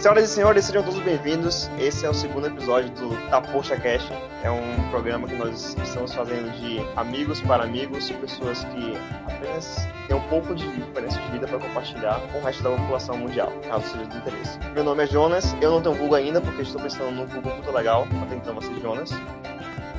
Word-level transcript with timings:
Senhoras 0.00 0.30
e 0.30 0.34
senhores, 0.34 0.64
sejam 0.64 0.82
todos 0.82 0.98
bem-vindos. 1.02 1.70
Esse 1.78 2.06
é 2.06 2.08
o 2.08 2.14
segundo 2.14 2.46
episódio 2.46 2.88
do 2.92 3.14
Tapocha 3.28 3.76
Cash. 3.76 4.10
É 4.42 4.50
um 4.50 4.88
programa 4.88 5.28
que 5.28 5.34
nós 5.34 5.76
estamos 5.84 6.14
fazendo 6.14 6.50
de 6.58 6.78
amigos 6.96 7.42
para 7.42 7.64
amigos, 7.64 8.10
pessoas 8.12 8.64
que 8.64 8.96
apenas 9.26 9.86
têm 10.08 10.16
um 10.16 10.22
pouco 10.30 10.54
de 10.54 10.66
diferença 10.72 11.20
de 11.20 11.32
vida 11.32 11.46
para 11.46 11.58
compartilhar 11.58 12.18
com 12.32 12.38
o 12.38 12.42
resto 12.42 12.62
da 12.62 12.70
população 12.70 13.18
mundial, 13.18 13.52
caso 13.68 13.88
seja 13.88 14.06
de 14.06 14.16
interesse. 14.16 14.58
Meu 14.72 14.84
nome 14.84 15.04
é 15.04 15.06
Jonas, 15.06 15.54
eu 15.60 15.70
não 15.70 15.82
tenho 15.82 15.94
vulgo 15.94 16.14
ainda 16.14 16.40
porque 16.40 16.62
estou 16.62 16.80
pensando 16.80 17.10
num 17.10 17.26
vulgo 17.26 17.50
muito 17.50 17.70
legal, 17.70 18.08
até 18.22 18.36
então 18.36 18.54
você 18.54 18.72
Jonas. 18.80 19.10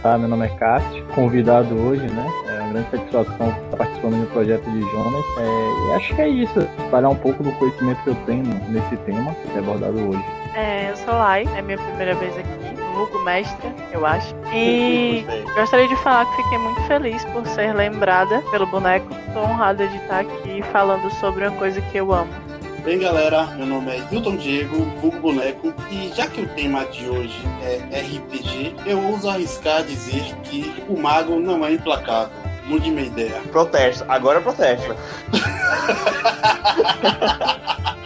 Tá, 0.01 0.17
meu 0.17 0.27
nome 0.27 0.47
é 0.47 0.49
Cássio, 0.49 1.05
convidado 1.13 1.75
hoje, 1.75 2.01
né? 2.11 2.27
É 2.47 2.59
uma 2.61 2.69
grande 2.69 2.89
satisfação 2.89 3.49
estar 3.49 3.77
participando 3.77 4.19
do 4.19 4.31
projeto 4.31 4.63
de 4.71 4.81
Jonas. 4.81 5.23
É, 5.37 5.89
e 5.91 5.93
acho 5.93 6.15
que 6.15 6.21
é 6.21 6.27
isso, 6.27 6.59
espalhar 6.59 7.11
um 7.11 7.15
pouco 7.15 7.43
do 7.43 7.51
conhecimento 7.51 8.01
que 8.03 8.09
eu 8.09 8.15
tenho 8.25 8.43
nesse 8.69 8.97
tema 8.97 9.31
que 9.35 9.55
é 9.55 9.59
abordado 9.59 10.09
hoje. 10.09 10.25
É, 10.55 10.89
eu 10.89 10.97
sou 10.97 11.13
Lai, 11.13 11.45
é 11.55 11.61
minha 11.61 11.77
primeira 11.77 12.15
vez 12.15 12.35
aqui, 12.35 12.81
vulgo 12.95 13.23
mestre, 13.23 13.71
eu 13.91 14.03
acho. 14.03 14.33
E 14.51 15.23
gostaria 15.55 15.87
de 15.87 15.95
falar 15.97 16.25
que 16.25 16.43
fiquei 16.43 16.57
muito 16.57 16.81
feliz 16.81 17.23
por 17.25 17.45
ser 17.45 17.71
lembrada 17.75 18.41
pelo 18.49 18.65
boneco. 18.65 19.07
Estou 19.27 19.43
honrada 19.43 19.87
de 19.87 19.97
estar 19.97 20.21
aqui 20.21 20.63
falando 20.71 21.11
sobre 21.11 21.47
uma 21.47 21.55
coisa 21.57 21.79
que 21.79 21.97
eu 21.97 22.11
amo. 22.11 22.50
Bem, 22.83 22.97
galera, 22.97 23.45
meu 23.55 23.67
nome 23.67 23.91
é 23.91 24.03
Hilton 24.11 24.37
Diego, 24.37 24.85
vulgo 24.99 25.19
boneco, 25.19 25.71
e 25.91 26.11
já 26.15 26.25
que 26.25 26.41
o 26.41 26.47
tema 26.55 26.83
de 26.85 27.07
hoje 27.07 27.39
é 27.61 27.99
RPG, 27.99 28.75
eu 28.87 28.99
ouso 29.05 29.29
arriscar 29.29 29.83
dizer 29.83 30.23
que 30.43 30.73
o 30.89 30.99
mago 30.99 31.39
não 31.39 31.63
é 31.63 31.73
implacável. 31.73 32.35
Mude 32.65 32.89
minha 32.89 33.05
ideia. 33.05 33.39
Protesto, 33.51 34.03
agora 34.07 34.41
protesta. 34.41 34.95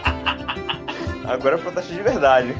Agora 1.26 1.58
protesto 1.58 1.92
de 1.92 2.02
verdade. 2.02 2.54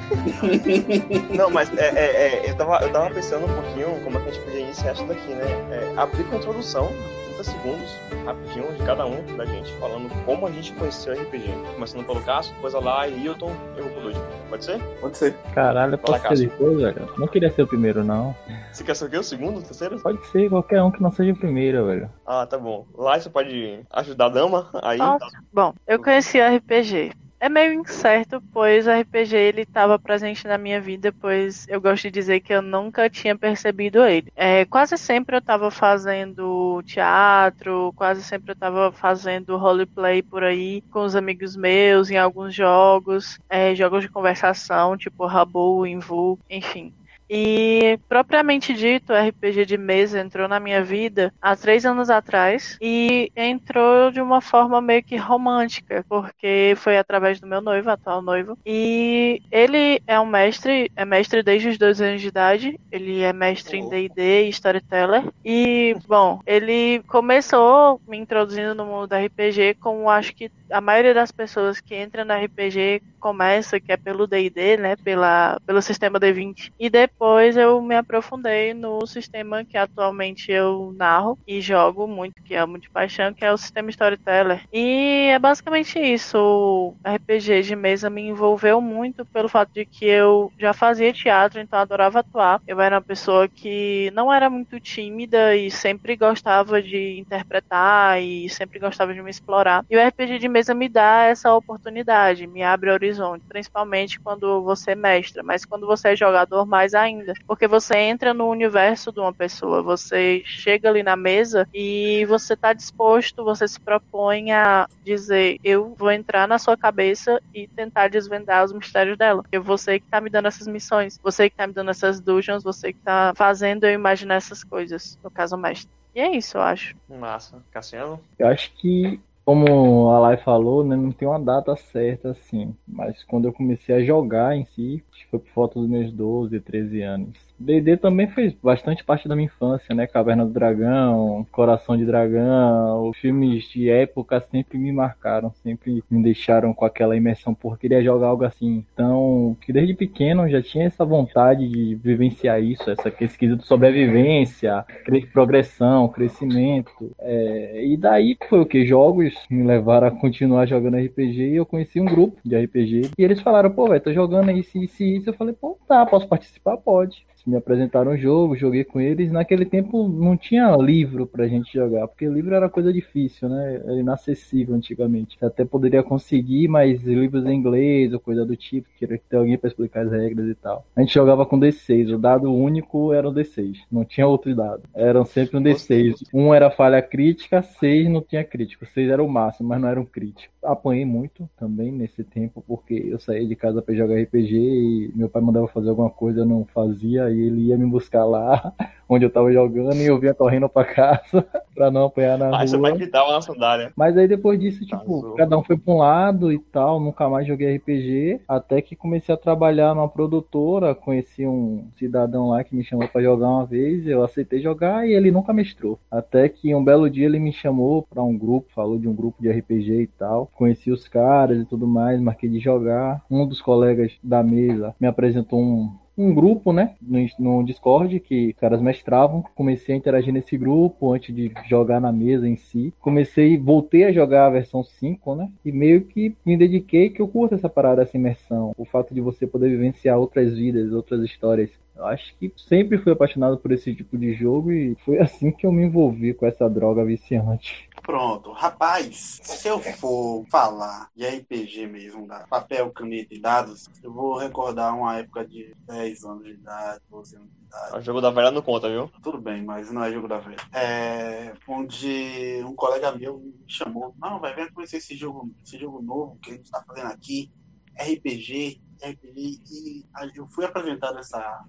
Não, 1.36 1.50
mas 1.50 1.72
é, 1.76 1.88
é, 1.88 2.46
é, 2.46 2.50
eu, 2.50 2.56
tava, 2.56 2.84
eu 2.84 2.92
tava 2.92 3.14
pensando 3.14 3.46
um 3.46 3.54
pouquinho 3.54 4.00
como 4.02 4.18
é 4.18 4.20
que 4.22 4.28
a 4.28 4.32
gente 4.32 4.44
podia 4.44 4.60
iniciar 4.60 4.92
isso 4.92 5.04
daqui, 5.06 5.34
né? 5.34 5.44
É, 5.70 5.92
abrir 5.96 6.24
com 6.24 6.34
a 6.34 6.38
introdução, 6.38 6.92
30 7.36 7.44
segundos, 7.44 7.96
rapidinho, 8.24 8.72
de 8.74 8.82
cada 8.84 9.06
um 9.06 9.22
da 9.36 9.44
gente, 9.44 9.72
falando 9.74 10.10
como 10.24 10.46
a 10.46 10.50
gente 10.50 10.72
conheceu 10.72 11.14
o 11.14 11.22
RPG. 11.22 11.46
Começando 11.74 12.04
pelo 12.04 12.20
Cássio, 12.22 12.54
depois 12.54 12.74
a 12.74 12.80
Lá 12.80 13.06
e 13.06 13.24
Hilton, 13.24 13.52
eu 13.76 13.84
vou 13.84 13.92
pro 13.92 14.02
Luigi. 14.02 14.20
Pode 14.48 14.64
ser? 14.64 14.80
Pode 15.00 15.16
ser. 15.16 15.34
Caralho, 15.54 15.94
eu 15.94 15.98
posso 15.98 16.20
Fala, 16.20 16.36
ser 16.36 16.48
depois, 16.48 16.76
velho? 16.76 17.08
Não 17.16 17.28
queria 17.28 17.50
ser 17.50 17.62
o 17.62 17.66
primeiro, 17.66 18.02
não. 18.02 18.34
Você 18.72 18.82
quer 18.82 18.96
ser 18.96 19.04
o 19.04 19.10
quê? 19.10 19.18
O 19.18 19.22
segundo? 19.22 19.58
O 19.58 19.62
terceiro? 19.62 20.00
Pode 20.00 20.24
ser 20.28 20.48
qualquer 20.48 20.82
um 20.82 20.90
que 20.90 21.02
não 21.02 21.10
seja 21.10 21.32
o 21.32 21.36
primeiro, 21.36 21.86
velho. 21.86 22.10
Ah, 22.26 22.46
tá 22.46 22.58
bom. 22.58 22.86
Lá 22.96 23.18
você 23.18 23.30
pode 23.30 23.80
ajudar 23.90 24.26
a 24.26 24.30
dama? 24.30 24.70
Aí. 24.82 24.98
Ah, 25.00 25.18
Bom, 25.52 25.74
eu 25.86 26.02
conheci 26.02 26.38
o 26.40 26.56
RPG. 26.56 27.12
É 27.38 27.48
meio 27.50 27.74
incerto, 27.74 28.42
pois 28.50 28.86
o 28.86 28.90
RPG 28.90 29.36
ele 29.36 29.62
estava 29.62 29.98
presente 29.98 30.46
na 30.46 30.56
minha 30.56 30.80
vida, 30.80 31.12
pois 31.12 31.66
eu 31.68 31.80
gosto 31.80 32.04
de 32.04 32.10
dizer 32.10 32.40
que 32.40 32.52
eu 32.52 32.62
nunca 32.62 33.10
tinha 33.10 33.36
percebido 33.36 34.02
ele. 34.04 34.32
É, 34.34 34.64
quase 34.64 34.96
sempre 34.96 35.36
eu 35.36 35.40
estava 35.40 35.70
fazendo 35.70 36.82
teatro, 36.84 37.92
quase 37.94 38.22
sempre 38.22 38.52
eu 38.52 38.54
estava 38.54 38.90
fazendo 38.90 39.56
roleplay 39.58 40.22
por 40.22 40.42
aí 40.44 40.80
com 40.90 41.04
os 41.04 41.14
amigos 41.14 41.56
meus, 41.56 42.10
em 42.10 42.16
alguns 42.16 42.54
jogos, 42.54 43.38
é, 43.50 43.74
jogos 43.74 44.02
de 44.02 44.08
conversação, 44.08 44.96
tipo 44.96 45.26
Rabu, 45.26 45.86
Invu, 45.86 46.38
enfim. 46.48 46.94
E 47.28 47.98
propriamente 48.08 48.72
dito, 48.72 49.12
o 49.12 49.16
RPG 49.16 49.66
de 49.66 49.76
mesa 49.76 50.20
entrou 50.20 50.48
na 50.48 50.60
minha 50.60 50.82
vida 50.82 51.32
há 51.40 51.56
três 51.56 51.84
anos 51.84 52.08
atrás 52.08 52.76
e 52.80 53.30
entrou 53.36 54.10
de 54.10 54.20
uma 54.20 54.40
forma 54.40 54.80
meio 54.80 55.02
que 55.02 55.16
romântica, 55.16 56.04
porque 56.08 56.74
foi 56.76 56.96
através 56.96 57.40
do 57.40 57.46
meu 57.46 57.60
noivo, 57.60 57.90
atual 57.90 58.22
noivo. 58.22 58.56
E 58.64 59.42
ele 59.50 60.00
é 60.06 60.18
um 60.20 60.26
mestre, 60.26 60.90
é 60.94 61.04
mestre 61.04 61.42
desde 61.42 61.68
os 61.68 61.78
dois 61.78 62.00
anos 62.00 62.20
de 62.20 62.28
idade. 62.28 62.80
Ele 62.90 63.22
é 63.22 63.32
mestre 63.32 63.78
em 63.78 63.88
D&D 63.88 64.46
e 64.46 64.48
Storyteller. 64.50 65.24
E, 65.44 65.96
bom, 66.06 66.40
ele 66.46 67.02
começou 67.08 68.00
me 68.06 68.16
introduzindo 68.16 68.74
no 68.74 68.86
mundo 68.86 69.08
da 69.08 69.18
RPG 69.18 69.74
como 69.80 70.08
acho 70.08 70.34
que 70.34 70.50
a 70.70 70.80
maioria 70.80 71.14
das 71.14 71.32
pessoas 71.32 71.80
que 71.80 72.00
entram 72.00 72.24
no 72.24 72.34
RPG 72.34 73.02
começa, 73.18 73.80
que 73.80 73.92
é 73.92 73.96
pelo 73.96 74.26
D&D, 74.26 74.76
né, 74.76 74.96
pela, 74.96 75.60
pelo 75.66 75.82
sistema 75.82 76.18
D20. 76.20 76.72
E 76.78 76.88
depois 76.88 77.15
eu 77.56 77.80
me 77.82 77.96
aprofundei 77.96 78.74
no 78.74 79.06
sistema 79.06 79.64
que 79.64 79.76
atualmente 79.76 80.50
eu 80.52 80.92
narro 80.96 81.38
e 81.46 81.60
jogo 81.60 82.06
muito, 82.06 82.42
que 82.42 82.54
amo 82.54 82.78
de 82.78 82.90
paixão, 82.90 83.32
que 83.32 83.44
é 83.44 83.52
o 83.52 83.56
sistema 83.56 83.90
Storyteller. 83.90 84.62
E 84.72 85.28
é 85.30 85.38
basicamente 85.38 85.98
isso. 85.98 86.36
O 86.38 86.96
RPG 87.06 87.62
de 87.62 87.76
mesa 87.76 88.10
me 88.10 88.22
envolveu 88.22 88.80
muito 88.80 89.24
pelo 89.26 89.48
fato 89.48 89.70
de 89.74 89.84
que 89.86 90.04
eu 90.04 90.52
já 90.58 90.72
fazia 90.72 91.12
teatro, 91.12 91.60
então 91.60 91.78
adorava 91.78 92.20
atuar. 92.20 92.60
Eu 92.66 92.80
era 92.80 92.96
uma 92.96 93.02
pessoa 93.02 93.48
que 93.48 94.10
não 94.12 94.32
era 94.32 94.48
muito 94.50 94.78
tímida 94.80 95.56
e 95.56 95.70
sempre 95.70 96.16
gostava 96.16 96.82
de 96.82 97.18
interpretar 97.18 98.22
e 98.22 98.48
sempre 98.50 98.78
gostava 98.78 99.14
de 99.14 99.22
me 99.22 99.30
explorar. 99.30 99.84
E 99.88 99.96
o 99.96 100.00
RPG 100.00 100.38
de 100.38 100.48
mesa 100.48 100.74
me 100.74 100.88
dá 100.88 101.24
essa 101.24 101.52
oportunidade, 101.54 102.46
me 102.46 102.62
abre 102.62 102.90
horizonte, 102.90 103.44
principalmente 103.48 104.20
quando 104.20 104.62
você 104.62 104.94
mestra, 104.94 105.42
mas 105.42 105.64
quando 105.64 105.86
você 105.86 106.10
é 106.10 106.16
jogador 106.16 106.66
mais 106.66 106.94
ainda, 106.94 107.05
porque 107.46 107.66
você 107.66 107.96
entra 107.96 108.32
no 108.32 108.48
universo 108.48 109.12
de 109.12 109.20
uma 109.20 109.32
pessoa, 109.32 109.82
você 109.82 110.42
chega 110.44 110.88
ali 110.88 111.02
na 111.02 111.16
mesa 111.16 111.68
e 111.72 112.24
você 112.26 112.54
está 112.54 112.72
disposto, 112.72 113.44
você 113.44 113.66
se 113.66 113.80
propõe 113.80 114.52
a 114.52 114.88
dizer, 115.04 115.58
eu 115.62 115.94
vou 115.96 116.10
entrar 116.10 116.46
na 116.46 116.58
sua 116.58 116.76
cabeça 116.76 117.40
e 117.54 117.68
tentar 117.68 118.08
desvendar 118.08 118.64
os 118.64 118.72
mistérios 118.72 119.16
dela. 119.16 119.42
Eu 119.50 119.62
você 119.62 119.98
que 119.98 120.04
está 120.06 120.20
me 120.20 120.30
dando 120.30 120.48
essas 120.48 120.66
missões, 120.66 121.18
você 121.22 121.48
que 121.48 121.54
está 121.54 121.66
me 121.66 121.72
dando 121.72 121.90
essas 121.90 122.20
dungeons, 122.20 122.62
você 122.62 122.92
que 122.92 122.98
está 122.98 123.32
fazendo 123.36 123.84
eu 123.84 123.92
imaginar 123.92 124.36
essas 124.36 124.62
coisas, 124.62 125.18
no 125.22 125.30
caso 125.30 125.56
mestre. 125.56 125.90
E 126.14 126.20
é 126.20 126.34
isso, 126.34 126.56
eu 126.56 126.62
acho. 126.62 126.96
Massa. 127.08 127.62
Cassiano? 127.70 128.18
Eu 128.38 128.48
acho 128.48 128.72
que, 128.76 129.20
como 129.46 130.10
a 130.10 130.18
Lai 130.20 130.36
falou, 130.38 130.84
né, 130.84 130.96
não 130.96 131.10
tem 131.12 131.26
uma 131.28 131.40
data 131.40 131.74
certa 131.76 132.32
assim. 132.32 132.76
Mas 132.86 133.24
quando 133.24 133.46
eu 133.46 133.52
comecei 133.54 133.94
a 133.94 134.04
jogar 134.04 134.56
em 134.56 134.66
si, 134.66 135.02
foi 135.30 135.38
por 135.40 135.50
volta 135.54 135.80
dos 135.80 135.88
meus 135.88 136.12
12, 136.12 136.60
13 136.60 137.00
anos. 137.02 137.45
D&D 137.58 137.96
também 137.96 138.26
fez 138.26 138.54
bastante 138.54 139.02
parte 139.04 139.28
da 139.28 139.34
minha 139.34 139.46
infância, 139.46 139.94
né? 139.94 140.06
Caverna 140.06 140.44
do 140.44 140.52
Dragão, 140.52 141.46
Coração 141.50 141.96
de 141.96 142.04
Dragão, 142.04 143.08
os 143.08 143.16
filmes 143.16 143.64
de 143.64 143.88
época 143.88 144.40
sempre 144.40 144.78
me 144.78 144.92
marcaram, 144.92 145.52
sempre 145.62 146.02
me 146.10 146.22
deixaram 146.22 146.74
com 146.74 146.84
aquela 146.84 147.16
imersão 147.16 147.54
por 147.54 147.78
querer 147.78 148.02
jogar 148.04 148.28
algo 148.28 148.44
assim. 148.44 148.84
Então, 148.92 149.56
que 149.64 149.72
desde 149.72 149.94
pequeno 149.94 150.48
já 150.48 150.60
tinha 150.60 150.86
essa 150.86 151.04
vontade 151.04 151.68
de 151.68 151.94
vivenciar 151.94 152.62
isso, 152.62 152.90
essa 152.90 153.10
quesito 153.10 153.56
de 153.56 153.66
sobrevivência, 153.66 154.84
progressão, 155.32 156.08
crescimento. 156.08 157.14
É, 157.18 157.84
e 157.86 157.96
daí 157.96 158.36
foi 158.48 158.60
o 158.60 158.66
que? 158.66 158.86
Jogos 158.86 159.34
me 159.50 159.62
levaram 159.62 160.08
a 160.08 160.10
continuar 160.10 160.66
jogando 160.66 160.98
RPG 160.98 161.52
e 161.52 161.56
eu 161.56 161.66
conheci 161.66 162.00
um 162.00 162.04
grupo 162.04 162.38
de 162.44 162.56
RPG. 162.56 163.10
E 163.18 163.22
eles 163.22 163.40
falaram, 163.40 163.70
pô, 163.70 163.88
velho, 163.88 164.00
tô 164.00 164.12
jogando 164.12 164.50
isso, 164.50 164.78
isso 164.78 165.02
e 165.02 165.16
isso. 165.16 165.30
Eu 165.30 165.34
falei, 165.34 165.54
pô, 165.54 165.78
tá, 165.88 166.04
posso 166.06 166.28
participar? 166.28 166.76
Pode 166.76 167.24
me 167.46 167.56
apresentaram 167.56 168.12
o 168.12 168.16
jogo, 168.16 168.56
joguei 168.56 168.84
com 168.84 169.00
eles. 169.00 169.30
Naquele 169.30 169.64
tempo 169.64 170.08
não 170.08 170.36
tinha 170.36 170.74
livro 170.76 171.26
pra 171.26 171.46
gente 171.46 171.72
jogar, 171.72 172.08
porque 172.08 172.26
livro 172.26 172.54
era 172.54 172.68
coisa 172.68 172.92
difícil, 172.92 173.48
né? 173.48 173.80
Era 173.84 174.00
inacessível 174.00 174.74
antigamente. 174.74 175.36
Até 175.40 175.64
poderia 175.64 176.02
conseguir, 176.02 176.68
mas 176.68 177.02
livros 177.02 177.44
em 177.46 177.54
inglês 177.54 178.12
ou 178.12 178.20
coisa 178.20 178.44
do 178.44 178.56
tipo, 178.56 178.88
queria 178.98 179.20
ter 179.28 179.36
alguém 179.36 179.56
pra 179.56 179.68
explicar 179.68 180.06
as 180.06 180.12
regras 180.12 180.48
e 180.48 180.54
tal. 180.54 180.84
A 180.94 181.00
gente 181.00 181.14
jogava 181.14 181.46
com 181.46 181.58
D6, 181.58 182.14
o 182.14 182.18
dado 182.18 182.52
único 182.52 183.12
era 183.12 183.28
um 183.28 183.32
D6, 183.32 183.76
não 183.90 184.04
tinha 184.04 184.26
outro 184.26 184.54
dado. 184.54 184.82
Eram 184.94 185.24
sempre 185.24 185.56
um 185.56 185.62
D6. 185.62 186.26
Um 186.32 186.52
era 186.52 186.70
falha 186.70 187.00
crítica, 187.00 187.62
seis 187.62 188.08
não 188.08 188.20
tinha 188.22 188.42
crítico. 188.42 188.86
Seis 188.86 189.08
era 189.10 189.22
o 189.22 189.28
máximo, 189.28 189.68
mas 189.68 189.80
não 189.80 189.88
era 189.88 190.00
um 190.00 190.04
crítico. 190.04 190.52
Apanhei 190.62 191.04
muito 191.04 191.48
também 191.58 191.92
nesse 191.92 192.24
tempo, 192.24 192.62
porque 192.66 192.94
eu 192.94 193.18
saía 193.18 193.46
de 193.46 193.54
casa 193.54 193.80
pra 193.80 193.94
jogar 193.94 194.20
RPG 194.20 194.56
e 194.56 195.12
meu 195.14 195.28
pai 195.28 195.42
mandava 195.42 195.68
fazer 195.68 195.90
alguma 195.90 196.10
coisa, 196.10 196.40
eu 196.40 196.46
não 196.46 196.64
fazia, 196.64 197.30
e 197.36 197.46
ele 197.46 197.60
ia 197.68 197.76
me 197.78 197.86
buscar 197.86 198.24
lá 198.24 198.72
onde 199.08 199.24
eu 199.24 199.30
tava 199.30 199.52
jogando 199.52 199.94
e 199.96 200.06
eu 200.06 200.18
vinha 200.18 200.34
correndo 200.34 200.68
pra 200.68 200.84
casa 200.84 201.46
pra 201.74 201.90
não 201.90 202.06
apanhar 202.06 202.36
na 202.38 202.48
Ah, 202.60 202.66
você 202.66 202.76
rua. 202.76 202.88
vai 202.90 202.98
gritar 202.98 203.24
uma 203.24 203.40
sandália. 203.40 203.92
Mas 203.96 204.16
aí 204.16 204.26
depois 204.26 204.58
disso, 204.58 204.84
tipo, 204.84 204.96
Arrasou. 204.96 205.34
cada 205.34 205.56
um 205.58 205.62
foi 205.62 205.76
pra 205.76 205.92
um 205.94 205.98
lado 205.98 206.50
e 206.52 206.58
tal, 206.58 206.98
nunca 206.98 207.28
mais 207.28 207.46
joguei 207.46 207.76
RPG, 207.76 208.40
até 208.48 208.82
que 208.82 208.96
comecei 208.96 209.32
a 209.34 209.38
trabalhar 209.38 209.94
numa 209.94 210.08
produtora, 210.08 210.94
conheci 210.94 211.46
um 211.46 211.86
cidadão 211.96 212.48
lá 212.48 212.64
que 212.64 212.74
me 212.74 212.82
chamou 212.82 213.06
pra 213.08 213.22
jogar 213.22 213.48
uma 213.48 213.64
vez, 213.66 214.06
eu 214.08 214.24
aceitei 214.24 214.60
jogar 214.60 215.06
e 215.06 215.12
ele 215.12 215.30
nunca 215.30 215.52
mestrou. 215.52 215.98
Até 216.10 216.48
que 216.48 216.74
um 216.74 216.82
belo 216.82 217.08
dia 217.08 217.26
ele 217.26 217.38
me 217.38 217.52
chamou 217.52 218.02
pra 218.10 218.22
um 218.22 218.36
grupo, 218.36 218.66
falou 218.74 218.98
de 218.98 219.06
um 219.06 219.14
grupo 219.14 219.40
de 219.40 219.50
RPG 219.50 220.02
e 220.02 220.06
tal, 220.08 220.48
conheci 220.56 220.90
os 220.90 221.06
caras 221.06 221.58
e 221.60 221.64
tudo 221.64 221.86
mais, 221.86 222.20
marquei 222.20 222.48
de 222.48 222.58
jogar. 222.58 223.22
Um 223.30 223.46
dos 223.46 223.60
colegas 223.62 224.12
da 224.22 224.42
mesa 224.42 224.94
me 224.98 225.06
apresentou 225.06 225.60
um 225.60 225.90
um 226.16 226.34
grupo, 226.34 226.72
né, 226.72 226.94
no, 227.00 227.26
no 227.38 227.64
Discord 227.64 228.18
que 228.20 228.52
caras 228.54 228.80
mestravam. 228.80 229.44
Comecei 229.54 229.94
a 229.94 229.98
interagir 229.98 230.32
nesse 230.32 230.56
grupo 230.56 231.12
antes 231.12 231.34
de 231.34 231.52
jogar 231.68 232.00
na 232.00 232.12
mesa 232.12 232.48
em 232.48 232.56
si. 232.56 232.92
Comecei, 233.00 233.58
voltei 233.58 234.04
a 234.04 234.12
jogar 234.12 234.46
a 234.46 234.50
versão 234.50 234.82
5, 234.82 235.34
né, 235.34 235.50
e 235.64 235.72
meio 235.72 236.02
que 236.02 236.34
me 236.44 236.56
dediquei 236.56 237.10
que 237.10 237.20
eu 237.20 237.28
curto 237.28 237.54
essa 237.54 237.68
parada, 237.68 238.02
essa 238.02 238.16
imersão. 238.16 238.72
O 238.76 238.84
fato 238.84 239.14
de 239.14 239.20
você 239.20 239.46
poder 239.46 239.68
vivenciar 239.68 240.18
outras 240.18 240.54
vidas, 240.54 240.92
outras 240.92 241.22
histórias. 241.22 241.70
Eu 241.96 242.04
acho 242.06 242.36
que 242.36 242.52
sempre 242.56 242.98
fui 242.98 243.12
apaixonado 243.12 243.56
por 243.56 243.72
esse 243.72 243.94
tipo 243.94 244.18
de 244.18 244.34
jogo 244.34 244.70
e 244.70 244.94
foi 244.96 245.18
assim 245.18 245.50
que 245.50 245.66
eu 245.66 245.72
me 245.72 245.84
envolvi 245.84 246.34
com 246.34 246.46
essa 246.46 246.68
droga 246.68 247.04
viciante. 247.04 247.88
Pronto, 248.02 248.52
rapaz, 248.52 249.40
se 249.42 249.66
eu 249.66 249.80
for 249.80 250.44
falar 250.48 251.08
de 251.16 251.26
RPG 251.26 251.86
mesmo, 251.86 252.26
da 252.26 252.46
papel, 252.46 252.90
caneta 252.92 253.34
e 253.34 253.40
dados, 253.40 253.88
eu 254.02 254.12
vou 254.12 254.36
recordar 254.36 254.94
uma 254.94 255.18
época 255.18 255.44
de 255.44 255.74
10 255.88 256.24
anos 256.24 256.44
de 256.44 256.52
idade, 256.52 257.00
12 257.10 257.36
anos 257.36 257.48
de 257.50 257.64
idade. 257.64 257.98
O 257.98 258.00
jogo 258.02 258.20
da 258.20 258.30
velha 258.30 258.50
não 258.50 258.62
conta, 258.62 258.88
viu? 258.88 259.10
Tudo 259.22 259.40
bem, 259.40 259.64
mas 259.64 259.90
não 259.90 260.04
é 260.04 260.12
jogo 260.12 260.28
da 260.28 260.38
velha. 260.38 260.56
É, 260.72 261.52
onde 261.66 262.62
um 262.64 262.74
colega 262.74 263.10
meu 263.12 263.38
me 263.38 263.64
chamou, 263.66 264.14
não, 264.20 264.38
vai 264.38 264.54
ver 264.54 264.72
conhecer 264.72 264.98
esse 264.98 265.16
jogo, 265.16 265.50
esse 265.64 265.78
jogo 265.78 266.00
novo 266.02 266.38
que 266.40 266.50
a 266.50 266.54
gente 266.54 266.70
tá 266.70 266.84
fazendo 266.86 267.08
aqui, 267.08 267.50
RPG, 267.98 268.80
RPG, 269.02 269.60
e 269.70 270.04
eu 270.34 270.46
fui 270.48 270.64
apresentado 270.64 271.18
essa, 271.18 271.64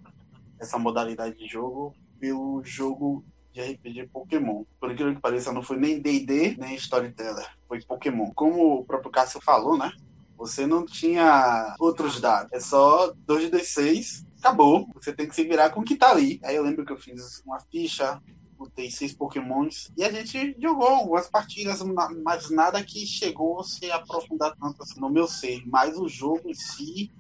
essa 0.60 0.78
modalidade 0.78 1.38
de 1.38 1.48
jogo 1.48 1.94
pelo 2.20 2.62
jogo 2.64 3.24
de 3.52 3.62
RPG 3.62 4.10
Pokémon. 4.12 4.64
Por 4.80 4.92
aquilo 4.92 5.16
que 5.16 5.22
pareça, 5.22 5.52
não 5.52 5.64
foi 5.64 5.78
nem 5.78 6.00
D&D, 6.00 6.56
nem 6.58 6.76
Storyteller. 6.76 7.48
Foi 7.68 7.82
Pokémon. 7.82 8.32
Como 8.36 8.80
o 8.80 8.86
próprio 8.86 9.12
Cássio 9.12 9.42
falou, 9.42 9.78
né? 9.78 9.92
Você 10.38 10.68
não 10.68 10.86
tinha 10.86 11.76
outros 11.80 12.22
dados. 12.22 12.52
É 12.54 12.60
só 12.60 13.12
2d6, 13.28 14.26
acabou. 14.40 14.88
Você 14.94 15.12
tem 15.12 15.28
que 15.28 15.36
se 15.36 15.44
virar 15.44 15.72
com 15.72 15.82
o 15.82 15.84
que 15.84 15.96
tá 15.96 16.12
ali. 16.12 16.40
Aí 16.44 16.56
eu 16.56 16.64
lembro 16.64 16.86
que 16.86 16.94
eu 16.94 16.98
fiz 16.98 17.42
uma 17.46 17.60
ficha 17.60 18.22
botei 18.58 18.90
seis 18.90 19.14
pokémons 19.14 19.92
e 19.96 20.04
a 20.04 20.12
gente 20.12 20.56
jogou 20.60 20.88
algumas 20.88 21.30
partidas, 21.30 21.82
mas 22.24 22.50
nada 22.50 22.84
que 22.84 23.06
chegou 23.06 23.60
a 23.60 23.64
se 23.64 23.90
aprofundar 23.92 24.56
tanto 24.60 24.82
assim 24.84 25.00
no 25.00 25.10
meu 25.10 25.28
ser. 25.28 25.64
Mas 25.68 25.98
o 25.98 26.08
jogo 26.08 26.50
em 26.50 26.54
si 26.54 27.12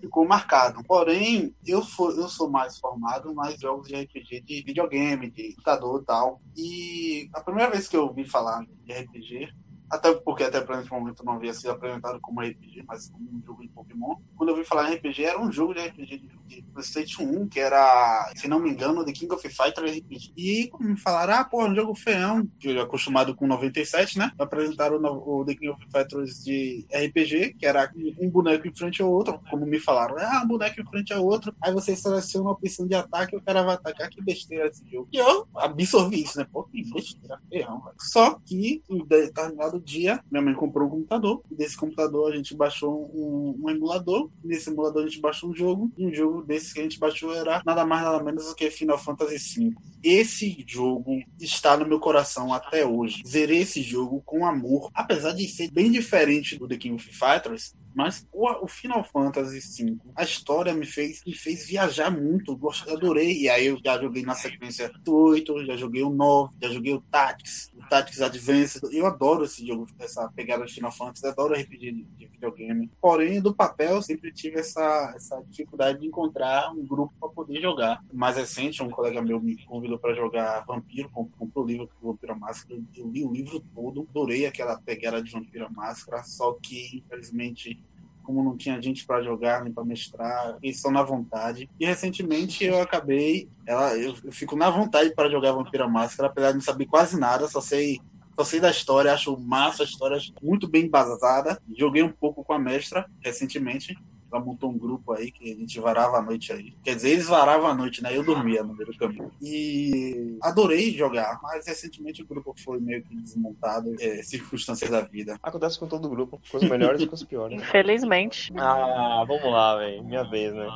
ficou 0.00 0.26
marcado. 0.26 0.82
Porém, 0.84 1.54
eu, 1.66 1.82
for, 1.82 2.16
eu 2.16 2.28
sou 2.28 2.48
mais 2.48 2.78
formado 2.78 3.34
mais 3.34 3.60
jogos 3.60 3.88
de 3.88 3.96
RPG 3.96 4.40
de 4.42 4.62
videogame, 4.62 5.30
de 5.30 5.50
computador 5.50 6.00
e 6.00 6.04
tal. 6.04 6.40
E 6.56 7.30
a 7.34 7.40
primeira 7.40 7.70
vez 7.70 7.88
que 7.88 7.96
eu 7.96 8.04
ouvi 8.04 8.24
falar 8.24 8.64
de 8.84 8.92
RPG 8.92 9.52
até 9.90 10.12
porque 10.14 10.42
até 10.42 10.60
para 10.60 10.80
esse 10.80 10.90
momento 10.90 11.24
não 11.24 11.34
havia 11.34 11.54
sido 11.54 11.70
apresentado 11.70 12.20
como 12.20 12.40
RPG, 12.40 12.84
mas 12.86 13.08
como 13.08 13.24
um 13.30 13.42
jogo 13.44 13.62
de 13.62 13.68
Pokémon. 13.68 14.16
Quando 14.36 14.50
eu 14.50 14.56
vi 14.56 14.64
falar 14.64 14.90
em 14.90 14.96
RPG, 14.96 15.24
era 15.24 15.40
um 15.40 15.52
jogo 15.52 15.74
de 15.74 15.80
RPG 15.80 16.18
de, 16.46 16.62
PlayStation 16.72 17.22
1, 17.22 17.48
que 17.48 17.58
era, 17.58 18.30
se 18.36 18.46
não 18.46 18.60
me 18.60 18.70
engano, 18.70 19.04
The 19.04 19.12
King 19.12 19.32
of 19.32 19.48
Fighters 19.48 19.96
RPG. 19.98 20.32
E 20.36 20.70
me 20.80 20.96
falaram, 20.96 21.34
ah, 21.34 21.44
pô, 21.44 21.64
um 21.64 21.74
jogo 21.74 21.94
feião, 21.94 22.46
que 22.58 22.70
eu 22.70 22.82
acostumado 22.82 23.34
com 23.34 23.46
97, 23.46 24.18
né? 24.18 24.30
Apresentaram 24.38 24.96
o, 24.96 25.40
o 25.40 25.44
The 25.44 25.54
King 25.54 25.70
of 25.70 25.84
Fighters 25.90 26.44
de 26.44 26.86
RPG, 26.92 27.54
que 27.54 27.66
era 27.66 27.90
um 28.20 28.30
boneco 28.30 28.66
em 28.68 28.74
frente 28.74 29.02
ao 29.02 29.10
outro, 29.10 29.40
como 29.50 29.66
me 29.66 29.80
falaram, 29.80 30.16
ah, 30.18 30.42
um 30.44 30.48
boneco 30.48 30.80
em 30.80 30.86
frente 30.86 31.12
ao 31.12 31.24
outro, 31.24 31.54
aí 31.60 31.72
você 31.72 31.96
seleciona 31.96 32.46
uma 32.46 32.52
opção 32.52 32.86
de 32.86 32.94
ataque 32.94 33.34
e 33.34 33.38
o 33.38 33.42
cara 33.42 33.62
vai 33.62 33.74
atacar, 33.74 34.08
que 34.08 34.22
besteira 34.22 34.68
esse 34.68 34.88
jogo. 34.90 35.08
E 35.12 35.16
eu 35.16 35.48
absorvi 35.56 36.22
isso, 36.22 36.38
né? 36.38 36.46
Pô, 36.50 36.64
que 36.64 36.82
besteira, 36.92 37.40
feião, 37.48 37.80
velho. 37.80 37.96
Só 37.98 38.38
que, 38.44 38.82
em 38.88 39.04
determinado 39.04 39.75
dia, 39.80 40.20
minha 40.30 40.42
mãe 40.42 40.54
comprou 40.54 40.86
um 40.88 40.90
computador. 40.90 41.42
Desse 41.50 41.76
computador 41.76 42.32
a 42.32 42.36
gente 42.36 42.54
baixou 42.54 43.10
um, 43.14 43.56
um, 43.62 43.70
emulador. 43.70 44.30
Nesse 44.42 44.70
emulador 44.70 45.02
a 45.02 45.06
gente 45.06 45.20
baixou 45.20 45.50
um 45.50 45.54
jogo. 45.54 45.90
E 45.96 46.06
um 46.06 46.14
jogo 46.14 46.42
desse 46.42 46.74
que 46.74 46.80
a 46.80 46.82
gente 46.82 46.98
baixou 46.98 47.34
era 47.34 47.62
nada 47.64 47.84
mais 47.84 48.02
nada 48.02 48.22
menos 48.22 48.46
do 48.46 48.54
que 48.54 48.70
Final 48.70 48.98
Fantasy 48.98 49.70
V. 49.70 49.74
Esse 50.02 50.64
jogo 50.66 51.22
está 51.40 51.76
no 51.76 51.86
meu 51.86 51.98
coração 51.98 52.52
até 52.52 52.86
hoje. 52.86 53.22
Zerei 53.26 53.62
esse 53.62 53.82
jogo 53.82 54.22
com 54.24 54.46
amor. 54.46 54.90
Apesar 54.94 55.32
de 55.32 55.48
ser 55.48 55.70
bem 55.70 55.90
diferente 55.90 56.58
do 56.58 56.68
The 56.68 56.76
King 56.76 56.94
of 56.94 57.10
Fighters, 57.12 57.74
mas 57.96 58.28
o, 58.30 58.68
Final 58.68 59.02
Fantasy 59.02 59.84
V, 59.84 59.96
a 60.14 60.22
história 60.22 60.74
me 60.74 60.84
fez, 60.84 61.22
me 61.26 61.34
fez 61.34 61.66
viajar 61.66 62.10
muito. 62.10 62.60
Adorei. 62.88 63.40
E 63.40 63.48
aí 63.48 63.66
eu 63.66 63.80
já 63.82 63.98
joguei 63.98 64.22
na 64.22 64.34
sequência 64.34 64.92
do 65.02 65.16
8, 65.16 65.64
já 65.64 65.76
joguei 65.78 66.02
o 66.02 66.10
9, 66.10 66.54
já 66.60 66.68
joguei 66.68 66.92
o 66.92 67.00
Tactics, 67.00 67.72
o 67.74 67.88
Tactics 67.88 68.20
Advance. 68.20 68.80
Eu 68.92 69.06
adoro 69.06 69.44
esse 69.44 69.65
jogo, 69.66 69.86
essa 69.98 70.28
pegada 70.34 70.64
de 70.64 70.74
Final 70.74 70.92
Fantasy, 70.92 71.26
adoro 71.26 71.54
RPG 71.54 71.92
de, 71.92 72.04
de 72.04 72.26
videogame. 72.26 72.90
Porém, 73.00 73.40
do 73.40 73.54
papel, 73.54 74.00
sempre 74.02 74.32
tive 74.32 74.60
essa, 74.60 75.12
essa 75.14 75.42
dificuldade 75.48 76.00
de 76.00 76.06
encontrar 76.06 76.72
um 76.72 76.86
grupo 76.86 77.14
para 77.18 77.28
poder 77.28 77.60
jogar. 77.60 78.02
Mais 78.12 78.36
recente, 78.36 78.82
um 78.82 78.90
colega 78.90 79.22
meu 79.22 79.40
me 79.40 79.64
convidou 79.64 79.98
para 79.98 80.14
jogar 80.14 80.64
Vampiro, 80.66 81.10
comprou 81.10 81.64
o 81.64 81.66
livro 81.66 81.90
Vampiro 82.02 82.38
Máscara. 82.38 82.80
Eu 82.96 83.08
li 83.08 83.24
o 83.24 83.32
livro 83.32 83.60
todo, 83.74 84.06
adorei 84.08 84.46
aquela 84.46 84.80
pegada 84.80 85.22
de 85.22 85.32
Vampiro 85.32 85.72
Máscara, 85.72 86.22
só 86.22 86.52
que, 86.54 86.98
infelizmente, 86.98 87.82
como 88.26 88.42
não 88.42 88.56
tinha 88.56 88.82
gente 88.82 89.06
para 89.06 89.22
jogar 89.22 89.62
nem 89.62 89.72
para 89.72 89.84
mestrar, 89.84 90.58
eles 90.60 90.80
são 90.80 90.90
na 90.90 91.02
vontade. 91.02 91.70
E 91.78 91.86
recentemente 91.86 92.64
eu 92.64 92.82
acabei, 92.82 93.48
ela, 93.64 93.96
eu, 93.96 94.14
eu 94.24 94.32
fico 94.32 94.56
na 94.56 94.68
vontade 94.68 95.14
para 95.14 95.30
jogar 95.30 95.52
Vampira 95.52 95.88
Máscara, 95.88 96.28
apesar 96.28 96.48
de 96.48 96.54
não 96.54 96.60
saber 96.60 96.86
quase 96.86 97.18
nada, 97.18 97.46
só 97.46 97.60
sei 97.60 98.00
só 98.36 98.44
sei 98.44 98.60
da 98.60 98.70
história, 98.70 99.12
acho 99.12 99.36
massa 99.38 99.82
a 99.82 99.86
história, 99.86 100.18
muito 100.42 100.68
bem 100.68 100.84
embasada. 100.84 101.60
Joguei 101.76 102.02
um 102.02 102.12
pouco 102.12 102.44
com 102.44 102.52
a 102.52 102.58
mestra 102.58 103.06
recentemente 103.20 103.96
ela 104.32 104.44
montou 104.44 104.70
um 104.70 104.78
grupo 104.78 105.12
aí 105.12 105.30
que 105.30 105.52
a 105.52 105.56
gente 105.56 105.78
varava 105.80 106.18
a 106.18 106.22
noite 106.22 106.52
aí. 106.52 106.74
Quer 106.82 106.96
dizer, 106.96 107.10
eles 107.10 107.26
varavam 107.26 107.68
a 107.68 107.74
noite, 107.74 108.02
né? 108.02 108.16
Eu 108.16 108.24
dormia 108.24 108.62
no 108.62 108.74
meio 108.74 108.86
do 108.86 108.98
caminho. 108.98 109.30
E 109.40 110.36
adorei 110.42 110.92
jogar, 110.92 111.38
mas 111.42 111.66
recentemente 111.66 112.22
o 112.22 112.26
grupo 112.26 112.54
foi 112.58 112.80
meio 112.80 113.02
que 113.02 113.14
desmontado, 113.16 113.94
é, 114.00 114.22
circunstâncias 114.22 114.90
da 114.90 115.00
vida. 115.00 115.38
Acontece 115.42 115.78
com 115.78 115.86
todo 115.86 116.08
grupo, 116.08 116.40
coisas 116.50 116.68
melhores 116.68 117.00
e 117.00 117.06
coisas 117.06 117.26
piores. 117.26 117.60
Infelizmente. 117.60 118.52
Ah, 118.56 119.24
vamos 119.26 119.50
lá, 119.50 119.76
velho. 119.76 120.04
Minha 120.04 120.24
vez, 120.24 120.52
né? 120.52 120.68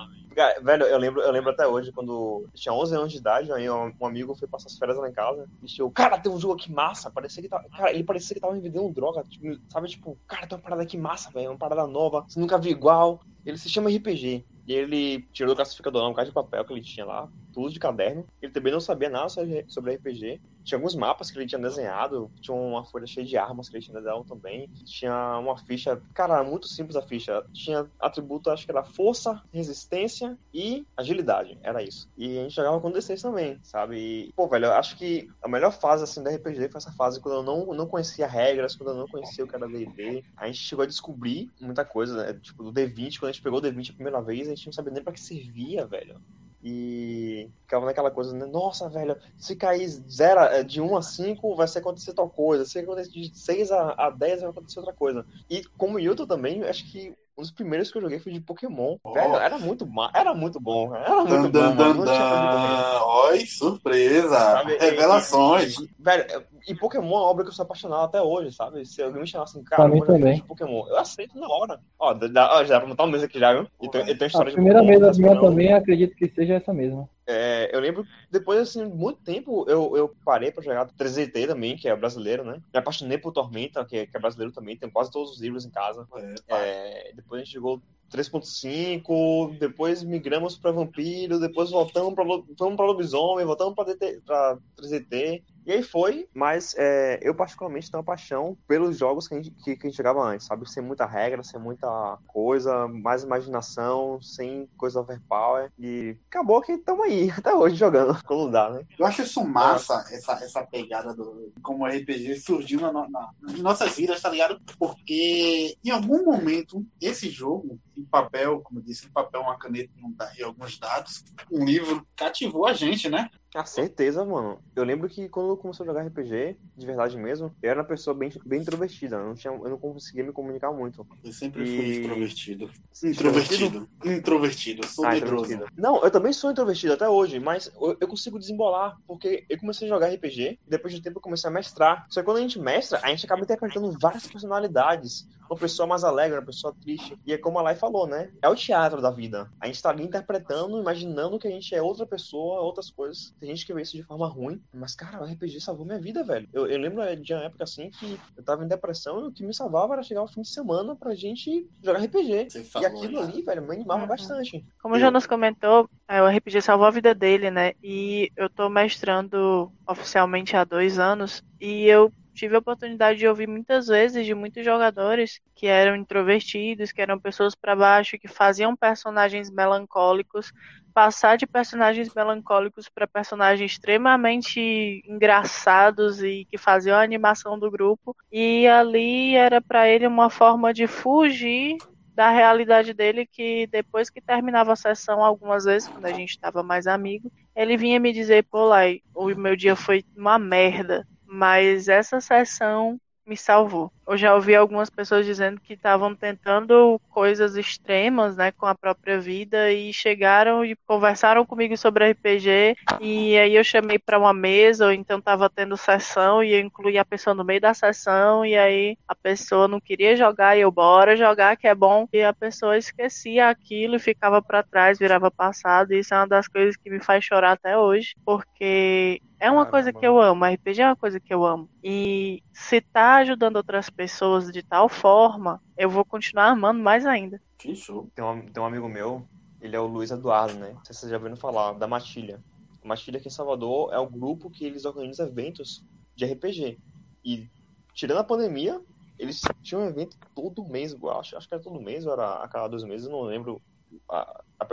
Velho, 0.62 0.84
eu 0.84 0.98
lembro, 0.98 1.20
eu 1.20 1.32
lembro 1.32 1.50
até 1.50 1.66
hoje, 1.66 1.92
quando 1.92 2.46
tinha 2.54 2.72
11 2.72 2.94
anos 2.94 3.12
de 3.12 3.18
idade, 3.18 3.52
aí 3.52 3.68
um 3.68 4.06
amigo 4.06 4.34
foi 4.34 4.46
passar 4.46 4.68
as 4.68 4.78
férias 4.78 4.96
lá 4.96 5.08
em 5.08 5.12
casa 5.12 5.48
e 5.62 5.66
disse, 5.66 5.78
cara, 5.92 6.18
tem 6.18 6.30
um 6.30 6.38
jogo 6.38 6.54
aqui 6.54 6.70
massa, 6.70 7.10
parecia 7.10 7.42
que 7.42 7.48
tava, 7.48 7.68
cara, 7.68 7.92
ele 7.92 8.04
parecia 8.04 8.34
que 8.34 8.40
tava 8.40 8.54
me 8.54 8.60
vendendo 8.60 8.92
droga, 8.92 9.24
tipo, 9.24 9.58
sabe, 9.68 9.88
tipo, 9.88 10.16
cara, 10.28 10.46
tem 10.46 10.56
uma 10.56 10.62
parada 10.62 10.82
aqui 10.82 10.96
massa, 10.96 11.30
velho, 11.30 11.50
uma 11.50 11.58
parada 11.58 11.86
nova, 11.86 12.24
você 12.28 12.38
nunca 12.38 12.58
viu 12.58 12.70
igual, 12.70 13.20
ele 13.44 13.58
se 13.58 13.68
chama 13.68 13.90
RPG. 13.90 14.44
E 14.66 14.72
ele 14.72 15.22
tirou 15.32 15.52
do 15.52 15.56
classificador 15.56 16.02
lá 16.02 16.08
um 16.08 16.14
cara 16.14 16.28
de 16.28 16.34
papel 16.34 16.64
que 16.64 16.72
ele 16.72 16.82
tinha 16.82 17.04
lá, 17.04 17.28
tudo 17.60 17.72
de 17.72 17.78
caderno. 17.78 18.24
Ele 18.40 18.52
também 18.52 18.72
não 18.72 18.80
sabia 18.80 19.10
nada 19.10 19.28
sobre 19.68 19.94
RPG. 19.94 20.40
Tinha 20.64 20.78
alguns 20.78 20.94
mapas 20.94 21.30
que 21.30 21.38
ele 21.38 21.46
tinha 21.46 21.60
desenhado, 21.60 22.30
tinha 22.40 22.54
uma 22.54 22.84
folha 22.84 23.06
cheia 23.06 23.26
de 23.26 23.36
armas 23.36 23.68
que 23.68 23.76
ele 23.76 23.84
tinha 23.84 23.96
desenhado 23.96 24.24
também. 24.24 24.68
Tinha 24.84 25.38
uma 25.38 25.56
ficha, 25.58 26.00
cara, 26.14 26.42
muito 26.42 26.68
simples 26.68 26.96
a 26.96 27.02
ficha. 27.02 27.44
Tinha 27.52 27.86
atributo, 27.98 28.50
acho 28.50 28.64
que 28.64 28.70
era 28.70 28.82
força, 28.82 29.42
resistência 29.52 30.38
e 30.52 30.86
agilidade. 30.96 31.58
Era 31.62 31.82
isso. 31.82 32.08
E 32.16 32.38
a 32.38 32.42
gente 32.42 32.54
jogava 32.54 32.80
com 32.80 32.92
D6 32.92 33.20
também, 33.20 33.58
sabe? 33.62 33.96
E, 33.98 34.32
pô, 34.32 34.48
velho, 34.48 34.66
eu 34.66 34.72
acho 34.72 34.96
que 34.96 35.28
a 35.42 35.48
melhor 35.48 35.72
fase 35.72 36.04
assim 36.04 36.22
da 36.22 36.30
RPG 36.30 36.68
foi 36.68 36.78
essa 36.78 36.92
fase 36.92 37.20
quando 37.20 37.36
eu 37.36 37.42
não, 37.42 37.74
não 37.74 37.86
conhecia 37.86 38.26
regras, 38.26 38.76
quando 38.76 38.90
eu 38.90 38.96
não 38.96 39.08
conhecia 39.08 39.44
o 39.44 39.48
que 39.48 39.56
era 39.56 39.68
D&D. 39.68 40.24
A 40.36 40.46
gente 40.46 40.58
chegou 40.58 40.82
a 40.82 40.86
descobrir 40.86 41.50
muita 41.60 41.84
coisa, 41.84 42.14
né? 42.16 42.38
Tipo, 42.40 42.64
do 42.64 42.72
D20, 42.72 43.18
quando 43.18 43.30
a 43.30 43.32
gente 43.32 43.42
pegou 43.42 43.58
o 43.58 43.62
D20 43.62 43.90
a 43.90 43.94
primeira 43.94 44.22
vez, 44.22 44.46
a 44.46 44.54
gente 44.54 44.66
não 44.66 44.72
sabia 44.72 44.92
nem 44.92 45.02
pra 45.02 45.12
que 45.12 45.20
servia, 45.20 45.86
velho. 45.86 46.20
E 46.62 47.48
ficava 47.62 47.86
naquela 47.86 48.10
coisa, 48.10 48.34
né? 48.34 48.44
Nossa, 48.44 48.88
velho, 48.88 49.16
se 49.38 49.56
cair 49.56 49.88
zero, 49.88 50.40
é, 50.40 50.62
de 50.62 50.80
1 50.80 50.96
a 50.96 51.02
5 51.02 51.54
vai 51.54 51.66
acontecer 51.78 52.12
tal 52.12 52.28
coisa, 52.28 52.64
se 52.66 52.78
acontecer 52.78 53.10
de 53.10 53.38
6 53.38 53.72
a, 53.72 53.92
a 53.92 54.10
10 54.10 54.42
vai 54.42 54.50
acontecer 54.50 54.78
outra 54.78 54.94
coisa. 54.94 55.24
E 55.48 55.64
como 55.78 55.98
Yuto 55.98 56.26
também, 56.26 56.62
acho 56.64 56.90
que 56.90 57.14
um 57.40 57.42
dos 57.42 57.50
primeiros 57.50 57.90
que 57.90 57.96
eu 57.98 58.02
joguei 58.02 58.18
foi 58.18 58.32
de 58.32 58.40
Pokémon. 58.40 58.96
Oh. 59.02 59.12
Velho, 59.12 59.36
era 59.36 59.58
muito, 59.58 59.88
era 60.14 60.34
muito 60.34 60.60
bom. 60.60 60.94
Era 60.94 61.24
muito 61.24 61.48
dan, 61.48 61.74
bom. 61.74 62.04
Dan, 62.04 63.02
Oi, 63.28 63.46
surpresa! 63.46 64.28
Sabe? 64.28 64.76
Revelações! 64.76 65.78
E, 65.78 65.84
e, 65.84 65.90
velho, 65.98 66.44
e 66.68 66.74
Pokémon 66.74 67.06
é 67.06 67.08
uma 67.08 67.22
obra 67.22 67.44
que 67.44 67.50
eu 67.50 67.54
sou 67.54 67.64
apaixonado 67.64 68.04
até 68.04 68.20
hoje, 68.20 68.52
sabe? 68.52 68.84
Se 68.84 69.02
alguém 69.02 69.22
me 69.22 69.26
chamar 69.26 69.44
assim, 69.44 69.64
cara, 69.64 69.88
eu 69.88 70.04
também. 70.04 70.36
de 70.36 70.42
Pokémon, 70.42 70.86
eu 70.86 70.98
aceito 70.98 71.38
na 71.38 71.48
hora. 71.48 71.80
Ó, 71.98 72.12
dá, 72.12 72.54
ó 72.54 72.64
já 72.64 72.74
dá 72.74 72.80
pra 72.80 72.88
montar 72.88 73.04
uma 73.04 73.12
mesa 73.12 73.24
aqui 73.24 73.38
já, 73.38 73.52
viu? 73.54 73.66
E 73.80 73.88
tem, 73.88 74.08
e 74.08 74.14
tem 74.14 74.26
história 74.26 74.50
a 74.50 74.54
primeira 74.54 74.82
mesa 74.82 75.12
minha 75.12 75.40
também, 75.40 75.72
acredito 75.72 76.14
que 76.14 76.28
seja 76.28 76.54
essa 76.54 76.72
mesma. 76.72 77.08
É, 77.32 77.70
eu 77.72 77.80
lembro, 77.80 78.04
depois, 78.28 78.58
assim, 78.58 78.84
muito 78.84 79.20
tempo, 79.20 79.64
eu, 79.68 79.96
eu 79.96 80.14
parei 80.24 80.50
pra 80.50 80.64
jogar 80.64 80.86
3DT 80.86 81.46
também, 81.46 81.76
que 81.76 81.88
é 81.88 81.94
brasileiro, 81.94 82.44
né? 82.44 82.60
Me 82.72 82.80
apaixonei 82.80 83.18
por 83.18 83.32
Tormenta, 83.32 83.84
que 83.84 83.98
é, 83.98 84.06
que 84.06 84.16
é 84.16 84.20
brasileiro 84.20 84.52
também, 84.52 84.76
tem 84.76 84.90
quase 84.90 85.12
todos 85.12 85.32
os 85.32 85.40
livros 85.40 85.64
em 85.64 85.70
casa. 85.70 86.08
É, 86.16 86.34
é, 86.48 87.12
depois 87.14 87.40
a 87.40 87.44
gente 87.44 87.54
jogou 87.54 87.80
3.5, 88.10 89.56
depois 89.58 90.02
migramos 90.02 90.58
para 90.58 90.72
Vampiro, 90.72 91.38
depois 91.38 91.70
voltamos 91.70 92.14
para 92.14 92.24
vamos 92.24 92.76
para 92.76 92.86
Lobisomem, 92.86 93.46
voltamos 93.46 93.74
para 93.74 94.58
3DT. 94.76 95.42
E 95.66 95.72
aí 95.72 95.82
foi, 95.82 96.28
mas 96.34 96.74
é, 96.76 97.18
eu 97.22 97.34
particularmente 97.34 97.90
tenho 97.90 98.00
uma 98.00 98.06
paixão 98.06 98.56
pelos 98.66 98.98
jogos 98.98 99.28
que 99.28 99.34
a, 99.34 99.36
gente, 99.36 99.50
que, 99.50 99.76
que 99.76 99.86
a 99.86 99.90
gente 99.90 99.96
jogava 99.96 100.22
antes, 100.22 100.46
sabe? 100.46 100.68
Sem 100.70 100.82
muita 100.82 101.06
regra, 101.06 101.42
sem 101.42 101.60
muita 101.60 102.18
coisa, 102.26 102.88
mais 102.88 103.22
imaginação, 103.22 104.20
sem 104.20 104.68
coisa 104.76 105.00
overpower. 105.00 105.70
E 105.78 106.16
acabou 106.28 106.60
que 106.62 106.72
estamos 106.72 107.04
aí, 107.04 107.30
até 107.36 107.54
hoje, 107.54 107.76
jogando, 107.76 108.18
quando 108.24 108.50
dá, 108.50 108.70
né? 108.70 108.84
Eu 108.98 109.06
acho 109.06 109.22
isso 109.22 109.44
massa, 109.44 110.04
essa, 110.10 110.32
essa 110.32 110.66
pegada 110.66 111.14
do 111.14 111.52
como 111.62 111.86
RPG 111.86 112.40
surgiu 112.40 112.80
na, 112.80 112.92
na, 112.92 113.30
nas 113.40 113.58
nossas 113.60 113.96
vidas, 113.96 114.20
tá 114.20 114.30
ligado? 114.30 114.60
Porque 114.78 115.76
em 115.84 115.90
algum 115.90 116.24
momento, 116.24 116.84
esse 117.00 117.28
jogo, 117.30 117.78
em 117.96 118.04
papel, 118.04 118.60
como 118.62 118.80
eu 118.80 118.84
disse, 118.84 119.06
em 119.06 119.10
papel, 119.10 119.42
uma 119.42 119.58
caneta 119.58 119.90
e 120.38 120.42
alguns 120.42 120.78
dados, 120.78 121.24
um 121.50 121.64
livro, 121.64 122.06
cativou 122.16 122.66
a 122.66 122.72
gente, 122.72 123.08
né? 123.08 123.28
Com 123.52 123.66
certeza, 123.66 124.24
mano. 124.24 124.62
Eu 124.76 124.84
lembro 124.84 125.08
que 125.08 125.28
quando 125.28 125.50
eu 125.50 125.56
comecei 125.56 125.84
a 125.84 125.88
jogar 125.88 126.06
RPG, 126.06 126.56
de 126.76 126.86
verdade 126.86 127.16
mesmo, 127.16 127.52
eu 127.60 127.70
era 127.70 127.80
uma 127.80 127.86
pessoa 127.86 128.14
bem, 128.14 128.30
bem 128.46 128.60
introvertida. 128.60 129.16
Eu 129.16 129.26
não, 129.26 129.34
tinha, 129.34 129.52
eu 129.52 129.68
não 129.68 129.78
conseguia 129.78 130.22
me 130.22 130.32
comunicar 130.32 130.70
muito. 130.72 131.04
Eu 131.24 131.32
sempre 131.32 131.64
e... 131.64 131.76
fui 131.76 131.88
extrovertido. 131.88 132.70
Introvertido? 133.02 133.88
Introvertido. 134.04 134.86
Sou 134.86 135.04
ah, 135.04 135.10
medroso. 135.10 135.58
Não, 135.76 136.02
eu 136.02 136.10
também 136.10 136.32
sou 136.32 136.52
introvertido 136.52 136.92
até 136.92 137.08
hoje, 137.08 137.40
mas 137.40 137.72
eu, 137.80 137.96
eu, 138.00 138.08
consigo 138.08 138.38
desembolar, 138.38 138.96
porque 139.04 139.44
eu 139.48 139.58
comecei 139.58 139.88
a 139.88 139.90
jogar 139.90 140.14
RPG, 140.14 140.60
e 140.64 140.70
depois 140.70 140.94
de 140.94 141.00
um 141.00 141.02
tempo 141.02 141.18
eu 141.18 141.22
comecei 141.22 141.50
a 141.50 141.52
mestrar. 141.52 142.06
Só 142.08 142.20
que 142.20 142.26
quando 142.26 142.36
a 142.36 142.42
gente 142.42 142.58
mestra, 142.58 143.00
a 143.02 143.08
gente 143.08 143.26
acaba 143.26 143.42
interpretando 143.42 143.90
várias 143.98 144.28
personalidades. 144.28 145.26
Uma 145.50 145.58
pessoa 145.58 145.86
mais 145.86 146.04
alegre, 146.04 146.38
uma 146.38 146.46
pessoa 146.46 146.72
triste. 146.80 147.18
E 147.26 147.32
é 147.32 147.38
como 147.38 147.58
a 147.58 147.62
Lai 147.62 147.74
falou, 147.74 148.06
né? 148.06 148.30
É 148.40 148.48
o 148.48 148.54
teatro 148.54 149.02
da 149.02 149.10
vida. 149.10 149.50
A 149.60 149.66
gente 149.66 149.82
tá 149.82 149.90
ali 149.90 150.04
interpretando, 150.04 150.80
imaginando 150.80 151.38
que 151.38 151.48
a 151.48 151.50
gente 151.50 151.74
é 151.74 151.82
outra 151.82 152.06
pessoa, 152.06 152.60
outras 152.60 152.88
coisas 152.90 153.34
tem 153.40 153.48
gente 153.48 153.66
que 153.66 153.74
vê 153.74 153.82
isso 153.82 153.96
de 153.96 154.02
forma 154.02 154.28
ruim, 154.28 154.62
mas, 154.72 154.94
cara, 154.94 155.20
o 155.20 155.24
RPG 155.24 155.60
salvou 155.60 155.84
minha 155.84 155.98
vida, 155.98 156.22
velho. 156.22 156.48
Eu, 156.52 156.66
eu 156.66 156.78
lembro 156.78 157.04
de 157.16 157.34
uma 157.34 157.44
época 157.44 157.64
assim 157.64 157.90
que 157.90 158.18
eu 158.36 158.42
tava 158.42 158.64
em 158.64 158.68
depressão 158.68 159.20
e 159.20 159.28
o 159.28 159.32
que 159.32 159.44
me 159.44 159.52
salvava 159.54 159.94
era 159.94 160.02
chegar 160.02 160.20
ao 160.20 160.28
fim 160.28 160.42
de 160.42 160.48
semana 160.48 160.94
pra 160.94 161.14
gente 161.14 161.68
jogar 161.82 162.00
RPG. 162.00 162.48
e 162.80 162.86
aquilo 162.86 163.20
né? 163.20 163.26
ali, 163.26 163.42
velho, 163.42 163.62
me 163.62 163.74
animava 163.74 164.02
uhum. 164.02 164.08
bastante. 164.08 164.64
Como 164.80 164.94
eu... 164.94 164.98
o 164.98 165.00
Jonas 165.00 165.26
comentou, 165.26 165.88
é, 166.08 166.22
o 166.22 166.28
RPG 166.28 166.62
salvou 166.62 166.86
a 166.86 166.90
vida 166.90 167.14
dele, 167.14 167.50
né? 167.50 167.72
E 167.82 168.30
eu 168.36 168.48
tô 168.48 168.68
mestrando 168.68 169.72
oficialmente 169.86 170.56
há 170.56 170.64
dois 170.64 170.98
anos 170.98 171.42
e 171.60 171.86
eu 171.86 172.12
tive 172.34 172.54
a 172.54 172.58
oportunidade 172.58 173.18
de 173.18 173.26
ouvir 173.26 173.48
muitas 173.48 173.86
vezes 173.86 174.24
de 174.24 174.34
muitos 174.34 174.64
jogadores 174.64 175.40
que 175.54 175.66
eram 175.66 175.96
introvertidos, 175.96 176.92
que 176.92 177.02
eram 177.02 177.18
pessoas 177.18 177.54
para 177.54 177.76
baixo, 177.76 178.18
que 178.18 178.28
faziam 178.28 178.76
personagens 178.76 179.50
melancólicos, 179.50 180.52
passar 180.94 181.36
de 181.36 181.46
personagens 181.46 182.12
melancólicos 182.14 182.88
para 182.88 183.06
personagens 183.06 183.72
extremamente 183.72 185.02
engraçados 185.06 186.22
e 186.22 186.46
que 186.50 186.58
faziam 186.58 186.96
a 186.96 187.02
animação 187.02 187.58
do 187.58 187.70
grupo. 187.70 188.16
E 188.30 188.66
ali 188.66 189.34
era 189.34 189.60
para 189.60 189.88
ele 189.88 190.06
uma 190.06 190.30
forma 190.30 190.72
de 190.72 190.86
fugir 190.86 191.76
da 192.14 192.30
realidade 192.30 192.92
dele 192.92 193.24
que 193.24 193.66
depois 193.68 194.10
que 194.10 194.20
terminava 194.20 194.72
a 194.72 194.76
sessão 194.76 195.24
algumas 195.24 195.64
vezes 195.64 195.88
quando 195.88 196.04
a 196.04 196.12
gente 196.12 196.30
estava 196.30 196.62
mais 196.62 196.86
amigo 196.86 197.32
ele 197.54 197.76
vinha 197.76 198.00
me 198.00 198.12
dizer 198.12 198.44
pô 198.44 198.66
Lai, 198.66 199.00
o 199.14 199.28
meu 199.28 199.56
dia 199.56 199.74
foi 199.76 200.04
uma 200.16 200.38
merda 200.38 201.06
mas 201.30 201.88
essa 201.88 202.20
sessão 202.20 202.98
me 203.30 203.36
salvou. 203.36 203.92
Eu 204.08 204.16
já 204.16 204.34
ouvi 204.34 204.56
algumas 204.56 204.90
pessoas 204.90 205.24
dizendo 205.24 205.60
que 205.60 205.74
estavam 205.74 206.16
tentando 206.16 207.00
coisas 207.10 207.54
extremas, 207.54 208.36
né, 208.36 208.50
com 208.50 208.66
a 208.66 208.74
própria 208.74 209.20
vida 209.20 209.72
e 209.72 209.92
chegaram 209.92 210.64
e 210.64 210.74
conversaram 210.84 211.46
comigo 211.46 211.76
sobre 211.76 212.10
RPG 212.10 212.76
e 213.00 213.38
aí 213.38 213.54
eu 213.54 213.62
chamei 213.62 214.00
para 214.00 214.18
uma 214.18 214.32
mesa, 214.32 214.86
ou 214.86 214.92
então 214.92 215.20
estava 215.20 215.48
tendo 215.48 215.76
sessão 215.76 216.42
e 216.42 216.52
eu 216.52 216.60
incluí 216.60 216.98
a 216.98 217.04
pessoa 217.04 217.32
no 217.32 217.44
meio 217.44 217.60
da 217.60 217.72
sessão 217.72 218.44
e 218.44 218.56
aí 218.56 218.96
a 219.06 219.14
pessoa 219.14 219.68
não 219.68 219.80
queria 219.80 220.16
jogar 220.16 220.56
e 220.56 220.62
eu 220.62 220.72
bora 220.72 221.16
jogar 221.16 221.56
que 221.56 221.68
é 221.68 221.74
bom 221.74 222.08
e 222.12 222.22
a 222.22 222.32
pessoa 222.32 222.76
esquecia 222.76 223.48
aquilo 223.48 223.94
e 223.94 224.00
ficava 224.00 224.42
para 224.42 224.64
trás, 224.64 224.98
virava 224.98 225.30
passado 225.30 225.92
e 225.92 226.00
isso 226.00 226.12
é 226.12 226.16
uma 226.16 226.26
das 226.26 226.48
coisas 226.48 226.76
que 226.76 226.90
me 226.90 226.98
faz 226.98 227.24
chorar 227.24 227.52
até 227.52 227.78
hoje, 227.78 228.16
porque 228.24 229.20
é 229.40 229.50
uma 229.50 229.64
coisa 229.64 229.90
que 229.90 230.06
eu 230.06 230.20
amo, 230.20 230.44
RPG 230.44 230.82
é 230.82 230.86
uma 230.86 230.96
coisa 230.96 231.18
que 231.18 231.32
eu 231.32 231.44
amo. 231.44 231.68
E 231.82 232.42
se 232.52 232.80
tá 232.82 233.16
ajudando 233.16 233.56
outras 233.56 233.88
pessoas 233.88 234.52
de 234.52 234.62
tal 234.62 234.86
forma, 234.86 235.60
eu 235.78 235.88
vou 235.88 236.04
continuar 236.04 236.48
amando 236.48 236.80
mais 236.80 237.06
ainda. 237.06 237.40
Que 237.56 237.74
show. 237.74 238.10
Tem 238.14 238.22
um, 238.22 238.46
tem 238.46 238.62
um 238.62 238.66
amigo 238.66 238.86
meu, 238.86 239.26
ele 239.60 239.74
é 239.74 239.80
o 239.80 239.86
Luiz 239.86 240.10
Eduardo, 240.10 240.54
né? 240.54 240.72
Não 240.74 240.84
sei 240.84 240.94
se 240.94 241.00
vocês 241.00 241.10
já 241.10 241.16
ouviram 241.16 241.36
falar, 241.36 241.72
da 241.72 241.88
Matilha. 241.88 242.38
A 242.84 242.88
Matilha 242.88 243.18
aqui 243.18 243.28
em 243.28 243.30
Salvador 243.30 243.92
é 243.92 243.98
o 243.98 244.08
grupo 244.08 244.50
que 244.50 244.64
eles 244.64 244.84
organizam 244.84 245.26
eventos 245.26 245.82
de 246.14 246.26
RPG. 246.26 246.78
E, 247.24 247.48
tirando 247.94 248.18
a 248.18 248.24
pandemia, 248.24 248.78
eles 249.18 249.40
tinham 249.62 249.82
um 249.82 249.88
evento 249.88 250.18
todo 250.34 250.68
mês, 250.68 250.92
eu 250.92 251.10
acho. 251.10 251.36
Acho 251.36 251.48
que 251.48 251.54
era 251.54 251.62
todo 251.62 251.80
mês, 251.80 252.06
ou 252.06 252.12
era 252.12 252.42
a 252.42 252.48
cada 252.48 252.68
dois 252.68 252.84
meses, 252.84 253.08
não 253.08 253.22
lembro 253.22 253.60
a, 254.08 254.42
a, 254.58 254.64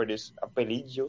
a 0.42 0.46
período, 0.48 1.06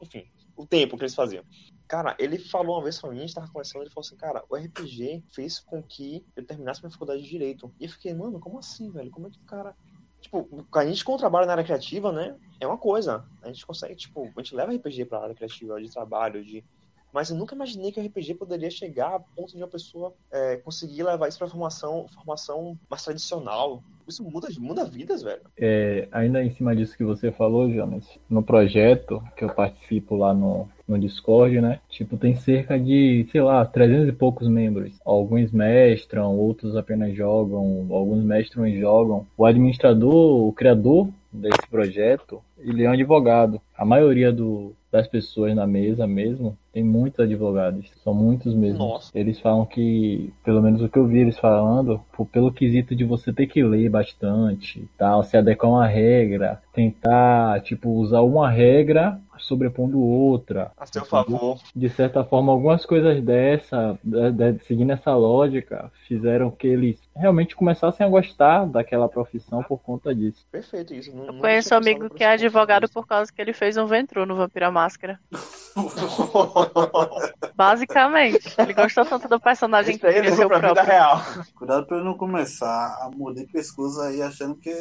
enfim, 0.00 0.26
o 0.56 0.66
tempo 0.66 0.96
que 0.96 1.04
eles 1.04 1.14
faziam. 1.14 1.44
Cara, 1.88 2.14
ele 2.18 2.38
falou 2.38 2.76
uma 2.76 2.82
vez 2.82 3.00
pra 3.00 3.10
mim, 3.10 3.16
a 3.16 3.20
gente 3.22 3.34
tava 3.34 3.46
conversando, 3.46 3.80
ele 3.82 3.90
falou 3.90 4.06
assim, 4.06 4.16
cara, 4.16 4.44
o 4.50 4.54
RPG 4.54 5.24
fez 5.30 5.58
com 5.58 5.82
que 5.82 6.22
eu 6.36 6.44
terminasse 6.44 6.82
minha 6.82 6.90
faculdade 6.90 7.22
de 7.22 7.28
Direito. 7.28 7.72
E 7.80 7.86
eu 7.86 7.90
fiquei, 7.90 8.12
mano, 8.12 8.38
como 8.38 8.58
assim, 8.58 8.90
velho? 8.90 9.10
Como 9.10 9.26
é 9.26 9.30
que 9.30 9.38
o 9.38 9.46
cara... 9.46 9.74
Tipo, 10.20 10.66
a 10.70 10.84
gente 10.84 11.02
com 11.02 11.14
o 11.14 11.18
trabalho 11.18 11.46
na 11.46 11.52
área 11.52 11.64
criativa, 11.64 12.12
né, 12.12 12.36
é 12.60 12.66
uma 12.66 12.76
coisa. 12.76 13.24
A 13.42 13.46
gente 13.46 13.64
consegue, 13.64 13.96
tipo, 13.96 14.30
a 14.36 14.42
gente 14.42 14.54
leva 14.54 14.74
RPG 14.74 15.06
pra 15.06 15.22
área 15.22 15.34
criativa, 15.34 15.80
de 15.80 15.90
trabalho, 15.90 16.44
de... 16.44 16.62
Mas 17.10 17.30
eu 17.30 17.36
nunca 17.36 17.54
imaginei 17.54 17.90
que 17.90 17.98
o 17.98 18.04
RPG 18.04 18.34
poderia 18.34 18.70
chegar 18.70 19.14
a 19.14 19.20
ponto 19.20 19.52
de 19.52 19.62
uma 19.62 19.68
pessoa 19.68 20.14
é, 20.30 20.58
conseguir 20.58 21.04
levar 21.04 21.26
isso 21.26 21.38
pra 21.38 21.48
formação, 21.48 22.06
formação 22.08 22.78
mais 22.90 23.02
tradicional, 23.02 23.82
isso 24.08 24.24
muda, 24.24 24.48
muda 24.58 24.84
vidas, 24.84 25.22
velho. 25.22 25.42
É, 25.56 26.08
ainda 26.10 26.42
em 26.42 26.50
cima 26.50 26.74
disso 26.74 26.96
que 26.96 27.04
você 27.04 27.30
falou, 27.30 27.70
Jonas, 27.70 28.04
no 28.28 28.42
projeto 28.42 29.22
que 29.36 29.44
eu 29.44 29.50
participo 29.50 30.16
lá 30.16 30.32
no, 30.34 30.68
no 30.86 30.98
Discord, 30.98 31.60
né? 31.60 31.80
Tipo, 31.90 32.16
tem 32.16 32.34
cerca 32.36 32.78
de, 32.78 33.26
sei 33.30 33.40
lá, 33.40 33.64
300 33.64 34.08
e 34.08 34.12
poucos 34.12 34.48
membros. 34.48 34.92
Alguns 35.04 35.52
mestram, 35.52 36.36
outros 36.36 36.76
apenas 36.76 37.14
jogam, 37.14 37.86
alguns 37.90 38.24
mestram 38.24 38.66
e 38.66 38.80
jogam. 38.80 39.26
O 39.36 39.44
administrador, 39.44 40.48
o 40.48 40.52
criador 40.52 41.08
desse 41.32 41.66
projeto, 41.70 42.40
ele 42.58 42.84
é 42.84 42.88
um 42.88 42.94
advogado. 42.94 43.60
A 43.78 43.84
maioria 43.84 44.32
do, 44.32 44.74
das 44.90 45.06
pessoas 45.06 45.54
na 45.54 45.66
mesa 45.66 46.04
mesmo 46.04 46.58
tem 46.72 46.82
muitos 46.82 47.20
advogados, 47.20 47.90
são 48.02 48.12
muitos 48.12 48.54
mesmo. 48.54 48.78
Nossa. 48.78 49.16
Eles 49.16 49.38
falam 49.38 49.64
que, 49.64 50.32
pelo 50.44 50.60
menos 50.60 50.82
o 50.82 50.88
que 50.88 50.98
eu 50.98 51.06
vi 51.06 51.18
eles 51.18 51.38
falando, 51.38 52.00
pelo 52.32 52.52
quesito 52.52 52.96
de 52.96 53.04
você 53.04 53.32
ter 53.32 53.46
que 53.46 53.62
ler 53.62 53.88
bastante, 53.88 54.84
tal, 54.98 55.22
se 55.22 55.36
adequar 55.36 55.70
a 55.70 55.74
uma 55.74 55.86
regra, 55.86 56.60
tentar, 56.74 57.60
tipo, 57.62 57.88
usar 57.90 58.20
uma 58.22 58.50
regra 58.50 59.20
sobrepondo 59.38 60.00
outra. 60.00 60.70
A 60.76 60.86
seu 60.86 61.04
favor. 61.04 61.58
De 61.74 61.88
certa 61.88 62.24
forma, 62.24 62.52
algumas 62.52 62.84
coisas 62.84 63.22
dessa, 63.22 63.98
de, 64.02 64.32
de, 64.32 64.58
seguindo 64.64 64.92
essa 64.92 65.14
lógica, 65.14 65.90
fizeram 66.06 66.50
que 66.50 66.66
eles 66.66 66.98
realmente 67.16 67.56
começassem 67.56 68.06
a 68.06 68.10
gostar 68.10 68.66
daquela 68.66 69.08
profissão 69.08 69.62
por 69.62 69.78
conta 69.78 70.14
disso. 70.14 70.46
Perfeito 70.50 70.94
isso. 70.94 71.14
Não, 71.14 71.26
Eu 71.26 71.34
conheço 71.34 71.74
um 71.74 71.78
amigo 71.78 72.10
que 72.10 72.22
é 72.22 72.28
advogado 72.28 72.88
por 72.88 73.06
causa 73.06 73.32
que 73.32 73.40
ele 73.40 73.52
fez 73.52 73.67
um 73.76 73.86
ventru 73.86 74.24
no 74.24 74.36
Vampira 74.36 74.70
Máscara. 74.70 75.20
Basicamente. 77.54 78.54
Ele 78.58 78.72
gostou 78.72 79.04
tanto 79.04 79.28
do 79.28 79.40
personagem 79.40 79.98
que 79.98 80.10
ser 80.10 80.46
o 80.46 80.48
próprio. 80.48 80.84
Real. 80.84 81.20
Cuidado 81.54 81.86
pra 81.86 81.96
ele 81.96 82.06
não 82.06 82.16
começar 82.16 82.98
a 83.02 83.10
morder 83.14 83.46
pescoço 83.50 84.00
aí 84.00 84.22
achando 84.22 84.56
que 84.56 84.72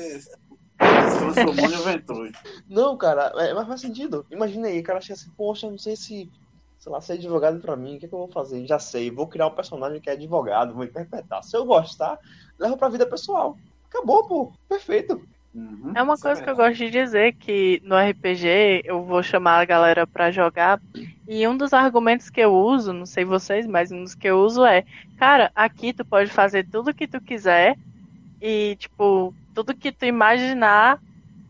transformou 0.77 2.25
em. 2.25 2.31
Não, 2.69 2.97
cara, 2.97 3.33
é, 3.37 3.53
mas 3.53 3.67
faz 3.67 3.81
sentido. 3.81 4.25
Imagina 4.31 4.67
aí, 4.67 4.79
o 4.79 4.83
cara 4.83 5.01
chega 5.01 5.15
assim, 5.15 5.31
poxa, 5.35 5.69
não 5.69 5.77
sei 5.77 5.95
se 5.95 6.29
sei 6.79 6.91
lá, 6.91 7.01
ser 7.01 7.13
advogado 7.13 7.59
pra 7.59 7.75
mim, 7.75 7.95
o 7.95 7.99
que, 7.99 8.05
é 8.05 8.09
que 8.09 8.13
eu 8.13 8.19
vou 8.19 8.29
fazer? 8.29 8.65
Já 8.65 8.79
sei, 8.79 9.11
vou 9.11 9.27
criar 9.27 9.47
um 9.47 9.55
personagem 9.55 9.99
que 9.99 10.09
é 10.09 10.13
advogado, 10.13 10.73
vou 10.73 10.83
interpretar. 10.83 11.43
Se 11.43 11.57
eu 11.57 11.65
gostar, 11.65 12.19
levo 12.57 12.77
pra 12.77 12.89
vida 12.89 13.05
pessoal. 13.05 13.57
Acabou, 13.89 14.27
pô. 14.27 14.53
Perfeito. 14.69 15.21
Uhum, 15.53 15.93
é 15.95 16.01
uma 16.03 16.17
coisa 16.17 16.41
que 16.41 16.49
eu 16.49 16.55
gosto 16.55 16.77
de 16.77 16.89
dizer 16.91 17.33
que 17.33 17.79
no 17.83 17.95
RPG 17.97 18.81
eu 18.85 19.03
vou 19.05 19.23
chamar 19.23 19.59
a 19.59 19.65
galera 19.65 20.05
para 20.07 20.31
jogar 20.31 20.81
e 21.27 21.47
um 21.47 21.57
dos 21.57 21.73
argumentos 21.73 22.29
que 22.29 22.39
eu 22.41 22.53
uso, 22.53 22.93
não 22.93 23.05
sei 23.05 23.25
vocês, 23.25 23.65
mas 23.67 23.91
um 23.91 24.03
dos 24.03 24.15
que 24.15 24.27
eu 24.27 24.39
uso 24.39 24.63
é, 24.65 24.85
cara, 25.15 25.51
aqui 25.55 25.93
tu 25.93 26.05
pode 26.05 26.29
fazer 26.31 26.65
tudo 26.65 26.93
que 26.93 27.07
tu 27.07 27.19
quiser 27.21 27.77
e 28.41 28.75
tipo 28.77 29.35
tudo 29.53 29.75
que 29.77 29.91
tu 29.91 30.05
imaginar 30.05 31.01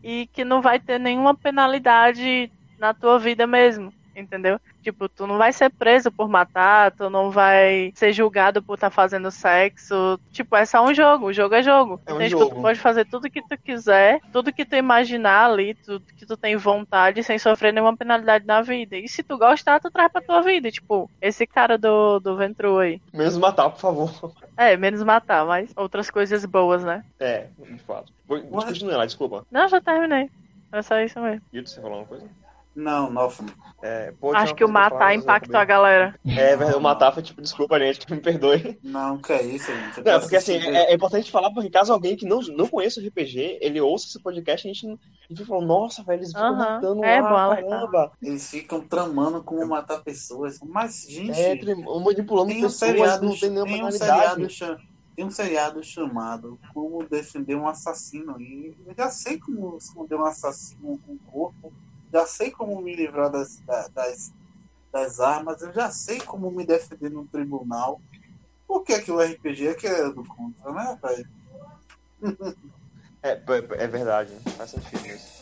e 0.02 0.28
que 0.28 0.44
não 0.44 0.62
vai 0.62 0.80
ter 0.80 0.98
nenhuma 1.00 1.36
penalidade 1.36 2.52
na 2.78 2.94
tua 2.94 3.18
vida 3.18 3.46
mesmo. 3.46 3.94
Entendeu? 4.20 4.60
Tipo, 4.82 5.08
tu 5.08 5.26
não 5.26 5.38
vai 5.38 5.52
ser 5.52 5.70
preso 5.70 6.10
por 6.10 6.28
matar, 6.28 6.92
tu 6.92 7.08
não 7.10 7.30
vai 7.30 7.92
ser 7.94 8.12
julgado 8.12 8.62
por 8.62 8.74
estar 8.74 8.90
tá 8.90 8.94
fazendo 8.94 9.30
sexo. 9.30 10.18
Tipo, 10.32 10.56
é 10.56 10.64
só 10.64 10.84
um 10.84 10.94
jogo, 10.94 11.26
o 11.26 11.32
jogo 11.32 11.54
é 11.54 11.62
jogo. 11.62 12.00
É 12.06 12.12
um 12.12 12.16
então, 12.16 12.28
jogo. 12.28 12.44
Tipo, 12.44 12.56
tu 12.56 12.62
pode 12.62 12.78
fazer 12.78 13.04
tudo 13.04 13.30
que 13.30 13.42
tu 13.42 13.56
quiser, 13.58 14.20
tudo 14.32 14.52
que 14.52 14.64
tu 14.64 14.76
imaginar 14.76 15.50
ali, 15.50 15.74
tudo 15.74 16.04
que 16.16 16.26
tu 16.26 16.36
tem 16.36 16.56
vontade, 16.56 17.22
sem 17.22 17.38
sofrer 17.38 17.72
nenhuma 17.72 17.96
penalidade 17.96 18.46
na 18.46 18.60
vida. 18.62 18.96
E 18.96 19.08
se 19.08 19.22
tu 19.22 19.38
gostar, 19.38 19.80
tu 19.80 19.90
traz 19.90 20.10
pra 20.10 20.20
tua 20.22 20.42
vida. 20.42 20.70
Tipo, 20.70 21.10
esse 21.20 21.46
cara 21.46 21.76
do, 21.78 22.18
do 22.20 22.36
Ventru 22.36 22.78
aí. 22.78 23.00
Menos 23.12 23.36
matar, 23.36 23.70
por 23.70 23.80
favor. 23.80 24.34
É, 24.56 24.76
menos 24.76 25.02
matar, 25.02 25.46
mas 25.46 25.72
outras 25.76 26.10
coisas 26.10 26.44
boas, 26.44 26.84
né? 26.84 27.04
É, 27.20 27.46
de 27.58 27.78
fato. 27.78 28.12
Vou- 28.26 28.40
Continue 28.42 28.94
lá, 28.94 29.06
desculpa. 29.06 29.46
Não, 29.50 29.68
já 29.68 29.80
terminei. 29.80 30.30
É 30.72 30.82
só 30.82 31.00
isso 31.00 31.18
mesmo. 31.20 31.40
Guido, 31.52 31.68
você 31.68 31.80
falou 31.80 31.98
uma 31.98 32.06
coisa? 32.06 32.28
Não, 32.78 33.10
nossa. 33.10 33.44
É, 33.82 34.12
pô, 34.20 34.32
Acho 34.32 34.54
que 34.54 34.64
o 34.64 34.68
matar 34.68 35.12
impactou 35.12 35.58
a 35.58 35.64
galera. 35.64 36.14
É, 36.24 36.56
verdade, 36.56 36.76
o 36.76 36.80
matar 36.80 37.12
foi 37.12 37.24
tipo, 37.24 37.42
desculpa, 37.42 37.76
gente, 37.76 38.06
me 38.08 38.20
perdoe. 38.20 38.78
Não, 38.84 39.18
que 39.18 39.32
é 39.32 39.42
isso, 39.42 39.66
gente. 39.66 40.00
Não, 40.00 40.20
porque 40.20 40.36
assim, 40.36 40.58
é, 40.58 40.92
é 40.92 40.94
importante 40.94 41.28
falar, 41.28 41.50
porque 41.52 41.68
caso 41.70 41.92
alguém 41.92 42.16
que 42.16 42.24
não, 42.24 42.40
não 42.40 42.68
conheça 42.68 43.00
o 43.00 43.04
RPG, 43.04 43.58
ele 43.60 43.80
ouça 43.80 44.06
esse 44.06 44.22
podcast, 44.22 44.68
a 44.68 44.72
gente, 44.72 44.86
a 44.86 45.34
gente 45.34 45.44
fala, 45.44 45.64
nossa, 45.64 46.04
velho, 46.04 46.20
eles 46.20 46.28
ficam 46.28 46.46
Aham, 46.46 46.56
matando 46.56 47.04
é 47.04 47.20
lá, 47.20 47.56
caramba. 47.56 48.12
Eles 48.22 48.48
ficam 48.48 48.80
tramando 48.80 49.42
como 49.42 49.66
matar 49.66 50.00
pessoas. 50.04 50.60
Mas, 50.64 51.04
gente, 51.08 51.32
É, 51.32 51.74
manipulando 51.74 52.50
tem 52.50 52.58
um 52.58 52.68
pessoas, 52.68 52.78
seriado, 52.78 53.26
não 53.26 53.36
tem 53.36 53.50
nenhuma 53.50 53.72
tem 53.72 53.84
um 53.84 53.90
seriado, 53.90 54.48
tem 55.16 55.24
um 55.24 55.30
seriado 55.30 55.82
chamado 55.82 56.60
Como 56.72 57.04
Defender 57.08 57.56
um 57.56 57.66
Assassino. 57.66 58.40
E 58.40 58.72
eu 58.86 58.94
já 58.96 59.10
sei 59.10 59.36
como 59.36 59.76
esconder 59.76 60.14
um 60.14 60.24
assassino 60.24 60.96
com 61.04 61.14
o 61.14 61.18
corpo, 61.28 61.72
já 62.12 62.26
sei 62.26 62.50
como 62.50 62.80
me 62.80 62.94
livrar 62.94 63.30
das, 63.30 63.58
da- 63.60 63.88
das, 63.88 64.32
das 64.92 65.20
armas, 65.20 65.60
eu 65.62 65.72
já 65.72 65.90
sei 65.90 66.20
como 66.20 66.50
me 66.50 66.64
defender 66.64 67.10
no 67.10 67.26
tribunal. 67.26 68.00
Por 68.66 68.82
que, 68.82 69.00
que 69.00 69.10
o 69.12 69.20
RPG 69.20 69.68
é 69.68 69.74
que 69.74 69.86
é 69.86 70.10
do 70.10 70.24
contra, 70.24 70.72
né, 70.72 70.98
velho? 71.02 71.28
É, 73.22 73.30
é, 73.30 73.84
é 73.84 73.86
verdade, 73.86 74.32
faz 74.56 74.70
sentido 74.70 75.06
isso. 75.06 75.37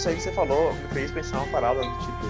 Isso 0.00 0.08
aí 0.08 0.16
que 0.16 0.22
você 0.22 0.32
falou 0.32 0.72
me 0.72 0.88
fez 0.88 1.10
pensar 1.10 1.36
uma 1.36 1.46
parada, 1.48 1.82
tipo, 1.82 2.26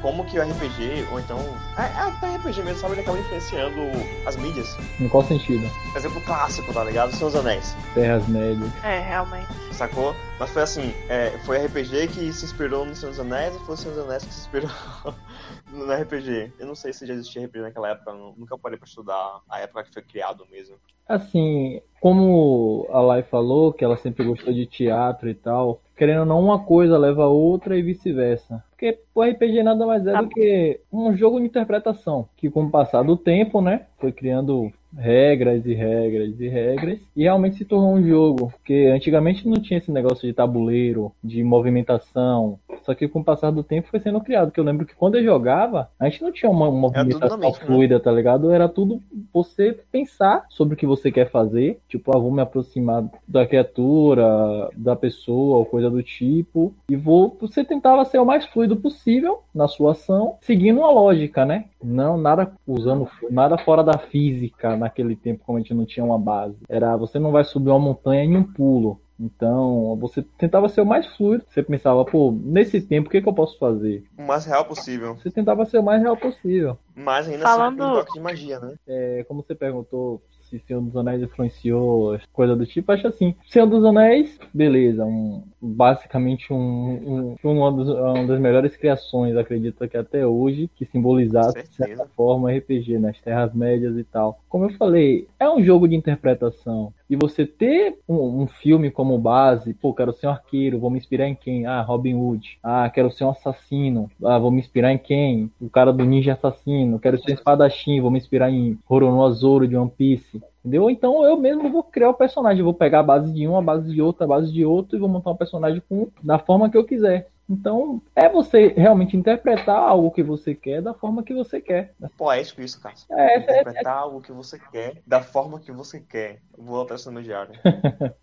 como 0.00 0.24
que 0.24 0.38
o 0.38 0.42
RPG, 0.42 1.08
ou 1.10 1.18
então. 1.18 1.38
É, 1.76 1.82
é 1.82 2.08
até 2.08 2.36
RPG 2.36 2.62
mesmo, 2.62 2.78
sabe? 2.78 2.94
Ele 2.94 3.00
acaba 3.00 3.18
influenciando 3.18 3.80
as 4.24 4.36
mídias. 4.36 4.76
Em 5.00 5.08
qual 5.08 5.24
sentido? 5.24 5.68
Por 5.90 5.98
exemplo, 5.98 6.18
o 6.18 6.24
clássico, 6.24 6.72
tá 6.72 6.84
ligado? 6.84 7.12
Senhor 7.12 7.30
dos 7.30 7.40
Anéis. 7.40 7.74
Terras 7.92 8.28
Médias. 8.28 8.70
É, 8.84 9.00
realmente. 9.00 9.48
Sacou? 9.72 10.14
Mas 10.38 10.50
foi 10.50 10.62
assim, 10.62 10.94
é, 11.08 11.30
foi 11.44 11.58
RPG 11.66 12.08
que 12.08 12.32
se 12.32 12.44
inspirou 12.44 12.84
no 12.84 12.94
Senhor 12.94 13.10
dos 13.10 13.18
Anéis 13.18 13.52
ou 13.54 13.60
foi 13.60 13.74
o 13.74 13.78
Senhor 13.78 13.94
dos 13.94 14.04
Anéis 14.04 14.24
que 14.24 14.32
se 14.32 14.40
inspirou 14.42 14.70
no 15.72 15.92
RPG? 15.92 16.52
Eu 16.60 16.66
não 16.66 16.76
sei 16.76 16.92
se 16.92 17.04
já 17.04 17.14
existia 17.14 17.44
RPG 17.46 17.62
naquela 17.62 17.90
época, 17.90 18.12
nunca 18.12 18.56
parei 18.56 18.78
pra 18.78 18.86
estudar 18.86 19.40
a 19.48 19.58
época 19.58 19.82
que 19.82 19.92
foi 19.92 20.02
criado 20.02 20.46
mesmo. 20.52 20.76
Assim, 21.08 21.80
como 22.00 22.86
a 22.90 23.00
Lai 23.00 23.22
falou, 23.22 23.72
que 23.72 23.84
ela 23.84 23.96
sempre 23.96 24.24
gostou 24.24 24.52
de 24.52 24.66
teatro 24.66 25.28
e 25.28 25.34
tal, 25.34 25.80
querendo 26.02 26.22
ou 26.22 26.26
não, 26.26 26.40
uma 26.40 26.58
coisa 26.58 26.98
leva 26.98 27.22
a 27.22 27.28
outra 27.28 27.78
e 27.78 27.82
vice-versa. 27.82 28.60
Porque 28.82 28.98
o 29.14 29.22
RPG 29.22 29.62
nada 29.62 29.86
mais 29.86 30.04
é 30.04 30.16
do 30.16 30.28
que 30.28 30.80
um 30.92 31.16
jogo 31.16 31.38
de 31.38 31.46
interpretação, 31.46 32.28
que 32.36 32.50
com 32.50 32.64
o 32.64 32.70
passar 32.70 33.04
do 33.04 33.16
tempo, 33.16 33.60
né, 33.60 33.82
foi 33.96 34.10
criando 34.10 34.72
regras 34.96 35.64
e 35.64 35.72
regras 35.72 36.40
e 36.40 36.48
regras, 36.48 37.00
e 37.16 37.22
realmente 37.22 37.56
se 37.56 37.64
tornou 37.64 37.94
um 37.94 38.02
jogo. 38.02 38.50
Porque 38.50 38.90
antigamente 38.92 39.48
não 39.48 39.60
tinha 39.60 39.78
esse 39.78 39.92
negócio 39.92 40.26
de 40.26 40.34
tabuleiro, 40.34 41.12
de 41.22 41.42
movimentação, 41.44 42.58
só 42.84 42.94
que 42.94 43.08
com 43.08 43.20
o 43.20 43.24
passar 43.24 43.50
do 43.50 43.62
tempo 43.62 43.88
foi 43.88 44.00
sendo 44.00 44.20
criado. 44.20 44.50
Que 44.50 44.60
eu 44.60 44.64
lembro 44.64 44.86
que 44.86 44.94
quando 44.94 45.16
eu 45.16 45.24
jogava, 45.24 45.88
a 45.98 46.08
gente 46.08 46.22
não 46.22 46.32
tinha 46.32 46.50
uma 46.50 46.70
movimentação 46.70 47.38
mente, 47.38 47.60
né? 47.60 47.66
fluida, 47.66 48.00
tá 48.00 48.10
ligado? 48.10 48.50
Era 48.50 48.68
tudo 48.68 49.00
você 49.32 49.78
pensar 49.90 50.44
sobre 50.50 50.74
o 50.74 50.76
que 50.76 50.86
você 50.86 51.10
quer 51.10 51.30
fazer. 51.30 51.78
Tipo, 51.88 52.16
ah, 52.16 52.20
vou 52.20 52.32
me 52.32 52.42
aproximar 52.42 53.04
da 53.26 53.46
criatura, 53.46 54.68
da 54.76 54.96
pessoa, 54.96 55.58
ou 55.58 55.64
coisa 55.64 55.88
do 55.88 56.02
tipo. 56.02 56.74
E 56.88 56.96
vou. 56.96 57.36
Você 57.40 57.64
tentava 57.64 58.04
ser 58.04 58.18
o 58.18 58.26
mais 58.26 58.44
fluido 58.46 58.71
possível 58.76 59.42
na 59.54 59.68
sua 59.68 59.92
ação, 59.92 60.36
seguindo 60.40 60.78
uma 60.78 60.90
lógica, 60.90 61.44
né? 61.44 61.66
Não, 61.82 62.16
nada 62.16 62.52
usando 62.66 63.08
nada 63.30 63.56
fora 63.58 63.82
da 63.82 63.98
física 63.98 64.76
naquele 64.76 65.16
tempo, 65.16 65.42
como 65.44 65.58
a 65.58 65.60
gente 65.60 65.74
não 65.74 65.84
tinha 65.84 66.04
uma 66.04 66.18
base. 66.18 66.56
Era 66.68 66.96
você 66.96 67.18
não 67.18 67.30
vai 67.32 67.44
subir 67.44 67.70
uma 67.70 67.78
montanha 67.78 68.24
em 68.24 68.36
um 68.36 68.42
pulo. 68.44 69.00
Então, 69.20 69.96
você 70.00 70.20
tentava 70.36 70.68
ser 70.68 70.80
o 70.80 70.86
mais 70.86 71.06
fluido. 71.06 71.44
Você 71.48 71.62
pensava, 71.62 72.04
pô, 72.04 72.32
nesse 72.42 72.80
tempo, 72.80 73.06
o 73.06 73.10
que, 73.10 73.22
que 73.22 73.28
eu 73.28 73.32
posso 73.32 73.56
fazer? 73.56 74.04
O 74.18 74.22
mais 74.22 74.44
real 74.44 74.64
possível. 74.64 75.14
Você 75.14 75.30
tentava 75.30 75.64
ser 75.64 75.78
o 75.78 75.82
mais 75.82 76.02
real 76.02 76.16
possível. 76.16 76.76
Mas 76.96 77.28
ainda 77.28 77.44
Falando- 77.44 77.82
assim 77.82 77.92
um 77.92 77.94
toque 78.00 78.12
de 78.14 78.20
magia, 78.20 78.58
né? 78.58 78.74
É, 78.86 79.24
como 79.28 79.42
você 79.42 79.54
perguntou 79.54 80.20
se 80.58 80.66
Senhor 80.66 80.80
dos 80.82 80.94
Anéis 80.96 81.22
influenciou, 81.22 82.18
coisa 82.32 82.54
do 82.54 82.66
tipo, 82.66 82.92
acho 82.92 83.06
assim. 83.06 83.34
Senhor 83.46 83.66
dos 83.66 83.84
Anéis, 83.84 84.38
beleza, 84.52 85.04
um, 85.04 85.42
basicamente 85.60 86.52
um, 86.52 87.34
um, 87.42 87.50
uma, 87.50 87.72
dos- 87.72 87.88
uma 87.88 88.26
das 88.26 88.40
melhores 88.40 88.76
criações, 88.76 89.36
acredito 89.36 89.86
que 89.88 89.96
até 89.96 90.26
hoje, 90.26 90.68
que 90.76 90.84
simbolizasse, 90.84 91.62
de 91.62 91.74
certa 91.74 92.06
forma, 92.16 92.50
RPG, 92.52 92.98
nas 92.98 93.20
Terras 93.20 93.54
Médias 93.54 93.96
e 93.96 94.04
tal. 94.04 94.38
Como 94.48 94.64
eu 94.66 94.70
falei, 94.74 95.26
é 95.38 95.48
um 95.48 95.62
jogo 95.62 95.88
de 95.88 95.96
interpretação. 95.96 96.92
E 97.12 97.16
você 97.16 97.44
ter 97.44 97.98
um, 98.08 98.40
um 98.40 98.46
filme 98.46 98.90
como 98.90 99.18
base, 99.18 99.74
pô, 99.74 99.92
quero 99.92 100.14
ser 100.14 100.28
um 100.28 100.30
arqueiro, 100.30 100.78
vou 100.78 100.88
me 100.88 100.96
inspirar 100.96 101.28
em 101.28 101.34
quem? 101.34 101.66
Ah, 101.66 101.82
Robin 101.82 102.14
Hood. 102.14 102.58
Ah, 102.62 102.88
quero 102.88 103.10
ser 103.10 103.24
um 103.24 103.28
assassino. 103.28 104.10
Ah, 104.24 104.38
vou 104.38 104.50
me 104.50 104.60
inspirar 104.60 104.94
em 104.94 104.96
quem? 104.96 105.52
O 105.60 105.68
cara 105.68 105.92
do 105.92 106.06
ninja 106.06 106.32
assassino. 106.32 106.98
Quero 106.98 107.22
ser 107.22 107.32
um 107.32 107.34
espadachim, 107.34 108.00
vou 108.00 108.10
me 108.10 108.16
inspirar 108.16 108.50
em 108.50 108.78
Roronoa 108.86 109.30
Zoro 109.32 109.68
de 109.68 109.76
One 109.76 109.90
Piece. 109.90 110.42
Entendeu? 110.64 110.88
Então 110.88 111.22
eu 111.22 111.36
mesmo 111.36 111.70
vou 111.70 111.82
criar 111.82 112.08
o 112.08 112.14
personagem. 112.14 112.62
Vou 112.62 112.72
pegar 112.72 113.00
a 113.00 113.02
base 113.02 113.30
de 113.30 113.46
um, 113.46 113.58
a 113.58 113.60
base 113.60 113.92
de 113.92 114.00
outro, 114.00 114.24
a 114.24 114.28
base 114.28 114.50
de 114.50 114.64
outro 114.64 114.96
e 114.96 114.98
vou 114.98 115.08
montar 115.08 115.32
um 115.32 115.36
personagem 115.36 115.82
com, 115.86 116.08
da 116.22 116.38
forma 116.38 116.70
que 116.70 116.78
eu 116.78 116.84
quiser. 116.84 117.28
Então, 117.48 118.00
é 118.14 118.28
você 118.28 118.68
realmente 118.68 119.16
interpretar 119.16 119.76
algo 119.76 120.10
que 120.10 120.22
você 120.22 120.54
quer 120.54 120.80
da 120.80 120.94
forma 120.94 121.22
que 121.22 121.34
você 121.34 121.60
quer. 121.60 121.94
Poético 122.16 122.62
isso, 122.62 122.80
cara. 122.80 122.94
É, 123.10 123.36
essa 123.36 123.50
é, 123.50 123.60
Interpretar 123.60 123.96
algo 123.98 124.20
que 124.20 124.32
você 124.32 124.58
quer, 124.70 125.02
da 125.06 125.22
forma 125.22 125.60
que 125.60 125.72
você 125.72 126.00
quer. 126.00 126.40
Vou 126.56 126.76
anotar 126.76 126.96
isso 126.96 127.10
no 127.10 127.14
meu 127.14 127.22
diário. 127.22 127.52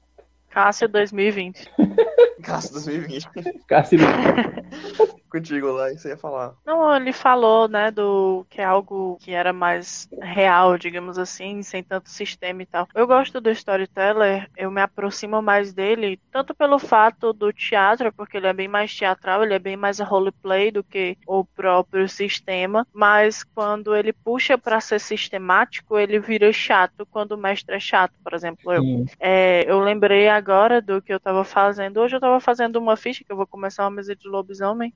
Cássio 0.49 0.89
2020. 0.89 1.69
Cássio 2.41 2.73
2020. 2.73 3.29
Cássio, 3.67 3.99
Contigo 5.29 5.67
lá, 5.71 5.91
isso 5.91 6.07
ia 6.07 6.17
falar. 6.17 6.53
Não, 6.65 6.95
ele 6.95 7.13
falou, 7.13 7.67
né, 7.67 7.91
do 7.91 8.45
que 8.49 8.61
é 8.61 8.63
algo 8.63 9.17
que 9.21 9.31
era 9.31 9.53
mais 9.53 10.07
real, 10.21 10.77
digamos 10.77 11.17
assim, 11.17 11.61
sem 11.61 11.83
tanto 11.83 12.09
sistema 12.09 12.63
e 12.63 12.65
tal. 12.65 12.87
Eu 12.95 13.05
gosto 13.05 13.39
do 13.39 13.49
storyteller, 13.51 14.49
eu 14.57 14.71
me 14.71 14.81
aproximo 14.81 15.41
mais 15.41 15.73
dele, 15.73 16.19
tanto 16.31 16.53
pelo 16.55 16.79
fato 16.79 17.31
do 17.31 17.53
teatro, 17.53 18.11
porque 18.13 18.37
ele 18.37 18.47
é 18.47 18.53
bem 18.53 18.67
mais 18.67 18.95
teatral, 18.95 19.43
ele 19.43 19.53
é 19.53 19.59
bem 19.59 19.77
mais 19.77 19.99
roleplay 19.99 20.71
do 20.71 20.83
que 20.83 21.17
o 21.27 21.45
próprio 21.45 22.07
sistema, 22.09 22.87
mas 22.93 23.43
quando 23.43 23.95
ele 23.95 24.11
puxa 24.11 24.57
pra 24.57 24.81
ser 24.81 24.99
sistemático, 24.99 25.97
ele 25.97 26.19
vira 26.19 26.51
chato 26.51 27.05
quando 27.05 27.33
o 27.33 27.37
mestre 27.37 27.75
é 27.75 27.79
chato, 27.79 28.13
por 28.23 28.33
exemplo, 28.33 28.73
eu. 28.73 29.05
É, 29.19 29.63
eu 29.69 29.79
lembrei 29.79 30.27
agora 30.27 30.81
do 30.81 31.01
que 31.01 31.13
eu 31.13 31.19
tava 31.19 31.43
fazendo. 31.43 31.99
Hoje 31.99 32.15
eu 32.15 32.19
tava 32.19 32.39
fazendo 32.39 32.77
uma 32.77 32.95
ficha, 32.95 33.23
que 33.23 33.31
eu 33.31 33.37
vou 33.37 33.47
começar 33.47 33.83
uma 33.83 33.91
mesa 33.91 34.15
de 34.15 34.27
lobisomem. 34.27 34.93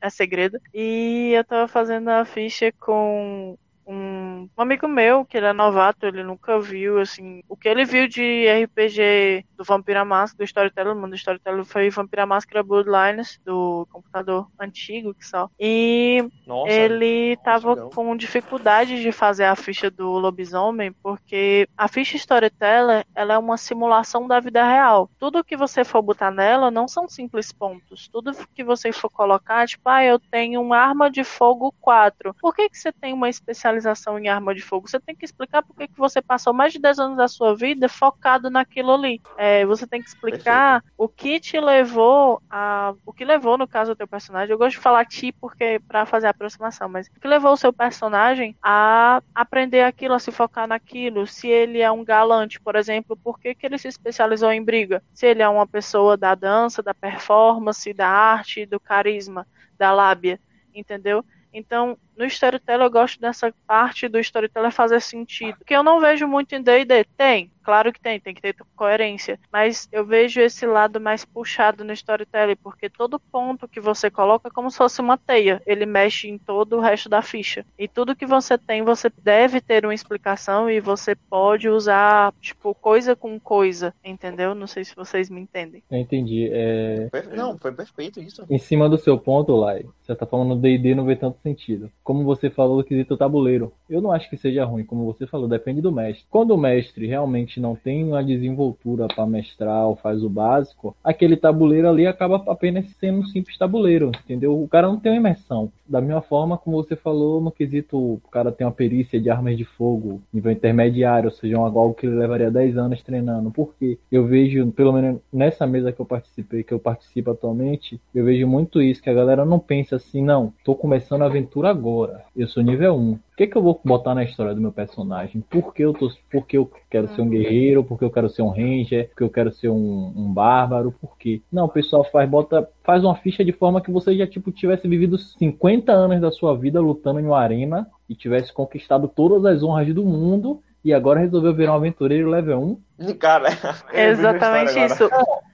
É 0.00 0.10
segredo. 0.10 0.60
E 0.72 1.32
eu 1.34 1.44
tava 1.44 1.68
fazendo 1.68 2.08
a 2.08 2.24
ficha 2.24 2.72
com 2.80 3.56
um, 3.86 4.48
amigo 4.56 4.88
meu, 4.88 5.24
que 5.24 5.36
ele 5.36 5.46
é 5.46 5.52
novato, 5.52 6.06
ele 6.06 6.22
nunca 6.22 6.58
viu, 6.58 7.00
assim, 7.00 7.42
o 7.48 7.56
que 7.56 7.68
ele 7.68 7.84
viu 7.84 8.08
de 8.08 8.46
RPG 8.64 9.44
do 9.56 9.64
Vampira 9.64 10.04
Máscara, 10.04 10.38
do 10.38 10.44
Storyteller, 10.44 10.92
o 10.92 10.96
mundo 10.96 11.10
do 11.10 11.16
Storyteller 11.16 11.64
foi 11.64 11.90
Vampira 11.90 12.26
Máscara 12.26 12.62
Bloodlines, 12.62 13.40
do 13.44 13.86
computador 13.90 14.48
antigo, 14.58 15.14
que 15.14 15.26
só. 15.26 15.48
E 15.58 16.26
Nossa, 16.46 16.70
ele 16.70 17.36
tava 17.44 17.72
antigão. 17.72 17.90
com 17.90 18.16
dificuldade 18.16 19.02
de 19.02 19.12
fazer 19.12 19.44
a 19.44 19.56
ficha 19.56 19.90
do 19.90 20.10
lobisomem, 20.12 20.92
porque 21.02 21.68
a 21.76 21.88
ficha 21.88 22.16
Storyteller, 22.16 23.04
ela 23.14 23.34
é 23.34 23.38
uma 23.38 23.56
simulação 23.56 24.26
da 24.26 24.40
vida 24.40 24.66
real. 24.66 25.10
Tudo 25.18 25.44
que 25.44 25.56
você 25.56 25.84
for 25.84 26.02
botar 26.02 26.30
nela 26.30 26.70
não 26.70 26.88
são 26.88 27.08
simples 27.08 27.52
pontos. 27.52 28.08
Tudo 28.08 28.32
que 28.54 28.64
você 28.64 28.92
for 28.92 29.10
colocar, 29.10 29.66
tipo, 29.66 29.88
ah, 29.88 30.04
eu 30.04 30.18
tenho 30.18 30.60
uma 30.60 30.78
arma 30.78 31.10
de 31.10 31.24
fogo 31.24 31.74
4. 31.80 32.34
Por 32.40 32.54
que, 32.54 32.68
que 32.68 32.78
você 32.78 32.92
tem 32.92 33.12
uma 33.12 33.28
especialização 33.74 34.18
em 34.18 34.28
arma 34.28 34.54
de 34.54 34.62
fogo? 34.62 34.88
Você 34.88 35.00
tem 35.00 35.14
que 35.14 35.24
explicar 35.24 35.62
por 35.62 35.76
que, 35.76 35.88
você 35.96 36.20
passou 36.22 36.52
mais 36.52 36.72
de 36.72 36.78
10 36.78 36.98
anos 36.98 37.16
da 37.16 37.28
sua 37.28 37.54
vida 37.54 37.88
focado 37.88 38.50
naquilo 38.50 38.92
ali. 38.92 39.20
É, 39.36 39.64
você 39.66 39.86
tem 39.86 40.02
que 40.02 40.08
explicar 40.08 40.80
Perfeito. 40.80 40.94
o 40.96 41.08
que 41.08 41.40
te 41.40 41.60
levou 41.60 42.42
a. 42.48 42.94
O 43.04 43.12
que 43.12 43.24
levou, 43.24 43.58
no 43.58 43.66
caso, 43.66 43.92
do 43.92 43.96
teu 43.96 44.08
personagem. 44.08 44.52
Eu 44.52 44.58
gosto 44.58 44.76
de 44.76 44.82
falar 44.82 45.04
ti 45.04 45.32
porque 45.32 45.80
para 45.86 46.06
fazer 46.06 46.26
a 46.26 46.30
aproximação, 46.30 46.88
mas 46.88 47.08
o 47.08 47.20
que 47.20 47.28
levou 47.28 47.52
o 47.52 47.56
seu 47.56 47.72
personagem 47.72 48.56
a 48.62 49.22
aprender 49.34 49.82
aquilo, 49.82 50.14
a 50.14 50.18
se 50.18 50.32
focar 50.32 50.66
naquilo. 50.66 51.26
Se 51.26 51.48
ele 51.48 51.80
é 51.80 51.90
um 51.90 52.04
galante, 52.04 52.60
por 52.60 52.76
exemplo, 52.76 53.16
por 53.16 53.38
que, 53.38 53.54
que 53.54 53.66
ele 53.66 53.78
se 53.78 53.88
especializou 53.88 54.50
em 54.52 54.62
briga? 54.62 55.02
Se 55.12 55.26
ele 55.26 55.42
é 55.42 55.48
uma 55.48 55.66
pessoa 55.66 56.16
da 56.16 56.34
dança, 56.34 56.82
da 56.82 56.94
performance, 56.94 57.92
da 57.92 58.08
arte, 58.08 58.66
do 58.66 58.80
carisma, 58.80 59.46
da 59.78 59.92
lábia, 59.92 60.40
entendeu? 60.74 61.24
Então, 61.54 61.96
no 62.16 62.24
storyteller 62.24 62.86
eu 62.86 62.90
gosto 62.90 63.20
dessa 63.20 63.52
parte 63.66 64.08
do 64.08 64.18
storyteller 64.18 64.70
fazer 64.70 65.00
sentido. 65.00 65.58
Que 65.66 65.74
eu 65.74 65.82
não 65.82 66.00
vejo 66.00 66.26
muito 66.26 66.54
em 66.54 66.62
D&D. 66.62 67.04
Tem, 67.16 67.50
claro 67.62 67.92
que 67.92 68.00
tem, 68.00 68.20
tem 68.20 68.34
que 68.34 68.40
ter 68.40 68.54
coerência. 68.76 69.38
Mas 69.52 69.88
eu 69.92 70.04
vejo 70.04 70.40
esse 70.40 70.66
lado 70.66 71.00
mais 71.00 71.24
puxado 71.24 71.84
no 71.84 71.92
storytelling, 71.92 72.56
porque 72.56 72.88
todo 72.88 73.18
ponto 73.18 73.68
que 73.68 73.80
você 73.80 74.10
coloca 74.10 74.48
é 74.48 74.50
como 74.50 74.70
se 74.70 74.78
fosse 74.78 75.00
uma 75.00 75.16
teia. 75.16 75.62
Ele 75.66 75.86
mexe 75.86 76.28
em 76.28 76.38
todo 76.38 76.76
o 76.76 76.80
resto 76.80 77.08
da 77.08 77.22
ficha. 77.22 77.64
E 77.78 77.88
tudo 77.88 78.16
que 78.16 78.26
você 78.26 78.56
tem, 78.56 78.82
você 78.82 79.10
deve 79.22 79.60
ter 79.60 79.84
uma 79.84 79.94
explicação 79.94 80.70
e 80.70 80.80
você 80.80 81.14
pode 81.14 81.68
usar, 81.68 82.32
tipo, 82.40 82.74
coisa 82.74 83.16
com 83.16 83.38
coisa, 83.40 83.94
entendeu? 84.04 84.54
Não 84.54 84.66
sei 84.66 84.84
se 84.84 84.94
vocês 84.94 85.28
me 85.30 85.40
entendem. 85.40 85.82
Eu 85.90 85.98
entendi. 85.98 86.50
É... 86.52 87.08
Não, 87.34 87.58
foi 87.58 87.72
perfeito 87.72 88.20
isso. 88.20 88.44
Em 88.48 88.58
cima 88.58 88.88
do 88.88 88.98
seu 88.98 89.18
ponto, 89.18 89.56
Lai, 89.56 89.84
você 90.02 90.14
tá 90.14 90.26
falando 90.26 90.56
D&D 90.56 90.94
não 90.94 91.04
vê 91.04 91.16
tanto 91.16 91.38
sentido. 91.40 91.90
Como 92.04 92.22
você 92.22 92.50
falou 92.50 92.76
do 92.76 92.84
quesito 92.84 93.16
tabuleiro, 93.16 93.72
eu 93.88 94.02
não 94.02 94.12
acho 94.12 94.28
que 94.28 94.36
seja 94.36 94.62
ruim, 94.62 94.84
como 94.84 95.06
você 95.06 95.26
falou, 95.26 95.48
depende 95.48 95.80
do 95.80 95.90
mestre. 95.90 96.26
Quando 96.30 96.50
o 96.50 96.58
mestre 96.58 97.06
realmente 97.06 97.58
não 97.58 97.74
tem 97.74 98.04
uma 98.04 98.22
desenvoltura 98.22 99.08
para 99.08 99.26
mestrar 99.26 99.86
ou 99.86 99.96
faz 99.96 100.22
o 100.22 100.28
básico, 100.28 100.94
aquele 101.02 101.34
tabuleiro 101.34 101.88
ali 101.88 102.06
acaba 102.06 102.44
apenas 102.46 102.84
sendo 103.00 103.20
um 103.20 103.26
simples 103.26 103.56
tabuleiro, 103.56 104.12
entendeu? 104.22 104.62
O 104.62 104.68
cara 104.68 104.86
não 104.86 105.00
tem 105.00 105.12
uma 105.12 105.18
imersão. 105.18 105.72
Da 105.88 105.98
mesma 106.00 106.20
forma 106.20 106.58
como 106.58 106.76
você 106.76 106.94
falou 106.94 107.40
no 107.40 107.50
quesito, 107.50 107.96
o 107.96 108.20
cara 108.30 108.52
tem 108.52 108.66
uma 108.66 108.72
perícia 108.72 109.18
de 109.18 109.30
armas 109.30 109.56
de 109.56 109.64
fogo, 109.64 110.20
nível 110.32 110.52
intermediário, 110.52 111.30
ou 111.30 111.34
seja, 111.34 111.56
algo 111.56 111.94
que 111.94 112.06
ele 112.06 112.16
levaria 112.16 112.50
10 112.50 112.76
anos 112.76 113.02
treinando. 113.02 113.50
Porque 113.50 113.98
eu 114.12 114.26
vejo, 114.26 114.70
pelo 114.72 114.92
menos 114.92 115.20
nessa 115.32 115.66
mesa 115.66 115.90
que 115.90 116.00
eu 116.00 116.06
participei, 116.06 116.62
que 116.62 116.72
eu 116.72 116.78
participo 116.78 117.30
atualmente, 117.30 117.98
eu 118.14 118.24
vejo 118.26 118.46
muito 118.46 118.82
isso, 118.82 119.02
que 119.02 119.08
a 119.08 119.14
galera 119.14 119.44
não 119.44 119.58
pensa 119.58 119.96
assim, 119.96 120.22
não, 120.22 120.52
tô 120.62 120.74
começando 120.74 121.22
a 121.22 121.26
aventura 121.26 121.70
agora. 121.70 121.93
Eu 122.36 122.48
sou 122.48 122.62
nível 122.62 122.94
1. 122.94 123.12
O 123.12 123.20
que, 123.36 123.46
que 123.46 123.56
eu 123.56 123.62
vou 123.62 123.80
botar 123.84 124.14
na 124.14 124.24
história 124.24 124.54
do 124.54 124.60
meu 124.60 124.72
personagem? 124.72 125.40
Por 125.40 125.74
que 125.74 125.84
eu, 125.84 125.92
tô, 125.92 126.10
por 126.30 126.46
que 126.46 126.56
eu 126.56 126.70
quero 126.90 127.08
ser 127.08 127.22
um 127.22 127.28
guerreiro? 127.28 127.84
Por 127.84 127.98
que 127.98 128.04
eu 128.04 128.10
quero 128.10 128.28
ser 128.28 128.42
um 128.42 128.48
ranger? 128.48 129.08
Por 129.08 129.16
que 129.16 129.22
eu 129.22 129.30
quero 129.30 129.52
ser 129.52 129.68
um, 129.68 130.12
um 130.16 130.32
bárbaro? 130.32 130.92
Por 130.92 131.16
quê? 131.18 131.40
Não, 131.50 131.66
o 131.66 131.68
pessoal 131.68 132.04
faz, 132.04 132.28
bota, 132.28 132.68
faz 132.82 133.04
uma 133.04 133.14
ficha 133.16 133.44
de 133.44 133.52
forma 133.52 133.80
que 133.80 133.90
você 133.90 134.16
já 134.16 134.26
tipo, 134.26 134.50
tivesse 134.50 134.86
vivido 134.88 135.18
50 135.18 135.92
anos 135.92 136.20
da 136.20 136.30
sua 136.30 136.56
vida 136.56 136.80
lutando 136.80 137.20
em 137.20 137.26
uma 137.26 137.40
arena 137.40 137.86
e 138.08 138.14
tivesse 138.14 138.52
conquistado 138.52 139.08
todas 139.08 139.44
as 139.44 139.62
honras 139.62 139.92
do 139.94 140.04
mundo 140.04 140.60
e 140.84 140.92
agora 140.92 141.20
resolveu 141.20 141.54
virar 141.54 141.72
um 141.72 141.76
aventureiro 141.76 142.28
level 142.28 142.78
1. 142.98 143.14
Cara, 143.14 143.48
é 143.90 144.10
exatamente 144.10 144.78
isso. 144.78 145.04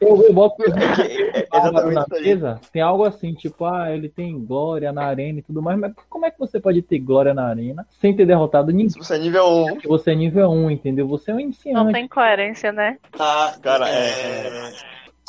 Eu, 0.00 0.22
eu 0.22 0.32
boto 0.32 0.62
é, 0.64 1.46
exatamente 1.54 1.94
na 1.94 2.20
mesa, 2.20 2.60
tem 2.72 2.82
algo 2.82 3.04
assim, 3.04 3.32
tipo, 3.34 3.64
ah, 3.64 3.94
ele 3.94 4.08
tem 4.08 4.44
glória 4.44 4.92
na 4.92 5.04
arena 5.04 5.38
e 5.38 5.42
tudo 5.42 5.62
mais, 5.62 5.78
mas 5.78 5.92
como 6.08 6.26
é 6.26 6.30
que 6.30 6.38
você 6.38 6.58
pode 6.58 6.82
ter 6.82 6.98
glória 6.98 7.32
na 7.32 7.46
arena 7.46 7.86
sem 8.00 8.14
ter 8.14 8.26
derrotado 8.26 8.72
ninguém? 8.72 8.88
Se 8.88 8.98
você 8.98 9.14
é 9.14 9.18
nível 9.18 9.46
1. 9.46 9.80
Você 9.86 10.10
é 10.10 10.14
nível 10.16 10.50
1, 10.50 10.70
entendeu? 10.72 11.06
Você 11.06 11.30
é 11.30 11.34
um 11.34 11.40
iniciante. 11.40 11.74
Não 11.74 11.92
tem 11.92 12.08
coerência, 12.08 12.72
né? 12.72 12.98
Tá, 13.16 13.56
cara, 13.62 13.88
é... 13.88 14.72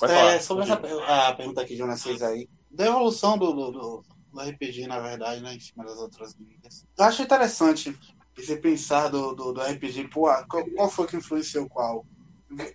é, 0.03 0.35
é 0.35 0.39
sobre 0.39 0.63
essa 0.63 0.81
a 1.07 1.33
pergunta 1.33 1.63
que 1.63 1.75
Jonas 1.75 2.01
fez 2.01 2.23
aí, 2.23 2.49
da 2.71 2.87
evolução 2.87 3.37
do, 3.37 3.51
do, 3.51 3.71
do, 3.71 4.03
do 4.33 4.41
RPG, 4.41 4.87
na 4.87 4.99
verdade, 4.99 5.43
né, 5.43 5.53
em 5.53 5.59
cima 5.59 5.83
das 5.83 5.97
outras 5.97 6.35
mídias. 6.39 6.85
Eu 6.97 7.05
acho 7.05 7.21
interessante 7.21 7.95
e 8.37 8.43
você 8.43 8.55
pensar 8.55 9.09
do, 9.09 9.33
do, 9.33 9.51
do 9.53 9.61
RPG, 9.61 10.07
pô, 10.07 10.27
qual, 10.45 10.65
qual, 10.75 10.89
foi 10.89 11.07
que 11.07 11.17
influenciou 11.17 11.67
qual? 11.67 12.05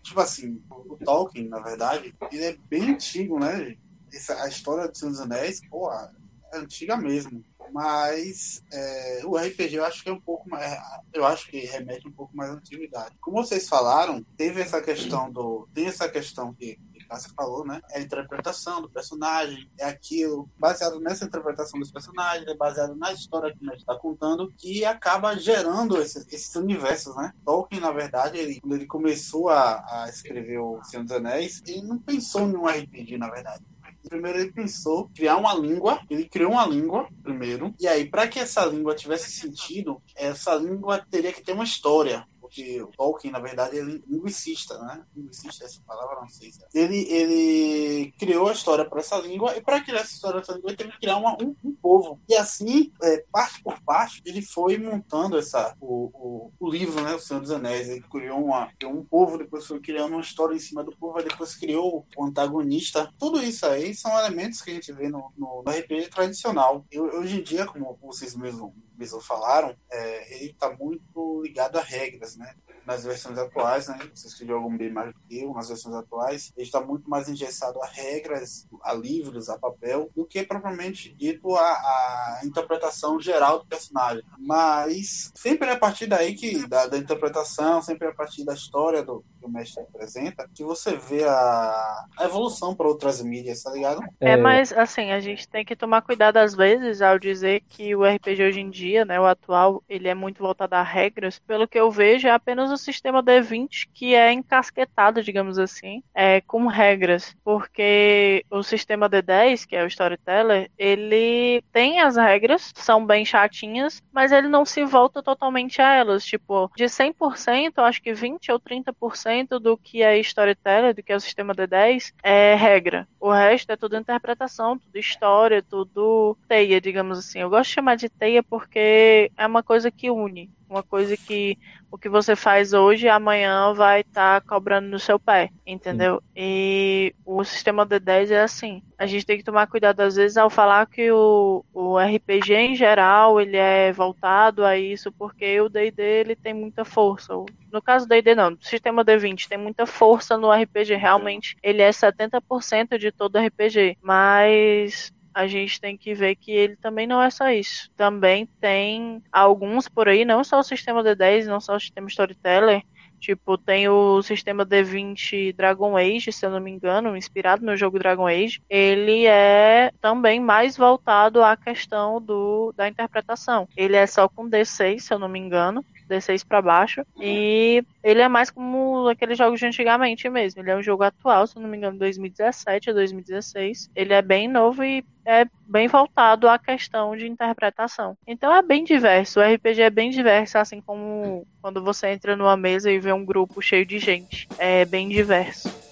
Tipo 0.03 0.21
assim, 0.21 0.63
o 0.71 0.97
Tolkien, 1.05 1.49
na 1.49 1.61
verdade, 1.61 2.15
ele 2.33 2.45
é 2.45 2.57
bem 2.69 2.91
antigo, 2.91 3.39
né? 3.39 3.77
Essa, 4.13 4.43
a 4.43 4.49
história 4.49 4.89
do 4.89 4.97
Senhor 4.97 5.11
dos 5.11 5.21
Anéis, 5.21 5.61
pô, 5.69 5.93
é 5.93 6.11
antiga 6.55 6.97
mesmo. 6.97 7.45
Mas 7.73 8.63
é, 8.73 9.23
o 9.25 9.37
RPG 9.37 9.75
eu 9.75 9.85
acho 9.85 10.03
que 10.03 10.09
é 10.09 10.13
um 10.13 10.21
pouco 10.21 10.49
mais. 10.49 10.79
Eu 11.13 11.27
acho 11.27 11.51
que 11.51 11.59
remete 11.67 12.07
um 12.07 12.13
pouco 12.13 12.35
mais 12.37 12.51
à 12.51 12.55
antiguidade. 12.55 13.17
Como 13.21 13.45
vocês 13.45 13.69
falaram, 13.69 14.25
teve 14.37 14.61
essa 14.61 14.81
questão 14.81 15.31
do. 15.31 15.69
Tem 15.75 15.87
essa 15.87 16.09
questão 16.09 16.55
que 16.55 16.79
você 17.11 17.29
falou, 17.35 17.65
né? 17.65 17.81
É 17.91 17.99
a 17.99 18.03
interpretação 18.03 18.83
do 18.83 18.91
personagem, 18.91 19.71
é 19.79 19.85
aquilo, 19.85 20.49
baseado 20.59 21.01
nessa 21.01 21.25
interpretação 21.25 21.79
dos 21.79 21.91
personagens, 21.91 22.47
é 22.47 22.55
baseado 22.55 22.95
na 22.97 23.13
história 23.13 23.55
que 23.55 23.65
a 23.65 23.71
gente 23.71 23.81
está 23.81 23.97
contando, 23.97 24.53
que 24.57 24.85
acaba 24.85 25.37
gerando 25.37 26.01
esse, 26.01 26.19
esses 26.35 26.55
universos, 26.57 27.15
né? 27.17 27.33
Tolkien, 27.45 27.81
na 27.81 27.93
verdade, 27.93 28.39
ele, 28.39 28.61
quando 28.61 28.75
ele 28.75 28.87
começou 28.87 29.49
a, 29.49 29.85
a 29.89 30.09
escrever 30.09 30.59
O 30.59 30.83
Senhor 30.85 31.03
dos 31.03 31.13
Anéis, 31.13 31.63
ele 31.67 31.83
não 31.83 31.99
pensou 31.99 32.43
em 32.43 32.57
um 32.57 32.67
RPG, 32.67 33.19
na 33.19 33.31
verdade 33.31 33.65
primeiro 34.09 34.39
ele 34.39 34.53
pensou 34.53 35.11
criar 35.15 35.37
uma 35.37 35.55
língua, 35.55 36.01
ele 36.09 36.29
criou 36.29 36.53
uma 36.53 36.67
língua 36.67 37.09
primeiro, 37.23 37.75
e 37.79 37.87
aí 37.87 38.09
para 38.09 38.29
que 38.29 38.39
essa 38.39 38.65
língua 38.65 38.95
tivesse 38.95 39.31
sentido, 39.31 40.01
essa 40.15 40.55
língua 40.55 41.05
teria 41.11 41.33
que 41.33 41.43
ter 41.43 41.53
uma 41.53 41.65
história 41.65 42.27
porque 42.47 42.81
o 42.81 42.87
Tolkien, 42.89 43.33
na 43.33 43.41
verdade, 43.41 43.77
é 43.77 43.83
linguicista, 43.83 44.79
né? 44.79 45.05
Linguicista, 45.17 45.65
essa 45.65 45.81
palavra 45.85 46.21
não 46.21 46.29
sei 46.29 46.53
se 46.53 46.63
é. 46.63 46.69
Ele, 46.73 46.99
ele 47.11 48.13
criou 48.13 48.49
a 48.49 48.53
história 48.53 48.85
para 48.85 49.01
essa 49.01 49.19
língua, 49.19 49.57
e 49.57 49.61
para 49.61 49.81
criar 49.81 50.01
essa 50.01 50.15
história 50.15 50.41
para 50.41 50.43
essa 50.43 50.53
língua, 50.53 50.71
ele 50.71 50.77
teve 50.77 50.93
que 50.93 51.01
criar 51.01 51.17
uma, 51.17 51.33
um, 51.43 51.55
um, 51.65 51.75
povo. 51.75 52.21
E 52.29 52.35
assim, 52.37 52.93
é, 53.03 53.25
parte 53.33 53.63
por 53.63 53.81
parte, 53.83 54.23
ele 54.25 54.41
foi 54.41 54.79
montando 54.79 55.37
essa, 55.37 55.77
o, 55.81 56.11
o, 56.15 56.53
o, 56.59 56.71
livro, 56.71 57.03
né? 57.03 57.15
O 57.15 57.21
Senhor 57.21 57.41
dos 57.41 57.51
Anéis. 57.51 57.89
Ele 57.89 58.03
criou 58.03 58.45
uma, 58.45 58.71
um 58.85 59.05
povo, 59.05 59.39
depois 59.39 59.67
foi 59.67 59.81
criando 59.81 60.13
uma 60.13 60.21
história 60.21 60.55
em 60.55 60.61
cima 60.61 60.85
do 60.85 60.97
povo, 60.97 61.21
depois 61.23 61.57
criou 61.57 62.07
o 62.17 62.25
antagonista. 62.25 63.13
Tudo 63.19 63.43
isso 63.43 63.67
aí 63.67 63.93
são 63.93 64.17
elementos 64.19 64.63
que 64.63 64.71
a 64.71 64.75
gente 64.75 64.93
vê 64.93 65.09
no, 65.09 65.33
no, 65.37 65.65
no 65.67 65.73
RPG 65.73 66.11
tradicional. 66.11 66.85
E 66.93 67.01
hoje 67.01 67.41
em 67.41 67.43
dia, 67.43 67.67
como 67.67 67.99
vocês 68.01 68.37
mesmos 68.37 68.73
mesmo 68.97 69.21
falaram, 69.21 69.77
é, 69.91 70.35
ele 70.35 70.51
está 70.51 70.71
muito 70.77 71.43
ligado 71.43 71.79
a 71.79 71.83
regras, 71.83 72.37
né? 72.37 72.55
Nas 72.87 73.05
versões 73.05 73.39
atuais, 73.39 73.89
né? 73.89 73.99
Vocês 74.15 74.35
que 74.35 74.47
jogam 74.47 74.77
bem 74.77 74.91
mais 74.91 75.13
do 75.13 75.21
que 75.21 75.41
eu, 75.41 75.53
nas 75.53 75.69
versões 75.69 75.95
atuais, 75.95 76.53
ele 76.57 76.67
está 76.67 76.81
muito 76.81 77.09
mais 77.09 77.29
engessado 77.29 77.83
a 77.83 77.87
regras, 77.87 78.67
a 78.83 78.95
livros, 78.95 79.49
a 79.49 79.59
papel, 79.59 80.11
do 80.15 80.25
que 80.25 80.43
propriamente 80.43 81.13
dito 81.15 81.55
a, 81.55 81.63
a 81.63 82.41
interpretação 82.45 83.21
geral 83.21 83.59
do 83.61 83.67
personagem. 83.67 84.23
Mas 84.39 85.31
sempre 85.35 85.69
é 85.69 85.73
a 85.73 85.79
partir 85.79 86.07
daí 86.07 86.35
que, 86.35 86.67
da, 86.67 86.87
da 86.87 86.97
interpretação, 86.97 87.83
sempre 87.83 88.09
é 88.09 88.11
a 88.11 88.15
partir 88.15 88.45
da 88.45 88.55
história 88.55 89.03
do, 89.03 89.25
que 89.39 89.47
o 89.47 89.51
mestre 89.51 89.83
apresenta, 89.83 90.49
que 90.55 90.65
você 90.65 90.97
vê 90.97 91.25
a, 91.25 92.05
a 92.19 92.25
evolução 92.25 92.75
para 92.75 92.89
outras 92.89 93.21
mídias, 93.21 93.63
tá 93.63 93.73
ligado? 93.73 94.03
É, 94.21 94.31
é, 94.31 94.37
mas 94.37 94.73
assim, 94.73 95.11
a 95.11 95.21
gente 95.21 95.49
tem 95.49 95.65
que 95.65 95.77
tomar 95.77 96.03
cuidado 96.03 96.39
às 96.39 96.55
vezes 96.55 97.03
ao 97.03 97.19
dizer 97.19 97.63
que 97.69 97.95
o 97.95 98.05
RPG 98.05 98.43
hoje 98.43 98.61
em 98.61 98.71
dia 98.71 98.87
dia, 98.87 99.05
né, 99.05 99.21
o 99.21 99.27
atual, 99.27 99.83
ele 99.89 100.09
é 100.09 100.15
muito 100.15 100.39
voltado 100.39 100.75
a 100.75 100.83
regras. 100.83 101.39
Pelo 101.39 101.67
que 101.67 101.79
eu 101.79 101.91
vejo, 101.91 102.29
é 102.29 102.31
apenas 102.31 102.71
o 102.77 102.79
sistema 102.79 103.23
D20 103.23 103.89
que 103.93 104.15
é 104.15 104.33
encasquetado, 104.33 105.23
digamos 105.23 105.59
assim, 105.59 106.03
é, 106.15 106.41
com 106.43 106.67
regras. 106.67 107.35
Porque 107.43 108.45
o 108.51 108.63
sistema 108.63 109.09
D10, 109.09 109.67
que 109.67 109.75
é 109.75 109.83
o 109.83 109.87
Storyteller, 109.87 110.71
ele 110.79 111.63
tem 111.73 112.01
as 112.01 112.17
regras, 112.17 112.73
são 112.75 113.05
bem 113.05 113.25
chatinhas, 113.25 114.03
mas 114.13 114.33
ele 114.33 114.49
não 114.49 114.65
se 114.65 114.85
volta 114.85 115.23
totalmente 115.23 115.81
a 115.81 115.95
elas. 115.95 116.25
Tipo, 116.25 116.71
de 116.77 116.85
100%, 116.85 117.73
eu 117.77 117.85
acho 117.85 118.03
que 118.03 118.13
20 118.13 118.53
ou 118.53 118.61
30% 118.61 119.59
do 119.59 119.77
que 119.77 120.03
é 120.03 120.19
Storyteller, 120.19 120.95
do 120.95 121.03
que 121.03 121.13
é 121.13 121.17
o 121.17 121.21
sistema 121.21 121.55
D10, 121.55 122.13
é 122.23 122.55
regra. 122.55 123.09
O 123.19 123.31
resto 123.31 123.71
é 123.73 123.77
tudo 123.77 123.97
interpretação, 123.97 124.79
tudo 124.79 124.97
história, 124.97 125.63
tudo 125.63 126.37
teia, 126.47 126.81
digamos 126.81 127.19
assim. 127.19 127.41
Eu 127.41 127.51
gosto 127.51 127.71
de 127.71 127.75
chamar 127.75 127.97
de 127.97 128.09
teia 128.09 128.43
porque 128.43 129.31
é 129.37 129.47
uma 129.47 129.63
coisa 129.63 129.91
que 129.91 130.11
une. 130.11 130.51
Uma 130.69 130.83
coisa 130.83 131.17
que 131.17 131.57
o 131.91 131.97
que 131.97 132.09
você 132.09 132.35
faz 132.35 132.73
hoje, 132.73 133.09
amanhã 133.09 133.73
vai 133.73 134.01
estar 134.01 134.41
tá 134.41 134.47
cobrando 134.47 134.89
no 134.89 134.99
seu 134.99 135.19
pé, 135.19 135.51
entendeu? 135.67 136.17
Sim. 136.17 136.29
E 136.37 137.15
o 137.25 137.43
sistema 137.45 137.87
D10 137.87 138.31
é 138.31 138.43
assim. 138.43 138.83
A 138.99 139.07
gente 139.07 139.25
tem 139.25 139.39
que 139.39 139.45
tomar 139.45 139.67
cuidado 139.67 140.01
às 140.01 140.17
vezes 140.17 140.37
ao 140.37 140.51
falar 140.51 140.87
que 140.87 141.11
o, 141.11 141.65
o 141.73 141.99
RPG 141.99 142.55
em 142.55 142.75
geral 142.75 143.41
ele 143.41 143.57
é 143.57 143.93
voltado 143.93 144.65
a 144.65 144.77
isso, 144.77 145.13
porque 145.13 145.61
o 145.61 145.69
D&D 145.69 146.03
ele 146.03 146.37
tem 146.37 146.53
muita 146.53 146.85
força. 146.85 147.33
No 147.73 147.81
caso 147.81 148.07
do 148.07 148.11
D&D 148.11 148.35
não, 148.35 148.53
o 148.53 148.59
sistema 148.61 149.05
D20 149.05 149.49
tem 149.49 149.59
muita 149.59 149.87
força 149.87 150.37
no 150.37 150.51
RPG, 150.51 150.97
realmente 150.97 151.57
ele 151.63 151.83
é 151.83 151.91
70% 151.91 152.99
de 152.99 153.13
todo 153.13 153.39
RPG, 153.39 153.97
mas 154.03 155.13
a 155.37 155.47
gente 155.47 155.79
tem 155.79 155.99
que 155.99 156.15
ver 156.15 156.35
que 156.35 156.51
ele 156.51 156.77
também 156.77 157.07
não 157.07 157.23
é 157.23 157.29
só 157.29 157.51
isso. 157.51 157.91
Também 157.95 158.47
tem 158.59 159.23
alguns 159.31 159.87
por 159.87 160.09
aí, 160.09 160.25
não 160.25 160.43
só 160.43 160.59
o 160.59 160.63
sistema 160.63 161.05
D10, 161.05 161.45
não 161.45 161.61
só 161.61 161.77
o 161.77 161.81
sistema 161.81 162.09
Storyteller, 162.09 162.83
Tipo, 163.19 163.57
tem 163.57 163.89
o 163.89 164.23
sistema 164.23 164.65
D20 164.65 165.55
Dragon 165.55 165.97
Age, 165.97 166.31
se 166.31 166.45
eu 166.45 166.51
não 166.51 166.61
me 166.61 166.71
engano, 166.71 167.17
inspirado 167.17 167.65
no 167.65 167.77
jogo 167.77 167.99
Dragon 167.99 168.27
Age. 168.27 168.61
Ele 168.69 169.27
é 169.27 169.91
também 170.01 170.39
mais 170.39 170.77
voltado 170.77 171.43
à 171.43 171.57
questão 171.57 172.21
do, 172.21 172.73
da 172.77 172.87
interpretação. 172.89 173.67
Ele 173.77 173.97
é 173.97 174.07
só 174.07 174.29
com 174.29 174.49
D6, 174.49 175.01
se 175.01 175.15
eu 175.15 175.19
não 175.19 175.29
me 175.29 175.39
engano. 175.39 175.85
D6 176.09 176.45
para 176.47 176.63
baixo. 176.63 177.03
E 177.21 177.85
ele 178.03 178.21
é 178.21 178.29
mais 178.29 178.51
como 178.51 179.09
aqueles 179.09 179.37
jogos 179.37 179.59
de 179.59 179.67
antigamente 179.67 180.29
mesmo. 180.29 180.61
Ele 180.61 180.71
é 180.71 180.77
um 180.77 180.83
jogo 180.83 181.03
atual, 181.03 181.47
se 181.47 181.59
não 181.59 181.69
me 181.69 181.77
engano, 181.77 181.99
2017 181.99 182.91
ou 182.91 182.97
2016. 182.97 183.91
Ele 183.95 184.13
é 184.13 184.23
bem 184.23 184.49
novo 184.49 184.83
e 184.85 185.05
é 185.25 185.45
bem 185.67 185.89
voltado 185.89 186.49
à 186.49 186.59
questão 186.59 187.17
de 187.17 187.27
interpretação. 187.27 188.17
Então 188.27 188.55
é 188.55 188.63
bem 188.63 188.85
diverso. 188.85 189.41
O 189.41 189.43
RPG 189.43 189.83
é 189.83 189.91
bem 189.91 190.11
diverso, 190.11 190.59
assim 190.59 190.81
como 190.81 191.47
quando 191.61 191.83
você 191.83 192.09
entra 192.09 192.37
numa 192.37 192.57
mesa 192.57 192.91
e 192.91 192.99
vê 192.99 193.13
um 193.13 193.25
grupo 193.25 193.61
cheio 193.61 193.85
de 193.85 193.99
gente. 193.99 194.49
É 194.59 194.85
bem 194.85 195.09
diverso. 195.09 195.86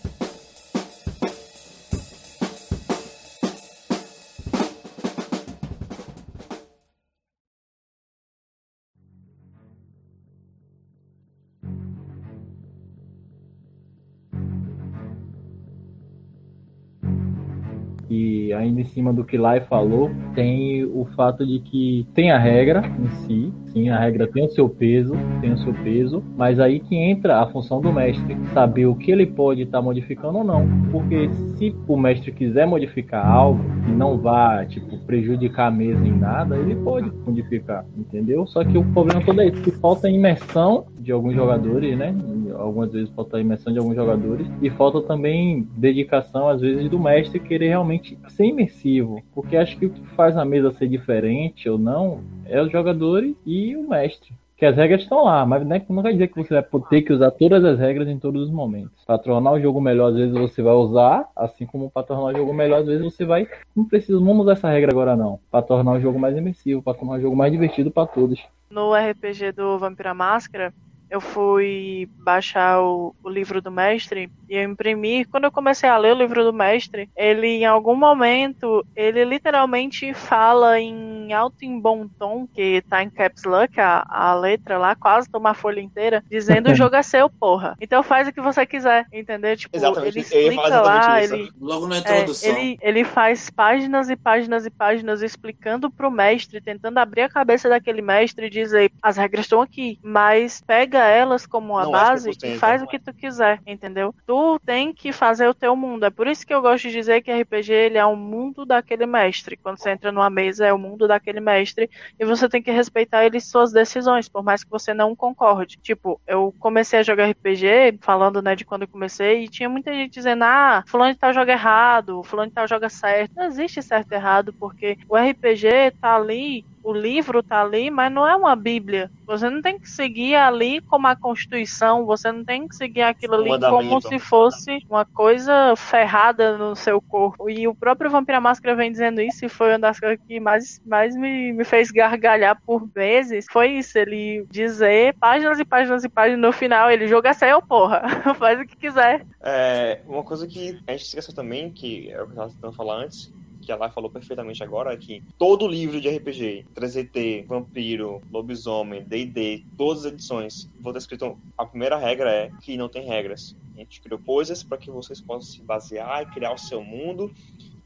Ainda 18.65 18.81
em 18.81 18.85
cima 18.85 19.13
do 19.13 19.25
que 19.25 19.37
Lai 19.37 19.61
falou, 19.61 20.11
tem 20.35 20.85
o 20.85 21.07
fato 21.17 21.47
de 21.47 21.59
que 21.61 22.07
tem 22.15 22.31
a 22.31 22.39
regra 22.39 22.83
em 22.99 23.09
si, 23.09 23.53
sim, 23.67 23.89
a 23.89 23.99
regra 23.99 24.27
tem 24.27 24.45
o 24.45 24.51
seu 24.51 24.69
peso, 24.69 25.15
tem 25.41 25.53
o 25.53 25.59
seu 25.59 25.73
peso, 25.73 26.23
mas 26.37 26.59
aí 26.59 26.81
que 26.81 26.97
entra 26.97 27.41
a 27.41 27.47
função 27.47 27.81
do 27.81 27.93
mestre, 27.93 28.37
saber 28.53 28.87
o 28.87 28.95
que 28.95 29.11
ele 29.11 29.27
pode 29.27 29.63
estar 29.63 29.79
tá 29.79 29.83
modificando 29.83 30.39
ou 30.39 30.45
não. 30.45 30.67
Porque 30.91 31.29
se 31.57 31.75
o 31.87 31.97
mestre 31.97 32.33
quiser 32.33 32.67
modificar 32.67 33.27
algo 33.27 33.61
e 33.89 33.93
não 33.93 34.19
vá, 34.19 34.65
tipo, 34.65 34.99
prejudicar 35.07 35.69
a 35.69 35.71
mesa 35.71 36.07
em 36.07 36.17
nada, 36.17 36.57
ele 36.57 36.75
pode 36.77 37.11
modificar, 37.27 37.85
entendeu? 37.97 38.47
Só 38.47 38.65
que 38.65 38.77
o 38.79 38.85
problema 38.93 39.23
todo 39.25 39.41
é 39.41 39.51
que 39.51 39.71
falta 39.73 40.09
imersão 40.09 40.87
de 40.99 41.13
alguns 41.13 41.35
jogadores, 41.35 41.97
né? 41.97 42.15
Algumas 42.57 42.93
vezes 42.93 43.11
falta 43.11 43.41
imersão 43.41 43.73
de 43.73 43.79
alguns 43.79 43.95
jogadores 43.95 44.47
e 44.63 44.71
falta 44.71 45.01
também 45.03 45.69
dedicação, 45.77 46.49
às 46.49 46.61
vezes, 46.61 46.89
do 46.89 46.99
mestre 46.99 47.41
querer 47.41 47.69
realmente 47.69 48.19
ser 48.29 48.47
imersivo. 48.47 49.23
Porque 49.35 49.57
acho 49.57 49.77
que 49.79 49.87
o 49.87 49.91
que 49.91 50.07
faz 50.15 50.37
a 50.37 50.45
mesa 50.45 50.73
ser 50.73 50.89
diferente 50.89 51.69
ou 51.69 51.79
não 51.79 52.21
é 52.47 52.61
os 52.61 52.71
jogadores 52.71 53.35
e 53.47 53.77
o 53.77 53.89
mestre. 53.89 54.33
Que 54.57 54.65
as 54.65 54.77
regras 54.77 55.03
estão 55.03 55.25
lá, 55.25 55.45
mas 55.45 55.67
né, 55.67 55.83
não 55.89 56.03
quer 56.03 56.13
dizer 56.13 56.29
que 56.29 56.37
você 56.37 56.55
vai 56.55 56.65
ter 56.89 57.03
que 57.03 57.13
usar 57.13 57.33
todas 57.33 57.65
as 57.65 57.79
regras 57.79 58.07
em 58.07 58.19
todos 58.19 58.45
os 58.45 58.51
momentos. 58.51 59.05
Para 59.05 59.19
tornar 59.19 59.51
o 59.51 59.61
jogo 59.61 59.81
melhor, 59.81 60.11
às 60.11 60.17
vezes 60.17 60.33
você 60.33 60.63
vai 60.63 60.75
usar, 60.75 61.29
assim 61.35 61.67
como 61.67 61.91
para 61.91 62.05
tornar 62.05 62.27
o 62.27 62.37
jogo 62.37 62.55
melhor, 62.55 62.81
às 62.81 62.87
vezes 62.87 63.03
você 63.03 63.25
vai. 63.25 63.49
Não 63.75 63.85
precisa, 63.85 64.17
vamos 64.19 64.43
usar 64.43 64.53
essa 64.53 64.71
regra 64.71 64.93
agora 64.93 65.17
não. 65.17 65.41
Para 65.51 65.63
tornar 65.63 65.93
o 65.93 66.01
jogo 66.01 66.21
mais 66.21 66.37
imersivo, 66.37 66.81
para 66.81 66.95
tornar 66.95 67.15
o 67.15 67.21
jogo 67.21 67.35
mais 67.35 67.51
divertido 67.51 67.91
para 67.91 68.07
todos. 68.07 68.41
No 68.71 68.95
RPG 68.95 69.53
do 69.53 69.77
Vampira 69.79 70.15
Máscara, 70.15 70.73
eu 71.15 71.21
fui 71.21 72.09
baixar 72.19 72.83
o, 72.83 73.15
o, 73.23 73.29
livro 73.29 73.63
do 73.63 73.71
mestre 73.71 74.29
e 74.49 74.57
eu 74.57 74.65
imprimi. 74.65 75.25
Quando 75.25 75.45
eu 75.45 75.53
comecei 75.53 75.89
a 75.89 75.97
ler 75.97 76.13
o 76.13 76.19
livro 76.19 76.43
do 76.43 76.53
mestre, 76.53 77.09
ele 77.17 77.47
em 77.47 77.65
algum 77.65 77.95
momento, 77.95 78.85
ele 78.97 79.25
literalmente 79.25 80.13
fala 80.13 80.81
em 80.81 81.33
alto 81.33 81.65
em 81.65 81.79
bom 81.79 82.09
tom, 82.19 82.49
que 82.53 82.83
tá 82.91 83.01
em 83.01 83.09
caps 83.09 83.45
lock, 83.45 83.81
a, 83.81 84.05
a 84.09 84.35
letra 84.35 84.77
lá, 84.77 84.97
quase 84.97 85.31
toma 85.31 85.51
a 85.51 85.55
folha 85.55 85.81
inteira, 85.81 86.25
dizendo 86.29 86.73
o 86.73 86.75
jogo 86.75 86.97
é 86.97 87.03
seu, 87.03 87.31
porra. 87.31 87.77
Então 87.81 88.03
faz 88.03 88.27
o 88.27 88.33
que 88.33 88.41
você 88.41 88.67
quiser, 88.67 89.07
entendeu? 89.13 89.57
Tipo, 89.57 89.77
exatamente. 89.77 90.19
ele 90.19 90.21
explica 90.21 90.81
lá, 90.81 91.23
ele, 91.23 91.49
logo 91.61 91.87
na 91.87 91.99
introdução. 91.99 92.51
É, 92.51 92.53
ele, 92.53 92.79
ele 92.83 93.05
faz 93.05 93.51
páginas 93.51 94.11
e 94.11 94.17
páginas 94.17 94.67
e 94.67 94.71
páginas 94.71 95.23
explicando 95.23 95.89
pro 95.89 96.11
mestre, 96.11 96.61
tentando 96.61 96.99
abrir 96.99 97.23
a 97.23 97.29
cabeça 97.29 97.69
daquele 97.69 98.03
mestre 98.03 98.47
e 98.47 98.51
dizer, 98.51 98.91
as 99.01 99.17
regras 99.17 99.45
estão 99.45 99.63
aqui, 99.63 99.97
mas 100.03 100.61
pega 100.61 101.04
elas 101.07 101.47
como 101.47 101.79
a 101.79 101.89
base 101.89 102.31
e 102.43 102.59
faz 102.59 102.83
o 102.83 102.87
que 102.87 102.99
tu 102.99 103.13
quiser, 103.13 103.61
entendeu? 103.67 104.15
Tu 104.27 104.61
tem 104.65 104.93
que 104.93 105.13
fazer 105.13 105.49
o 105.49 105.55
teu 105.55 105.77
mundo. 105.77 106.05
É 106.05 106.11
por 106.11 106.27
isso 106.27 106.47
que 106.47 106.55
eu 106.55 106.63
gosto 106.63 106.89
de 106.89 106.93
dizer 106.93 107.23
que 107.23 107.33
RPG 107.33 107.73
ele 107.73 107.99
é 107.99 108.05
o 108.05 108.17
mundo 108.17 108.65
daquele 108.65 109.07
mestre. 109.07 109.57
Quando 109.57 109.79
você 109.79 109.91
entra 109.91 110.13
numa 110.13 110.31
mesa, 110.31 110.67
é 110.67 110.73
o 110.73 110.79
mundo 110.79 111.07
daquele 111.07 111.41
mestre 111.41 111.91
e 112.19 112.25
você 112.25 112.49
tem 112.49 112.63
que 112.63 112.71
respeitar 112.71 113.25
ele 113.25 113.41
suas 113.41 113.73
decisões, 113.73 114.29
por 114.29 114.43
mais 114.43 114.65
que 114.65 114.71
você 114.71 114.95
não 114.95 115.15
concorde. 115.15 115.79
Tipo, 115.83 116.21
eu 116.27 116.55
comecei 116.59 116.99
a 116.99 117.03
jogar 117.03 117.29
RPG, 117.31 117.99
falando, 118.01 118.43
né, 118.43 118.55
de 118.55 118.65
quando 118.65 118.83
eu 118.83 118.89
comecei, 118.89 119.45
e 119.45 119.49
tinha 119.49 119.69
muita 119.69 119.93
gente 119.93 120.15
dizendo, 120.15 120.45
ah, 120.45 120.83
fulano 120.87 121.13
de 121.13 121.19
tal 121.19 121.33
joga 121.33 121.53
errado, 121.53 122.23
fulano 122.23 122.49
de 122.49 122.55
tal 122.55 122.67
joga 122.69 122.89
certo. 122.89 123.33
Não 123.37 123.45
existe 123.45 123.83
certo 123.83 124.13
e 124.13 124.15
errado, 124.15 124.53
porque 124.53 124.99
o 125.09 125.17
RPG 125.17 125.93
tá 126.01 126.17
ali 126.17 126.65
o 126.85 126.93
livro 126.93 127.43
tá 127.43 127.63
ali, 127.63 127.91
mas 127.91 128.13
não 128.13 128.29
é 128.29 128.37
uma 128.37 128.55
Bíblia. 128.55 129.11
Você 129.27 129.49
não 129.49 129.63
tem 129.63 129.79
que 129.79 129.89
seguir 129.89 130.35
ali 130.35 130.83
como 130.83 131.07
a 131.07 131.17
Constituição, 131.17 132.05
você 132.05 132.31
não 132.31 132.45
tem 132.45 132.69
que 132.69 132.77
seguir 132.77 133.01
aquilo 133.01 133.37
ali 133.37 133.59
como 133.59 134.01
se 134.03 134.19
fosse 134.19 134.85
uma 134.89 135.07
coisa 135.07 135.75
ferrada 135.77 136.59
no 136.59 136.77
seu 136.77 137.01
corpo. 137.01 137.49
E 137.49 137.67
o 137.67 137.75
próprio 137.75 138.11
Vampira 138.11 138.39
Máscara 138.39 138.77
vem 138.77 138.93
dizendo 138.93 139.23
isso, 139.23 139.47
e 139.47 139.49
foi 139.49 139.71
uma 139.71 139.79
das 139.79 139.99
coisas 139.99 140.19
que 140.27 140.39
mais, 140.39 140.81
mais 140.85 141.17
me, 141.17 141.55
me 141.55 141.65
fez 141.65 141.91
gargalhar 141.91 142.61
por 142.67 142.87
vezes. 142.87 143.47
Foi 143.51 143.69
isso, 143.73 143.99
ele 143.99 144.47
dizer 144.51 145.15
páginas 145.19 145.59
e 145.59 145.65
páginas 145.65 146.05
e 146.05 146.09
páginas 146.09 146.41
no 146.41 146.53
final, 146.53 146.91
ele 146.91 147.09
joga 147.09 147.33
seu, 147.33 147.63
porra. 147.63 148.03
Faz 148.39 148.61
o 148.61 148.67
que 148.67 148.77
quiser. 148.77 149.25
É, 149.41 150.03
uma 150.07 150.23
coisa 150.23 150.47
que 150.47 150.79
a 150.87 150.93
gente 150.93 151.07
esqueceu 151.07 151.35
também, 151.35 151.71
que 151.71 152.11
é 152.11 152.23
o 152.23 152.27
que 152.27 152.33
eu 152.33 152.45
estava 152.45 152.51
tentando 152.51 152.77
falar 152.77 152.97
antes, 152.97 153.33
que 153.65 153.73
a 153.73 153.77
Lai 153.77 153.91
falou 153.91 154.11
perfeitamente 154.11 154.63
agora, 154.63 154.93
é 154.93 154.97
que 154.97 155.23
todo 155.39 155.67
livro 155.67 156.01
de 156.01 156.09
RPG, 156.09 156.67
3ET, 156.75 157.47
Vampiro, 157.47 158.21
Lobisomem, 158.31 159.03
D&D, 159.05 159.65
todas 159.77 160.05
as 160.05 160.13
edições, 160.13 160.71
vou 160.81 160.93
ter 160.93 160.99
escrito, 160.99 161.39
a 161.57 161.67
primeira 161.67 161.97
regra 161.97 162.31
é 162.31 162.51
que 162.61 162.77
não 162.77 162.89
tem 162.89 163.07
regras. 163.07 163.57
A 163.75 163.79
gente 163.79 164.01
criou 164.01 164.21
coisas 164.21 164.63
para 164.63 164.79
que 164.79 164.91
vocês 164.91 165.21
possam 165.21 165.51
se 165.51 165.63
basear 165.63 166.23
e 166.23 166.27
criar 166.27 166.53
o 166.53 166.59
seu 166.59 166.83
mundo 166.83 167.33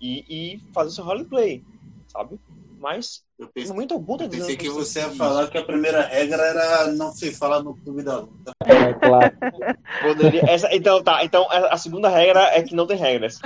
e, 0.00 0.24
e 0.28 0.58
fazer 0.72 0.90
o 0.90 0.92
seu 0.92 1.04
roleplay, 1.04 1.62
sabe? 2.08 2.38
Mas 2.78 3.24
eu 3.38 3.46
pensei, 3.46 3.72
muito 3.72 3.94
algum 3.94 4.16
eu 4.20 4.28
pensei 4.28 4.56
que 4.56 4.68
você 4.68 4.98
ia 4.98 5.10
falar 5.10 5.48
que 5.48 5.56
a 5.56 5.64
primeira 5.64 6.02
regra 6.02 6.42
era 6.42 6.88
não 6.88 7.12
se 7.12 7.32
falar 7.32 7.62
no 7.62 7.72
clube 7.76 8.02
da 8.02 8.18
luta. 8.18 8.50
É, 8.64 8.92
claro. 8.94 9.32
Poderia, 10.02 10.42
essa, 10.50 10.74
então, 10.74 11.00
tá. 11.02 11.24
Então, 11.24 11.46
a 11.48 11.76
segunda 11.76 12.08
regra 12.08 12.40
é 12.52 12.64
que 12.64 12.74
não 12.74 12.84
tem 12.84 12.96
regras. 12.96 13.38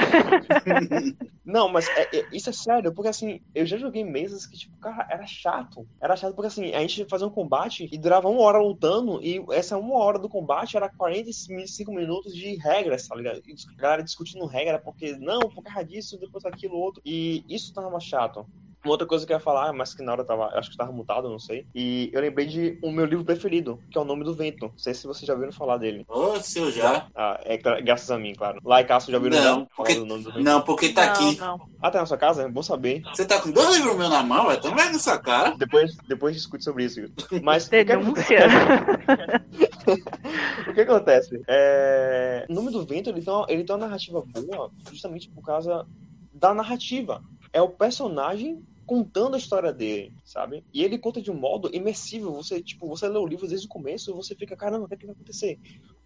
não, 1.45 1.69
mas 1.69 1.89
é, 1.89 2.17
é, 2.17 2.27
isso 2.33 2.49
é 2.49 2.53
sério, 2.55 2.95
porque 2.95 3.11
assim, 3.11 3.43
eu 3.55 3.67
já 3.67 3.77
joguei 3.77 4.03
mesas 4.03 4.47
que, 4.47 4.57
tipo, 4.57 4.79
cara, 4.79 5.07
era 5.11 5.27
chato. 5.27 5.87
Era 6.01 6.17
chato 6.17 6.35
porque 6.35 6.49
assim, 6.49 6.73
a 6.73 6.81
gente 6.81 7.05
fazia 7.05 7.27
um 7.27 7.31
combate 7.31 7.87
e 7.93 7.99
durava 7.99 8.31
uma 8.31 8.43
hora 8.43 8.63
lutando, 8.63 9.23
e 9.23 9.45
essa 9.51 9.77
uma 9.77 9.99
hora 9.99 10.19
do 10.19 10.29
combate 10.29 10.75
era 10.75 10.89
45 10.89 11.93
minutos 11.93 12.35
de 12.35 12.57
regras, 12.57 13.07
tá 13.07 13.15
ligado? 13.15 13.43
E 13.47 13.53
a 13.53 13.81
galera 13.81 14.03
discutindo 14.03 14.47
regra, 14.47 14.79
porque 14.79 15.17
não, 15.19 15.41
por 15.41 15.63
causa 15.63 15.85
disso, 15.85 16.19
depois 16.19 16.47
aquilo 16.47 16.77
outro. 16.77 17.03
E 17.05 17.45
isso 17.47 17.75
tava 17.75 18.01
chato. 18.01 18.47
Uma 18.85 18.93
outra 18.93 19.07
coisa 19.07 19.25
que 19.25 19.33
eu 19.33 19.37
ia 19.37 19.41
falar, 19.41 19.73
mas 19.73 19.95
que 19.95 20.03
na 20.03 20.13
hora 20.13 20.23
eu 20.23 20.27
tava, 20.27 20.47
acho 20.59 20.69
que 20.69 20.75
estava 20.75 20.91
mutado, 20.91 21.29
não 21.29 21.39
sei. 21.39 21.67
E 21.75 22.11
eu 22.13 22.21
lembrei 22.21 22.47
de 22.47 22.79
o 22.83 22.91
meu 22.91 23.05
livro 23.05 23.25
preferido, 23.25 23.79
que 23.91 23.97
é 23.97 24.01
O 24.01 24.05
Nome 24.05 24.25
do 24.25 24.35
Vento. 24.35 24.67
Não 24.67 24.79
sei 24.79 24.93
se 24.93 25.07
vocês 25.07 25.27
já 25.27 25.35
ouviram 25.35 25.53
falar 25.53 25.77
dele. 25.77 26.05
Ô, 26.09 26.33
oh, 26.33 26.41
seu 26.41 26.71
já. 26.71 27.07
Ah, 27.15 27.41
é 27.45 27.57
graças 27.57 28.11
a 28.11 28.19
mim, 28.19 28.35
claro. 28.35 28.61
Lá 28.65 28.81
em 28.81 28.87
Cássio 28.87 29.13
já 29.13 29.19
ouviram 29.19 29.43
não, 29.43 29.69
porque, 29.77 29.95
do 29.95 30.07
vento? 30.07 30.41
Não, 30.41 30.61
porque 30.63 30.89
tá 30.89 31.07
não, 31.07 31.13
aqui. 31.13 31.39
Não. 31.39 31.61
Ah, 31.81 31.91
tá 31.91 32.01
na 32.01 32.07
sua 32.07 32.19
casa? 32.19 32.43
É 32.43 32.49
bom 32.49 32.63
saber. 32.63 33.03
Você 33.15 33.25
tá 33.25 33.41
com 33.41 33.51
dois 33.51 33.77
livros 33.77 33.97
meus 33.97 34.11
na 34.11 34.23
mão, 34.23 34.51
é 34.51 34.57
tão 34.57 34.75
na 34.75 34.99
sua 34.99 35.19
cara. 35.19 35.55
Depois, 35.57 35.97
depois 36.09 36.35
discute 36.35 36.65
sobre 36.65 36.85
isso. 36.85 37.01
Mas. 37.43 37.69
Denúncia. 37.69 38.47
o 40.69 40.75
que 40.75 40.81
acontece? 40.81 41.41
É... 41.47 42.47
O 42.49 42.55
Nome 42.55 42.73
do 42.73 42.85
Vento, 42.85 43.11
ele 43.11 43.23
tem, 43.23 43.33
uma, 43.33 43.47
ele 43.49 43.65
tem 43.65 43.77
uma 43.77 43.87
narrativa 43.87 44.23
boa 44.23 44.71
justamente 44.91 45.29
por 45.29 45.45
causa 45.45 45.87
da 46.33 46.55
narrativa. 46.55 47.23
É 47.53 47.61
o 47.61 47.69
personagem 47.69 48.63
contando 48.87 49.35
a 49.35 49.39
história 49.39 49.73
dele, 49.73 50.13
sabe? 50.25 50.65
E 50.73 50.83
ele 50.83 50.99
conta 50.99 51.21
de 51.21 51.31
um 51.31 51.35
modo 51.35 51.71
imersivo. 51.73 52.33
Você, 52.33 52.63
tipo, 52.63 52.89
você 52.89 53.09
lê 53.09 53.19
o 53.19 53.27
livro 53.27 53.47
desde 53.47 53.67
o 53.67 53.71
começo 53.71 54.11
e 54.11 54.15
você 54.15 54.35
fica, 54.35 54.57
caramba, 54.57 54.85
o 54.85 54.89
que, 54.89 54.95
é 54.95 54.97
que 54.97 55.07
vai 55.07 55.15
acontecer? 55.15 55.59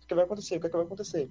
O 0.03 0.07
que, 0.07 0.15
vai 0.15 0.25
acontecer? 0.25 0.57
O 0.57 0.61
que, 0.61 0.67
é 0.67 0.71
que 0.71 0.77
vai 0.77 0.87
acontecer? 0.87 1.31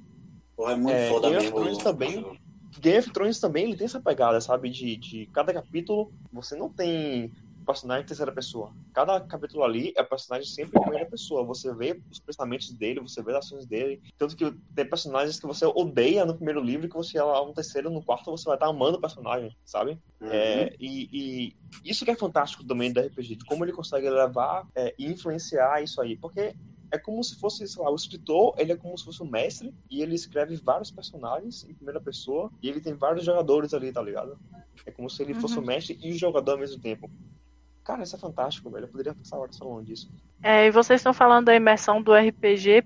É 0.60 0.76
muito 0.76 0.96
é, 0.96 1.10
foda 1.10 1.30
Game 1.30 1.42
mesmo. 1.42 1.58
Of 1.58 1.64
Thrones 1.64 1.84
também, 1.84 2.40
Game 2.80 3.00
of 3.00 3.12
Thrones 3.12 3.40
também 3.40 3.64
ele 3.66 3.78
tem 3.78 3.86
essa 3.86 4.02
pegada, 4.02 4.40
sabe? 4.42 4.70
De, 4.70 4.98
de 4.98 5.26
cada 5.28 5.54
capítulo 5.54 6.12
você 6.32 6.56
não 6.56 6.70
tem 6.70 7.32
personagem 7.66 8.04
em 8.04 8.08
terceira 8.08 8.32
pessoa. 8.32 8.74
Cada 8.94 9.20
capítulo 9.22 9.64
ali 9.64 9.94
é 9.98 10.04
personagem 10.04 10.48
sempre 10.48 10.78
em 10.78 10.82
primeira 10.82 11.06
pessoa. 11.06 11.44
Você 11.46 11.74
vê 11.74 12.02
os 12.12 12.20
pensamentos 12.20 12.72
dele, 12.72 13.00
você 13.00 13.22
vê 13.24 13.32
as 13.32 13.46
ações 13.46 13.66
dele. 13.66 14.02
Tanto 14.18 14.36
que 14.36 14.52
tem 14.76 14.88
personagens 14.88 15.40
que 15.40 15.48
você 15.48 15.66
odeia 15.66 16.26
no 16.26 16.36
primeiro 16.36 16.62
livro 16.62 16.88
que 16.88 16.96
você 16.96 17.22
lá 17.22 17.44
no 17.46 17.54
terceiro, 17.54 17.90
no 17.90 18.04
quarto, 18.04 18.32
você 18.32 18.46
vai 18.46 18.56
estar 18.56 18.68
amando 18.68 18.98
o 18.98 19.02
personagem, 19.02 19.56
sabe? 19.66 20.00
Uhum. 20.22 20.30
É, 20.30 20.74
e, 20.80 21.10
e, 21.12 21.56
isso 21.84 22.06
que 22.06 22.12
é 22.12 22.16
fantástico 22.16 22.66
também 22.66 22.92
do 22.92 23.00
RPG, 23.00 23.36
de 23.36 23.46
como 23.46 23.66
ele 23.66 23.74
consegue 23.74 24.10
levar 24.10 24.68
é, 24.76 24.94
e 24.98 25.06
influenciar 25.06 25.82
isso 25.84 26.00
aí. 26.02 26.18
Porque 26.18 26.56
é 26.92 26.98
como 26.98 27.24
se 27.24 27.36
fosse, 27.36 27.68
sei 27.68 27.84
lá, 27.84 27.92
o 27.92 27.96
escritor, 27.96 28.54
ele 28.58 28.72
é 28.72 28.78
como 28.78 28.98
se 28.98 29.06
fosse 29.06 29.22
um 29.22 29.30
mestre 29.30 29.74
e 29.90 30.02
ele 30.02 30.16
escreve 30.16 30.56
vários 30.56 30.92
personagens 30.92 31.64
em 31.66 31.74
primeira 31.74 32.00
pessoa 32.00 32.52
e 32.62 32.70
ele 32.70 32.82
tem 32.82 32.94
vários 32.94 33.26
jogadores 33.26 33.74
ali, 33.74 33.92
tá 33.92 34.02
ligado? 34.02 34.38
É 34.86 34.92
como 34.92 35.10
se 35.10 35.22
ele 35.22 35.34
fosse 35.34 35.58
o 35.58 35.62
mestre 35.62 35.98
e 36.02 36.12
o 36.12 36.18
jogador 36.18 36.54
ao 36.54 36.60
mesmo 36.60 36.82
tempo. 36.82 37.10
Cara, 37.86 38.02
isso 38.02 38.16
é 38.16 38.20
fantástico, 38.20 38.68
velho. 38.72 38.86
Eu 38.86 38.90
poderia 38.90 39.14
passar 39.14 39.38
horas 39.38 39.56
falando 39.60 39.86
disso. 39.86 40.10
É, 40.42 40.66
e 40.66 40.72
vocês 40.72 41.00
estão 41.00 41.14
falando 41.14 41.46
da 41.46 41.56
imersão 41.56 42.02
do 42.02 42.16
RPG 42.16 42.84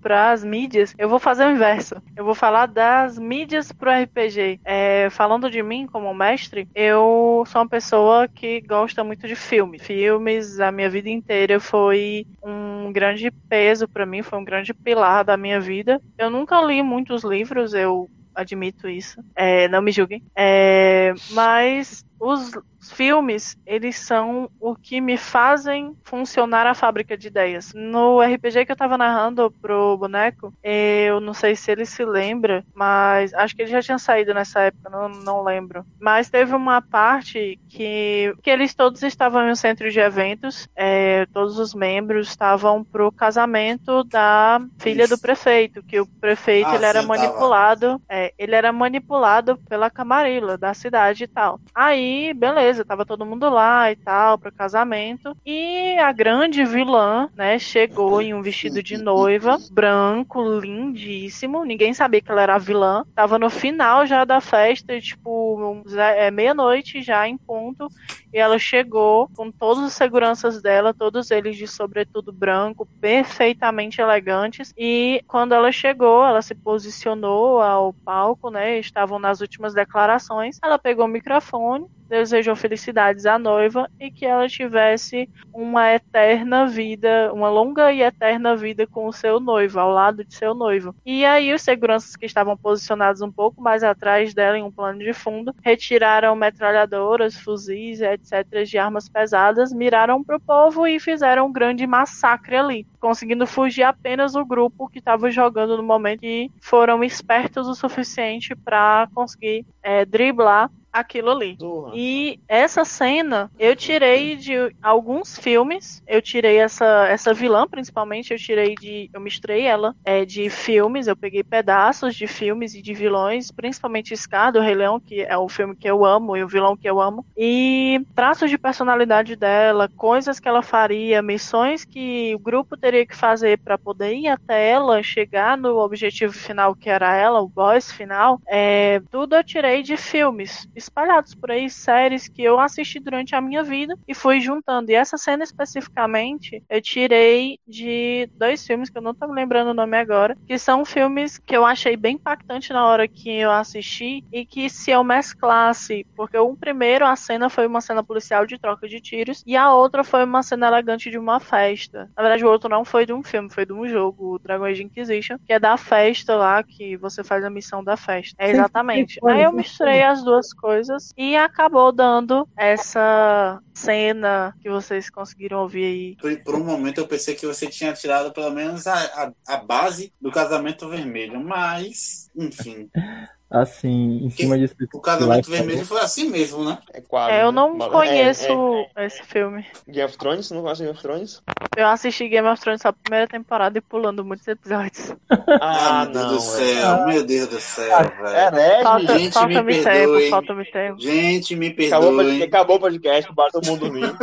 para 0.00 0.32
as 0.32 0.42
mídias. 0.42 0.92
Eu 0.98 1.08
vou 1.08 1.20
fazer 1.20 1.46
o 1.46 1.50
inverso. 1.50 2.02
Eu 2.16 2.24
vou 2.24 2.34
falar 2.34 2.66
das 2.66 3.16
mídias 3.16 3.70
pro 3.70 3.92
RPG. 3.92 4.58
É, 4.64 5.08
falando 5.10 5.48
de 5.48 5.62
mim 5.62 5.86
como 5.86 6.12
mestre, 6.12 6.68
eu 6.74 7.44
sou 7.46 7.62
uma 7.62 7.68
pessoa 7.68 8.26
que 8.26 8.60
gosta 8.62 9.04
muito 9.04 9.28
de 9.28 9.36
filmes. 9.36 9.82
Filmes, 9.82 10.58
a 10.58 10.72
minha 10.72 10.90
vida 10.90 11.08
inteira 11.08 11.60
foi 11.60 12.26
um 12.42 12.92
grande 12.92 13.30
peso 13.30 13.86
para 13.86 14.04
mim, 14.04 14.22
foi 14.22 14.40
um 14.40 14.44
grande 14.44 14.74
pilar 14.74 15.24
da 15.24 15.36
minha 15.36 15.60
vida. 15.60 16.02
Eu 16.18 16.28
nunca 16.28 16.60
li 16.60 16.82
muitos 16.82 17.22
livros, 17.22 17.72
eu 17.72 18.10
admito 18.34 18.88
isso. 18.88 19.22
É, 19.34 19.68
não 19.68 19.82
me 19.82 19.92
julguem. 19.92 20.22
É, 20.34 21.12
mas 21.30 22.04
os 22.20 22.52
filmes, 22.80 23.56
eles 23.66 23.96
são 23.96 24.50
o 24.60 24.74
que 24.74 25.00
me 25.00 25.16
fazem 25.16 25.96
funcionar 26.04 26.66
a 26.66 26.74
fábrica 26.74 27.16
de 27.16 27.28
ideias. 27.28 27.72
No 27.74 28.20
RPG 28.20 28.66
que 28.66 28.72
eu 28.72 28.76
tava 28.76 28.96
narrando 28.96 29.50
pro 29.60 29.96
boneco, 29.96 30.52
eu 30.62 31.20
não 31.20 31.34
sei 31.34 31.56
se 31.56 31.70
ele 31.70 31.84
se 31.84 32.04
lembra, 32.04 32.64
mas 32.74 33.34
acho 33.34 33.54
que 33.54 33.62
ele 33.62 33.70
já 33.70 33.82
tinha 33.82 33.98
saído 33.98 34.32
nessa 34.32 34.60
época, 34.60 34.88
não, 34.90 35.08
não 35.08 35.42
lembro. 35.42 35.84
Mas 36.00 36.30
teve 36.30 36.54
uma 36.54 36.80
parte 36.80 37.58
que, 37.68 38.34
que 38.42 38.50
eles 38.50 38.74
todos 38.74 39.02
estavam 39.02 39.46
em 39.46 39.50
um 39.50 39.56
centro 39.56 39.90
de 39.90 40.00
eventos, 40.00 40.68
é, 40.76 41.26
todos 41.26 41.58
os 41.58 41.74
membros 41.74 42.28
estavam 42.28 42.84
pro 42.84 43.12
casamento 43.12 44.04
da 44.04 44.60
filha 44.78 45.04
Isso. 45.04 45.16
do 45.16 45.20
prefeito, 45.20 45.82
que 45.82 46.00
o 46.00 46.06
prefeito 46.06 46.68
ah, 46.68 46.74
ele 46.76 46.84
era 46.84 47.02
manipulado, 47.02 48.00
é, 48.08 48.32
ele 48.38 48.54
era 48.54 48.72
manipulado 48.72 49.58
pela 49.68 49.90
camarila 49.90 50.56
da 50.56 50.72
cidade 50.74 51.24
e 51.24 51.28
tal. 51.28 51.60
Aí, 51.74 52.07
beleza 52.34 52.68
beleza, 52.68 52.84
tava 52.84 53.06
todo 53.06 53.24
mundo 53.24 53.48
lá 53.48 53.90
e 53.90 53.96
tal, 53.96 54.38
pro 54.38 54.52
casamento. 54.52 55.36
E 55.44 55.96
a 55.98 56.12
grande 56.12 56.64
vilã, 56.64 57.28
né, 57.34 57.58
chegou 57.58 58.20
em 58.20 58.34
um 58.34 58.42
vestido 58.42 58.82
de 58.82 58.96
noiva, 58.98 59.56
branco, 59.70 60.42
lindíssimo. 60.60 61.64
Ninguém 61.64 61.94
sabia 61.94 62.20
que 62.20 62.30
ela 62.30 62.42
era 62.42 62.54
a 62.56 62.58
vilã. 62.58 63.04
Tava 63.14 63.38
no 63.38 63.50
final 63.50 64.06
já 64.06 64.24
da 64.24 64.40
festa, 64.40 65.00
tipo, 65.00 65.82
é, 65.96 66.30
meia-noite 66.30 67.02
já 67.02 67.28
em 67.28 67.36
ponto. 67.36 67.88
E 68.32 68.38
ela 68.38 68.58
chegou 68.58 69.28
com 69.36 69.50
todos 69.50 69.82
os 69.84 69.92
seguranças 69.92 70.60
dela, 70.62 70.94
todos 70.94 71.30
eles 71.30 71.56
de 71.56 71.66
sobretudo 71.66 72.32
branco, 72.32 72.86
perfeitamente 73.00 74.00
elegantes. 74.00 74.72
E 74.76 75.22
quando 75.26 75.52
ela 75.52 75.72
chegou, 75.72 76.24
ela 76.24 76.42
se 76.42 76.54
posicionou 76.54 77.60
ao 77.60 77.92
palco, 77.92 78.50
né? 78.50 78.78
Estavam 78.78 79.18
nas 79.18 79.40
últimas 79.40 79.74
declarações. 79.74 80.58
Ela 80.62 80.78
pegou 80.78 81.06
o 81.06 81.08
microfone, 81.08 81.86
desejou 82.08 82.56
felicidades 82.56 83.26
à 83.26 83.38
noiva 83.38 83.88
e 84.00 84.10
que 84.10 84.24
ela 84.24 84.48
tivesse 84.48 85.28
uma 85.52 85.92
eterna 85.92 86.66
vida, 86.66 87.30
uma 87.32 87.50
longa 87.50 87.92
e 87.92 88.02
eterna 88.02 88.56
vida 88.56 88.86
com 88.86 89.06
o 89.06 89.12
seu 89.12 89.38
noivo, 89.38 89.78
ao 89.78 89.90
lado 89.90 90.24
de 90.24 90.34
seu 90.34 90.54
noivo. 90.54 90.94
E 91.04 91.24
aí 91.24 91.52
os 91.52 91.62
seguranças 91.62 92.16
que 92.16 92.26
estavam 92.26 92.56
posicionados 92.56 93.20
um 93.20 93.30
pouco 93.30 93.60
mais 93.60 93.82
atrás 93.82 94.32
dela 94.32 94.58
em 94.58 94.62
um 94.62 94.70
plano 94.70 95.00
de 95.00 95.12
fundo 95.12 95.54
retiraram 95.62 96.34
metralhadoras, 96.34 97.36
fuzis, 97.38 98.00
etc, 98.00 98.17
de 98.66 98.78
armas 98.78 99.08
pesadas, 99.08 99.72
miraram 99.72 100.22
para 100.22 100.36
o 100.36 100.40
povo 100.40 100.86
e 100.86 101.00
fizeram 101.00 101.46
um 101.46 101.52
grande 101.52 101.86
massacre 101.86 102.56
ali, 102.56 102.86
conseguindo 103.00 103.46
fugir 103.46 103.82
apenas 103.82 104.34
o 104.34 104.44
grupo 104.44 104.88
que 104.88 104.98
estava 104.98 105.30
jogando 105.30 105.76
no 105.76 105.82
momento 105.82 106.24
e 106.24 106.50
foram 106.60 107.02
espertos 107.02 107.66
o 107.66 107.74
suficiente 107.74 108.54
para 108.54 109.08
conseguir 109.14 109.64
é, 109.82 110.04
driblar 110.04 110.70
aquilo 110.92 111.30
ali. 111.30 111.56
E 111.94 112.40
essa 112.48 112.84
cena 112.84 113.50
eu 113.58 113.74
tirei 113.76 114.36
de 114.36 114.52
alguns 114.82 115.38
filmes. 115.38 116.02
Eu 116.06 116.20
tirei 116.20 116.58
essa, 116.58 117.06
essa 117.08 117.34
vilã, 117.34 117.66
principalmente, 117.66 118.32
eu 118.32 118.38
tirei 118.38 118.74
de. 118.74 119.10
Eu 119.12 119.20
misturei 119.20 119.66
ela 119.66 119.94
é, 120.04 120.24
de 120.24 120.48
filmes. 120.50 121.06
Eu 121.06 121.16
peguei 121.16 121.42
pedaços 121.42 122.14
de 122.14 122.26
filmes 122.26 122.74
e 122.74 122.82
de 122.82 122.94
vilões, 122.94 123.50
principalmente 123.50 124.16
Scar 124.16 124.52
do 124.52 124.60
Rei 124.60 124.74
Leão, 124.74 125.00
que 125.00 125.22
é 125.22 125.36
o 125.36 125.48
filme 125.48 125.76
que 125.76 125.88
eu 125.88 126.04
amo 126.04 126.36
e 126.36 126.42
o 126.42 126.48
vilão 126.48 126.76
que 126.76 126.88
eu 126.88 127.00
amo. 127.00 127.24
E 127.36 128.00
traços 128.14 128.50
de 128.50 128.58
personalidade 128.58 129.36
dela, 129.36 129.90
coisas 129.96 130.40
que 130.40 130.48
ela 130.48 130.62
faria, 130.62 131.22
missões 131.22 131.84
que 131.84 132.34
o 132.34 132.38
grupo 132.38 132.76
teria 132.76 133.06
que 133.06 133.16
fazer 133.16 133.58
para 133.58 133.78
poder 133.78 134.14
ir 134.14 134.28
até 134.28 134.70
ela, 134.70 135.02
chegar 135.02 135.56
no 135.56 135.78
objetivo 135.78 136.32
final 136.32 136.74
que 136.74 136.88
era 136.88 137.14
ela, 137.14 137.40
o 137.40 137.48
boss 137.48 137.90
final. 137.92 138.40
É, 138.46 139.00
tudo 139.10 139.36
eu 139.36 139.44
tirei 139.44 139.82
de 139.82 139.96
filmes 139.96 140.68
espalhados 140.78 141.34
por 141.34 141.50
aí, 141.50 141.68
séries 141.68 142.28
que 142.28 142.42
eu 142.42 142.58
assisti 142.58 142.98
durante 142.98 143.34
a 143.34 143.40
minha 143.40 143.62
vida 143.62 143.94
e 144.06 144.14
fui 144.14 144.40
juntando. 144.40 144.90
E 144.90 144.94
essa 144.94 145.18
cena 145.18 145.44
especificamente 145.44 146.62
eu 146.68 146.80
tirei 146.80 147.58
de 147.66 148.28
dois 148.34 148.66
filmes 148.66 148.88
que 148.88 148.96
eu 148.96 149.02
não 149.02 149.14
tô 149.14 149.26
me 149.26 149.34
lembrando 149.34 149.70
o 149.70 149.74
nome 149.74 149.96
agora, 149.96 150.36
que 150.46 150.58
são 150.58 150.84
filmes 150.84 151.38
que 151.38 151.56
eu 151.56 151.66
achei 151.66 151.96
bem 151.96 152.14
impactante 152.14 152.72
na 152.72 152.86
hora 152.86 153.06
que 153.06 153.30
eu 153.30 153.50
assisti 153.50 154.24
e 154.32 154.46
que 154.46 154.70
se 154.70 154.90
eu 154.90 155.02
mesclasse, 155.02 156.06
porque 156.16 156.38
o 156.38 156.56
primeiro 156.56 157.04
a 157.04 157.16
cena 157.16 157.50
foi 157.50 157.66
uma 157.66 157.80
cena 157.80 158.02
policial 158.02 158.46
de 158.46 158.58
troca 158.58 158.88
de 158.88 159.00
tiros 159.00 159.42
e 159.46 159.56
a 159.56 159.72
outra 159.72 160.04
foi 160.04 160.24
uma 160.24 160.42
cena 160.42 160.68
elegante 160.68 161.10
de 161.10 161.18
uma 161.18 161.40
festa. 161.40 162.10
Na 162.16 162.22
verdade, 162.22 162.44
o 162.44 162.48
outro 162.48 162.68
não 162.68 162.84
foi 162.84 163.04
de 163.04 163.12
um 163.12 163.22
filme, 163.22 163.50
foi 163.50 163.66
de 163.66 163.72
um 163.72 163.86
jogo, 163.86 164.34
o 164.34 164.38
Dragon 164.38 164.64
Age 164.64 164.84
Inquisition, 164.84 165.38
que 165.44 165.52
é 165.52 165.58
da 165.58 165.76
festa 165.76 166.36
lá 166.36 166.62
que 166.62 166.96
você 166.96 167.24
faz 167.24 167.44
a 167.44 167.50
missão 167.50 167.82
da 167.82 167.96
festa. 167.96 168.36
É 168.38 168.50
exatamente. 168.50 169.18
Aí 169.26 169.42
eu 169.42 169.52
misturei 169.52 170.02
as 170.02 170.22
duas 170.22 170.52
coisas 170.52 170.67
coisas 170.68 171.14
e 171.16 171.34
acabou 171.34 171.90
dando 171.90 172.46
essa 172.54 173.58
cena 173.72 174.54
que 174.60 174.68
vocês 174.68 175.08
conseguiram 175.08 175.62
ouvir 175.62 175.84
aí. 175.84 176.16
Por, 176.20 176.44
por 176.44 176.54
um 176.56 176.64
momento 176.64 176.98
eu 176.98 177.08
pensei 177.08 177.34
que 177.34 177.46
você 177.46 177.68
tinha 177.68 177.94
tirado 177.94 178.34
pelo 178.34 178.50
menos 178.50 178.86
a, 178.86 178.94
a, 178.94 179.32
a 179.54 179.56
base 179.56 180.12
do 180.20 180.30
casamento 180.30 180.86
vermelho, 180.86 181.40
mas 181.40 182.30
enfim. 182.36 182.90
assim, 183.50 184.24
em 184.24 184.30
cima 184.30 184.58
disso. 184.58 184.74
O 184.92 185.00
casamento 185.00 185.50
vermelho 185.50 185.84
foi 185.84 186.00
assim 186.00 186.28
mesmo, 186.28 186.64
né? 186.64 186.78
É 186.92 187.00
quase. 187.00 187.32
É, 187.32 187.42
eu 187.42 187.52
não 187.52 187.76
né? 187.76 187.88
conheço 187.88 188.86
é, 188.96 189.04
é, 189.04 189.06
esse 189.06 189.22
filme. 189.22 189.64
Game 189.86 190.06
of 190.06 190.18
Thrones? 190.18 190.50
Não 190.50 190.62
conhece 190.62 190.82
Game 190.82 190.94
of 190.94 191.02
Thrones? 191.02 191.42
Eu 191.76 191.86
assisti 191.86 192.28
Game 192.28 192.46
of 192.46 192.60
Thrones 192.60 192.82
só 192.82 192.88
a 192.88 192.92
primeira 192.92 193.26
temporada 193.26 193.78
e 193.78 193.80
pulando 193.80 194.24
muitos 194.24 194.46
episódios. 194.46 195.14
Ah, 195.60 196.04
meu 196.04 196.12
Deus 196.12 196.30
do 196.30 196.40
céu, 196.40 196.88
ah. 196.88 197.06
meu 197.06 197.24
Deus 197.24 197.48
do 197.48 197.60
céu, 197.60 197.96
ah, 197.96 198.02
velho. 198.02 198.36
É, 198.36 198.50
né, 198.50 198.82
falta, 198.82 199.18
gente, 199.18 199.32
falta 199.32 199.62
me, 199.62 199.74
me 199.74 199.82
perdoe. 199.82 200.18
tempo, 200.18 200.30
falta 200.30 200.54
me 200.54 200.64
tempo. 200.64 201.00
Gente, 201.00 201.56
me 201.56 201.70
perdoe. 201.70 202.42
Acabou, 202.42 202.76
o 202.76 202.80
podcast, 202.80 203.32
basta 203.32 203.60
todo 203.60 203.66
mundo 203.66 203.80
dormir. 203.80 204.14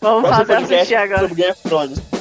Vamos 0.00 0.28
fazer 0.28 0.54
assistir 0.54 0.94
agora. 0.94 1.20
Sobre 1.20 1.34
Game 1.34 1.52
of 1.52 1.62
Thrones. 1.62 2.19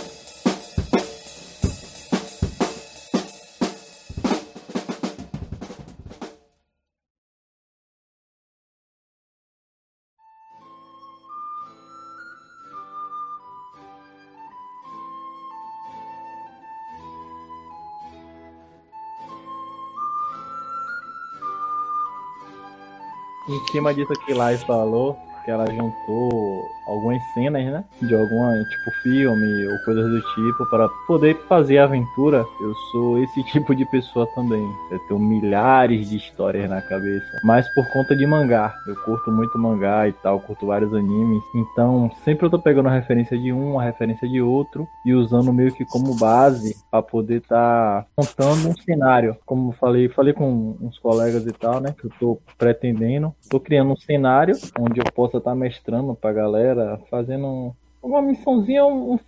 Cima 23.69 23.93
disso 23.93 24.13
que 24.13 24.33
Lai 24.33 24.57
falou, 24.57 25.17
que 25.49 25.51
ela 25.51 25.65
juntou 25.65 26.69
algumas 26.85 27.21
cenas, 27.33 27.65
né? 27.65 27.83
De 28.01 28.13
alguma, 28.13 28.63
tipo, 28.63 28.91
filme 29.03 29.67
ou 29.67 29.79
coisas 29.79 30.09
do 30.09 30.21
tipo, 30.33 30.65
para 30.67 30.87
poder 31.07 31.35
fazer 31.47 31.79
aventura. 31.79 32.45
Eu 32.61 32.73
sou 32.91 33.21
esse 33.23 33.43
tipo 33.51 33.75
de 33.75 33.85
pessoa 33.85 34.27
também. 34.35 34.63
Eu 34.91 34.99
tenho 35.07 35.19
milhares 35.19 36.09
de 36.09 36.17
histórias 36.17 36.69
na 36.69 36.81
cabeça. 36.81 37.39
Mas 37.43 37.67
por 37.73 37.87
conta 37.91 38.15
de 38.15 38.25
mangá. 38.25 38.73
Eu 38.87 38.95
curto 39.03 39.31
muito 39.31 39.57
mangá 39.57 40.07
e 40.07 40.13
tal, 40.13 40.39
curto 40.39 40.67
vários 40.67 40.93
animes. 40.93 41.43
Então, 41.55 42.11
sempre 42.23 42.45
eu 42.45 42.49
tô 42.49 42.59
pegando 42.59 42.89
a 42.89 42.93
referência 42.93 43.37
de 43.37 43.53
um, 43.53 43.79
a 43.79 43.83
referência 43.83 44.27
de 44.27 44.41
outro, 44.41 44.87
e 45.05 45.13
usando 45.13 45.53
meio 45.53 45.73
que 45.73 45.85
como 45.85 46.15
base 46.15 46.75
para 46.89 47.01
poder 47.01 47.37
estar 47.37 48.03
tá 48.03 48.07
montando 48.17 48.69
um 48.69 48.75
cenário. 48.77 49.37
Como 49.45 49.71
falei, 49.73 50.09
falei 50.09 50.33
com 50.33 50.75
uns 50.81 50.97
colegas 50.99 51.45
e 51.45 51.51
tal, 51.51 51.79
né? 51.79 51.93
Que 51.99 52.05
eu 52.05 52.11
tô 52.19 52.41
pretendendo. 52.57 53.33
Tô 53.49 53.59
criando 53.59 53.91
um 53.91 53.97
cenário 53.97 54.55
onde 54.77 54.99
eu 54.99 55.05
possa 55.13 55.38
tá 55.39 55.55
mestrando 55.55 56.15
pra 56.15 56.33
galera, 56.33 56.99
fazendo 57.09 57.73
uma 58.01 58.21
missãozinha, 58.21 58.85
uma 58.85 59.19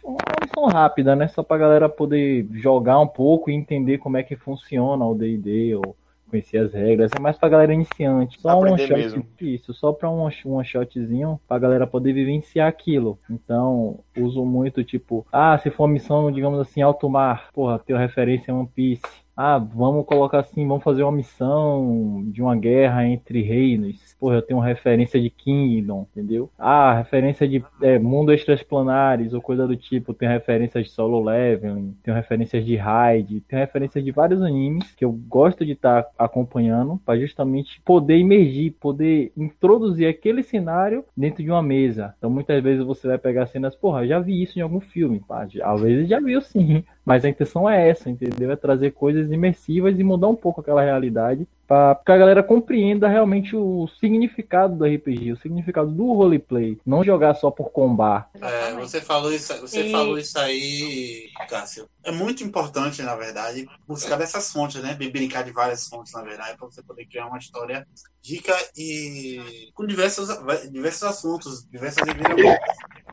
missão 0.41 0.65
rápida, 0.67 1.15
né? 1.15 1.27
Só 1.27 1.43
pra 1.43 1.57
galera 1.57 1.89
poder 1.89 2.47
jogar 2.53 2.99
um 2.99 3.07
pouco 3.07 3.49
e 3.49 3.53
entender 3.53 3.97
como 3.97 4.17
é 4.17 4.23
que 4.23 4.35
funciona 4.35 5.05
o 5.05 5.13
D&D 5.13 5.75
ou 5.75 5.95
conhecer 6.31 6.59
as 6.59 6.73
regras, 6.73 7.11
é 7.13 7.19
mais 7.19 7.37
pra 7.37 7.49
galera 7.49 7.73
iniciante. 7.73 8.39
Só 8.39 8.57
um 8.57 8.63
Aprender 8.73 8.87
shot, 8.87 8.93
mesmo. 8.97 9.25
isso, 9.41 9.73
só 9.73 9.91
pra 9.91 10.09
um, 10.09 10.29
um 10.45 10.63
shotzinho 10.63 11.37
pra 11.45 11.59
galera 11.59 11.85
poder 11.85 12.13
vivenciar 12.13 12.69
aquilo. 12.69 13.19
Então, 13.29 13.99
uso 14.17 14.45
muito, 14.45 14.81
tipo, 14.81 15.25
ah, 15.31 15.57
se 15.57 15.69
for 15.69 15.83
uma 15.83 15.93
missão, 15.93 16.31
digamos 16.31 16.59
assim, 16.59 16.81
alto 16.81 17.09
mar, 17.09 17.49
porra, 17.53 17.77
tenho 17.77 17.99
referência 17.99 18.53
a 18.53 18.57
One 18.57 18.69
Piece. 18.73 19.01
Ah, 19.35 19.57
vamos 19.57 20.05
colocar 20.05 20.39
assim, 20.39 20.67
vamos 20.67 20.83
fazer 20.83 21.03
uma 21.03 21.11
missão 21.11 22.23
de 22.27 22.41
uma 22.41 22.55
guerra 22.55 23.05
entre 23.07 23.41
reinos. 23.41 23.95
Porra, 24.19 24.35
eu 24.35 24.41
tenho 24.41 24.59
referência 24.59 25.19
de 25.19 25.29
Kingdom, 25.29 26.05
entendeu? 26.11 26.49
Ah, 26.59 26.93
referência 26.93 27.47
de 27.47 27.63
é, 27.81 27.97
mundo 27.97 28.31
extraplanares 28.31 29.33
ou 29.33 29.41
coisa 29.41 29.65
do 29.65 29.75
tipo. 29.75 30.13
Tem 30.13 30.29
referências 30.29 30.85
de 30.85 30.91
solo 30.91 31.23
leveling, 31.23 31.95
tem 32.03 32.13
referências 32.13 32.63
de 32.63 32.75
raid, 32.75 33.41
tem 33.41 33.57
referências 33.57 34.03
de 34.03 34.11
vários 34.11 34.41
animes 34.43 34.91
que 34.95 35.03
eu 35.03 35.11
gosto 35.11 35.65
de 35.65 35.71
estar 35.71 36.05
acompanhando 36.19 36.99
para 37.03 37.19
justamente 37.19 37.81
poder 37.81 38.17
imergir, 38.17 38.73
poder 38.79 39.31
introduzir 39.35 40.07
aquele 40.07 40.43
cenário 40.43 41.03
dentro 41.17 41.43
de 41.43 41.49
uma 41.49 41.63
mesa. 41.63 42.13
Então 42.17 42.29
muitas 42.29 42.61
vezes 42.61 42.85
você 42.85 43.07
vai 43.07 43.17
pegar 43.17 43.47
cenas, 43.47 43.75
porra, 43.75 44.05
já 44.05 44.19
vi 44.19 44.41
isso 44.43 44.59
em 44.59 44.61
algum 44.61 44.79
filme, 44.79 45.19
pá, 45.19 45.47
às 45.63 45.81
vezes 45.81 46.07
já 46.07 46.19
viu 46.19 46.41
sim, 46.41 46.83
mas 47.03 47.25
a 47.25 47.29
intenção 47.29 47.67
é 47.67 47.89
essa, 47.89 48.09
entendeu? 48.09 48.51
É 48.51 48.55
trazer 48.55 48.91
coisas 48.91 49.20
imersivas 49.29 49.99
e 49.99 50.03
mudar 50.03 50.29
um 50.29 50.35
pouco 50.35 50.61
aquela 50.61 50.81
realidade 50.81 51.45
para 51.67 51.95
que 52.05 52.11
a 52.11 52.17
galera 52.17 52.43
compreenda 52.43 53.07
realmente 53.07 53.55
o 53.55 53.87
significado 53.99 54.75
do 54.75 54.85
RPG, 54.85 55.31
o 55.31 55.37
significado 55.37 55.89
do 55.89 56.11
roleplay, 56.13 56.77
não 56.85 57.01
jogar 57.03 57.33
só 57.35 57.49
por 57.49 57.71
combar. 57.71 58.29
É, 58.41 58.73
você 58.73 58.99
falou 58.99 59.31
isso, 59.31 59.53
você 59.61 59.83
E- 59.87 59.91
falou 59.91 60.17
isso 60.17 60.37
aí, 60.37 61.29
Cássio. 61.47 61.85
É 62.03 62.11
muito 62.11 62.43
importante, 62.43 63.01
na 63.03 63.15
verdade, 63.15 63.65
buscar 63.87 64.17
dessas 64.17 64.51
fontes, 64.51 64.81
né? 64.81 64.95
Brincar 64.95 65.43
de 65.43 65.51
várias 65.51 65.87
fontes, 65.87 66.11
na 66.13 66.23
verdade, 66.23 66.57
para 66.57 66.67
você 66.67 66.83
poder 66.83 67.05
criar 67.05 67.27
uma 67.27 67.37
história 67.37 67.87
rica 68.25 68.53
e 68.75 69.69
com 69.73 69.85
diversos, 69.85 70.27
diversos 70.71 71.03
assuntos, 71.03 71.65
diversas 71.71 72.03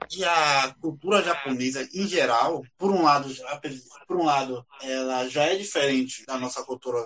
reviravoltas. 0.08 0.16
E 0.16 0.24
a 0.24 0.74
cultura 0.80 1.22
japonesa, 1.22 1.88
em 1.92 2.06
geral, 2.06 2.62
por 2.76 2.90
um 2.90 3.02
lado, 3.02 3.28
por 4.06 4.16
um 4.16 4.24
lado, 4.24 4.66
ela 4.82 5.28
já 5.28 5.44
é 5.44 5.56
diferente 5.56 6.24
da 6.26 6.38
nossa 6.38 6.64
cultura 6.64 7.04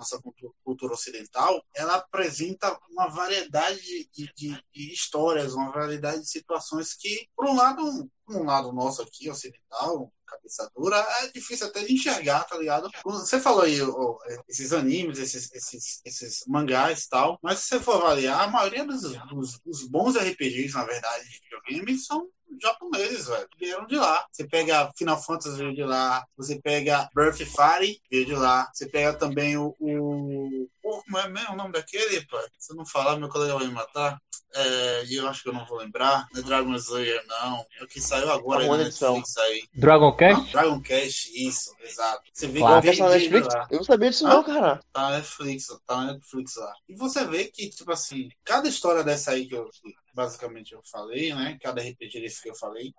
nossa 0.00 0.18
cultura, 0.64 0.94
ocidental, 0.94 1.62
ela 1.74 1.96
apresenta 1.96 2.74
uma 2.90 3.06
variedade 3.08 4.08
de, 4.10 4.32
de, 4.34 4.64
de, 4.72 4.92
histórias, 4.92 5.52
uma 5.52 5.70
variedade 5.70 6.22
de 6.22 6.28
situações 6.28 6.94
que, 6.94 7.28
por 7.36 7.46
um 7.46 7.54
lado, 7.54 8.10
um 8.26 8.44
lado 8.44 8.72
nosso 8.72 9.02
aqui, 9.02 9.28
ocidental, 9.28 10.10
cabeça 10.30 10.70
dura, 10.76 10.96
é 11.22 11.28
difícil 11.28 11.66
até 11.66 11.82
de 11.82 11.92
enxergar, 11.92 12.44
tá 12.44 12.56
ligado? 12.56 12.90
Você 13.04 13.40
falou 13.40 13.62
aí 13.62 13.80
ó, 13.82 14.18
esses 14.48 14.72
animes, 14.72 15.18
esses, 15.18 15.52
esses, 15.52 16.00
esses 16.04 16.44
mangás 16.46 17.04
e 17.04 17.08
tal, 17.08 17.38
mas 17.42 17.60
se 17.60 17.68
você 17.68 17.80
for 17.80 17.96
avaliar, 17.96 18.40
a 18.40 18.48
maioria 18.48 18.84
dos, 18.84 19.02
dos, 19.02 19.58
dos 19.64 19.88
bons 19.88 20.16
RPGs, 20.16 20.74
na 20.74 20.84
verdade, 20.84 21.24
de 21.28 21.40
videogame, 21.40 21.98
são 21.98 22.28
japoneses, 22.60 23.26
velho. 23.26 23.48
Vieram 23.58 23.86
de 23.86 23.96
lá. 23.96 24.26
Você 24.30 24.46
pega 24.46 24.90
Final 24.96 25.22
Fantasy, 25.22 25.56
veio 25.56 25.74
de 25.74 25.84
lá. 25.84 26.24
Você 26.36 26.60
pega 26.60 27.08
Birth 27.14 27.38
Fire, 27.38 28.00
veio 28.10 28.26
de 28.26 28.34
lá. 28.34 28.68
Você 28.72 28.86
pega 28.86 29.12
também 29.14 29.56
o. 29.56 29.76
o... 29.78 30.68
o 30.98 31.02
como 31.02 31.18
é 31.18 31.28
mesmo 31.28 31.52
o 31.52 31.56
nome 31.56 31.72
daquele, 31.72 32.26
pai? 32.26 32.44
Se 32.58 32.72
eu 32.72 32.76
não 32.76 32.86
falar, 32.86 33.16
meu 33.16 33.28
colega 33.28 33.54
vai 33.58 33.66
me 33.66 33.72
matar. 33.72 34.18
É, 34.52 35.04
e 35.06 35.14
eu 35.14 35.28
acho 35.28 35.44
que 35.44 35.48
eu 35.48 35.52
não 35.52 35.64
vou 35.64 35.78
lembrar. 35.78 36.26
Não 36.32 36.40
é 36.40 36.44
Dragon 36.44 36.74
Slayer, 36.74 37.24
não. 37.28 37.64
É 37.80 37.84
o 37.84 37.86
que 37.86 38.00
saiu 38.00 38.30
agora 38.32 38.66
na. 38.66 38.78
Netflix 38.78 39.36
aí. 39.36 39.62
Dragon 39.74 40.16
Quest? 40.16 40.50
Dragon 40.50 40.80
Quest, 40.82 41.28
isso, 41.34 41.72
exato. 41.80 42.22
Você 42.32 42.48
vê 42.48 42.58
Claro. 42.58 42.82
que 42.82 42.90
veio 42.90 43.08
Netflix? 43.10 43.46
lá. 43.54 43.68
Eu 43.70 43.76
não 43.78 43.84
sabia 43.84 44.10
disso 44.10 44.26
Ah? 44.26 44.30
não, 44.30 44.42
cara. 44.42 44.80
Tá 44.92 45.02
na 45.02 45.10
Netflix, 45.18 45.66
tá 45.86 45.96
na 45.98 46.12
Netflix 46.14 46.56
lá. 46.56 46.74
E 46.88 46.94
você 46.96 47.24
vê 47.26 47.44
que, 47.44 47.70
tipo 47.70 47.92
assim, 47.92 48.28
cada 48.44 48.68
história 48.68 49.04
dessa 49.04 49.30
aí 49.30 49.46
que 49.46 49.54
eu 49.54 49.70
basicamente 50.12 50.72
eu 50.72 50.82
falei, 50.90 51.32
né? 51.32 51.56
Cada 51.62 51.80
RPG 51.80 52.20
desse 52.20 52.42
que 52.42 52.50
eu 52.50 52.54
falei, 52.56 52.92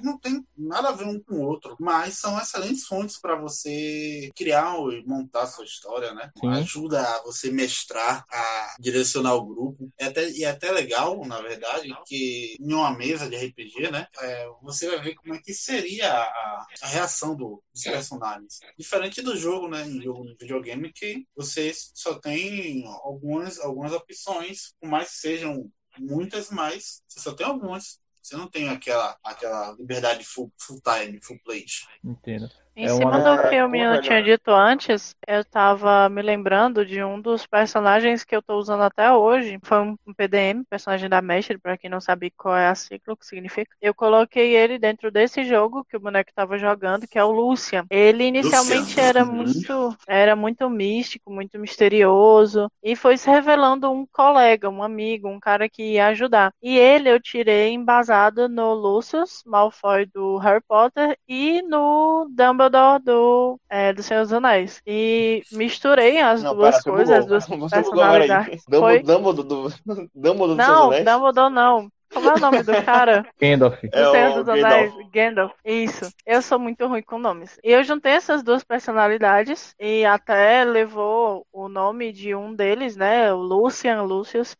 não 0.00 0.18
tem 0.18 0.44
nada 0.56 0.88
a 0.88 0.92
ver 0.92 1.04
um 1.06 1.20
com 1.20 1.36
o 1.36 1.46
outro, 1.46 1.76
mas 1.78 2.18
são 2.18 2.38
excelentes 2.38 2.86
fontes 2.86 3.18
para 3.18 3.36
você 3.36 4.30
criar 4.34 4.74
e 4.92 5.04
montar 5.06 5.42
a 5.42 5.46
sua 5.46 5.64
história, 5.64 6.12
né? 6.14 6.30
Sim. 6.38 6.48
Ajuda 6.48 7.00
a 7.00 7.22
você 7.22 7.50
mestrar, 7.50 8.24
a 8.30 8.76
direcionar 8.80 9.34
o 9.34 9.46
grupo. 9.46 9.92
É 9.98 10.06
até, 10.06 10.30
e 10.30 10.44
é 10.44 10.50
até 10.50 10.70
legal, 10.72 11.24
na 11.24 11.40
verdade, 11.40 11.94
que 12.06 12.56
em 12.60 12.72
uma 12.72 12.96
mesa 12.96 13.28
de 13.28 13.36
RPG, 13.36 13.90
né? 13.90 14.06
é, 14.20 14.48
você 14.62 14.88
vai 14.88 15.00
ver 15.00 15.14
como 15.14 15.34
é 15.34 15.38
que 15.40 15.52
seria 15.54 16.12
a, 16.12 16.66
a 16.82 16.86
reação 16.88 17.36
do- 17.36 17.62
dos 17.72 17.82
personagens. 17.82 18.58
Diferente 18.78 19.22
do 19.22 19.36
jogo, 19.36 19.68
né? 19.68 19.86
Em 19.86 20.00
jogo 20.02 20.24
de 20.24 20.36
videogame, 20.40 20.92
que 20.92 21.26
você 21.36 21.72
só 21.94 22.14
tem 22.18 22.84
algumas, 22.86 23.58
algumas 23.60 23.92
opções, 23.92 24.72
por 24.80 24.88
mais 24.88 25.10
que 25.10 25.16
sejam 25.18 25.70
muitas, 25.98 26.50
mas 26.50 27.02
você 27.08 27.20
só 27.20 27.34
tem 27.34 27.46
algumas. 27.46 28.00
Você 28.24 28.38
não 28.38 28.48
tem 28.48 28.70
aquela, 28.70 29.18
aquela 29.22 29.72
liberdade 29.72 30.24
full, 30.24 30.50
full 30.58 30.80
time, 30.80 31.20
full 31.22 31.38
plate. 31.44 31.86
Entendo. 32.02 32.50
Em 32.76 32.86
É 32.86 32.88
cima 32.88 33.18
uma- 33.18 33.36
do 33.36 33.48
que 33.48 33.62
o 33.62 33.68
Mino 33.68 33.90
Porra, 33.90 34.02
tinha 34.02 34.20
dito 34.22 34.50
antes, 34.50 35.14
eu 35.28 35.44
tava 35.44 36.08
me 36.08 36.20
lembrando 36.22 36.84
de 36.84 37.04
um 37.04 37.20
dos 37.20 37.46
personagens 37.46 38.24
que 38.24 38.34
eu 38.34 38.42
tô 38.42 38.56
usando 38.58 38.82
até 38.82 39.12
hoje. 39.12 39.60
Foi 39.62 39.78
um 39.80 39.96
PDM, 40.16 40.64
personagem 40.68 41.08
da 41.08 41.22
Mestre, 41.22 41.56
pra 41.56 41.78
quem 41.78 41.88
não 41.88 42.00
sabe 42.00 42.32
qual 42.36 42.56
é 42.56 42.66
a 42.66 42.74
sigla, 42.74 43.14
o 43.14 43.16
que 43.16 43.24
significa. 43.26 43.70
Eu 43.80 43.94
coloquei 43.94 44.56
ele 44.56 44.76
dentro 44.76 45.08
desse 45.12 45.44
jogo 45.44 45.84
que 45.88 45.96
o 45.96 46.00
boneco 46.00 46.32
tava 46.34 46.58
jogando, 46.58 47.06
que 47.06 47.16
é 47.16 47.24
o 47.24 47.30
Lucian. 47.30 47.86
Ele 47.88 48.24
inicialmente 48.24 48.98
Lucian. 48.98 49.04
era 49.04 49.24
Uhum. 49.24 49.32
muito, 49.36 49.96
era 50.08 50.34
muito 50.34 50.68
místico, 50.68 51.30
muito 51.32 51.58
misterioso, 51.60 52.68
e 52.82 52.96
foi 52.96 53.16
se 53.16 53.30
revelando 53.30 53.88
um 53.90 54.04
colega, 54.12 54.68
um 54.68 54.82
amigo, 54.82 55.28
um 55.28 55.38
cara 55.38 55.68
que 55.68 55.92
ia 55.92 56.08
ajudar. 56.08 56.52
E 56.60 56.76
ele 56.76 57.08
eu 57.08 57.20
tirei 57.20 57.70
embasado 57.72 58.48
no 58.48 58.74
Lucius 58.74 59.42
Malfoy 59.46 60.06
do 60.06 60.38
Harry 60.38 60.62
Potter 60.66 61.16
e 61.28 61.62
no 61.62 62.26
Dumbledore 62.30 62.63
do, 62.70 63.60
é, 63.68 63.92
do 63.92 64.02
Senhor 64.02 64.22
dos 64.22 64.32
Anéis. 64.32 64.82
E 64.86 65.44
misturei 65.50 66.20
as 66.20 66.42
Não, 66.42 66.54
duas 66.54 66.80
para, 66.82 66.82
coisas, 66.82 67.10
as 67.10 67.26
duas 67.26 67.46
Você 67.58 67.82
personalidades. 67.82 68.64
Foi? 68.76 69.02
Dumbledore 69.02 69.46
do, 69.48 69.68
Dumbledore 70.14 70.56
dos 70.56 70.64
Não, 70.66 70.66
seus 70.66 70.80
anéis? 70.80 71.04
Dumbledore 71.04 71.52
não. 71.52 71.90
Como 72.12 72.28
é 72.28 72.34
o 72.34 72.38
nome 72.38 72.62
do 72.62 72.76
cara? 72.76 73.26
Gandalf. 73.40 73.80
Do 73.92 74.04
É 74.04 74.04
Senhor 74.04 74.32
o 74.38 74.44
dos 74.44 74.48
Gandalf. 74.50 74.90
Anéis, 74.92 74.94
Gandalf. 75.12 75.52
Isso. 75.64 76.12
Eu 76.26 76.42
sou 76.42 76.58
muito 76.58 76.86
ruim 76.86 77.02
com 77.02 77.18
nomes. 77.18 77.58
E 77.64 77.72
eu 77.72 77.82
juntei 77.84 78.12
essas 78.12 78.42
duas 78.42 78.62
personalidades 78.64 79.74
e 79.80 80.04
até 80.04 80.64
levou 80.64 81.46
o 81.52 81.68
nome 81.68 82.12
de 82.12 82.34
um 82.34 82.54
deles, 82.54 82.96
né? 82.96 83.32
O 83.32 83.38
Lucian, 83.38 84.02
Lucius. 84.02 84.56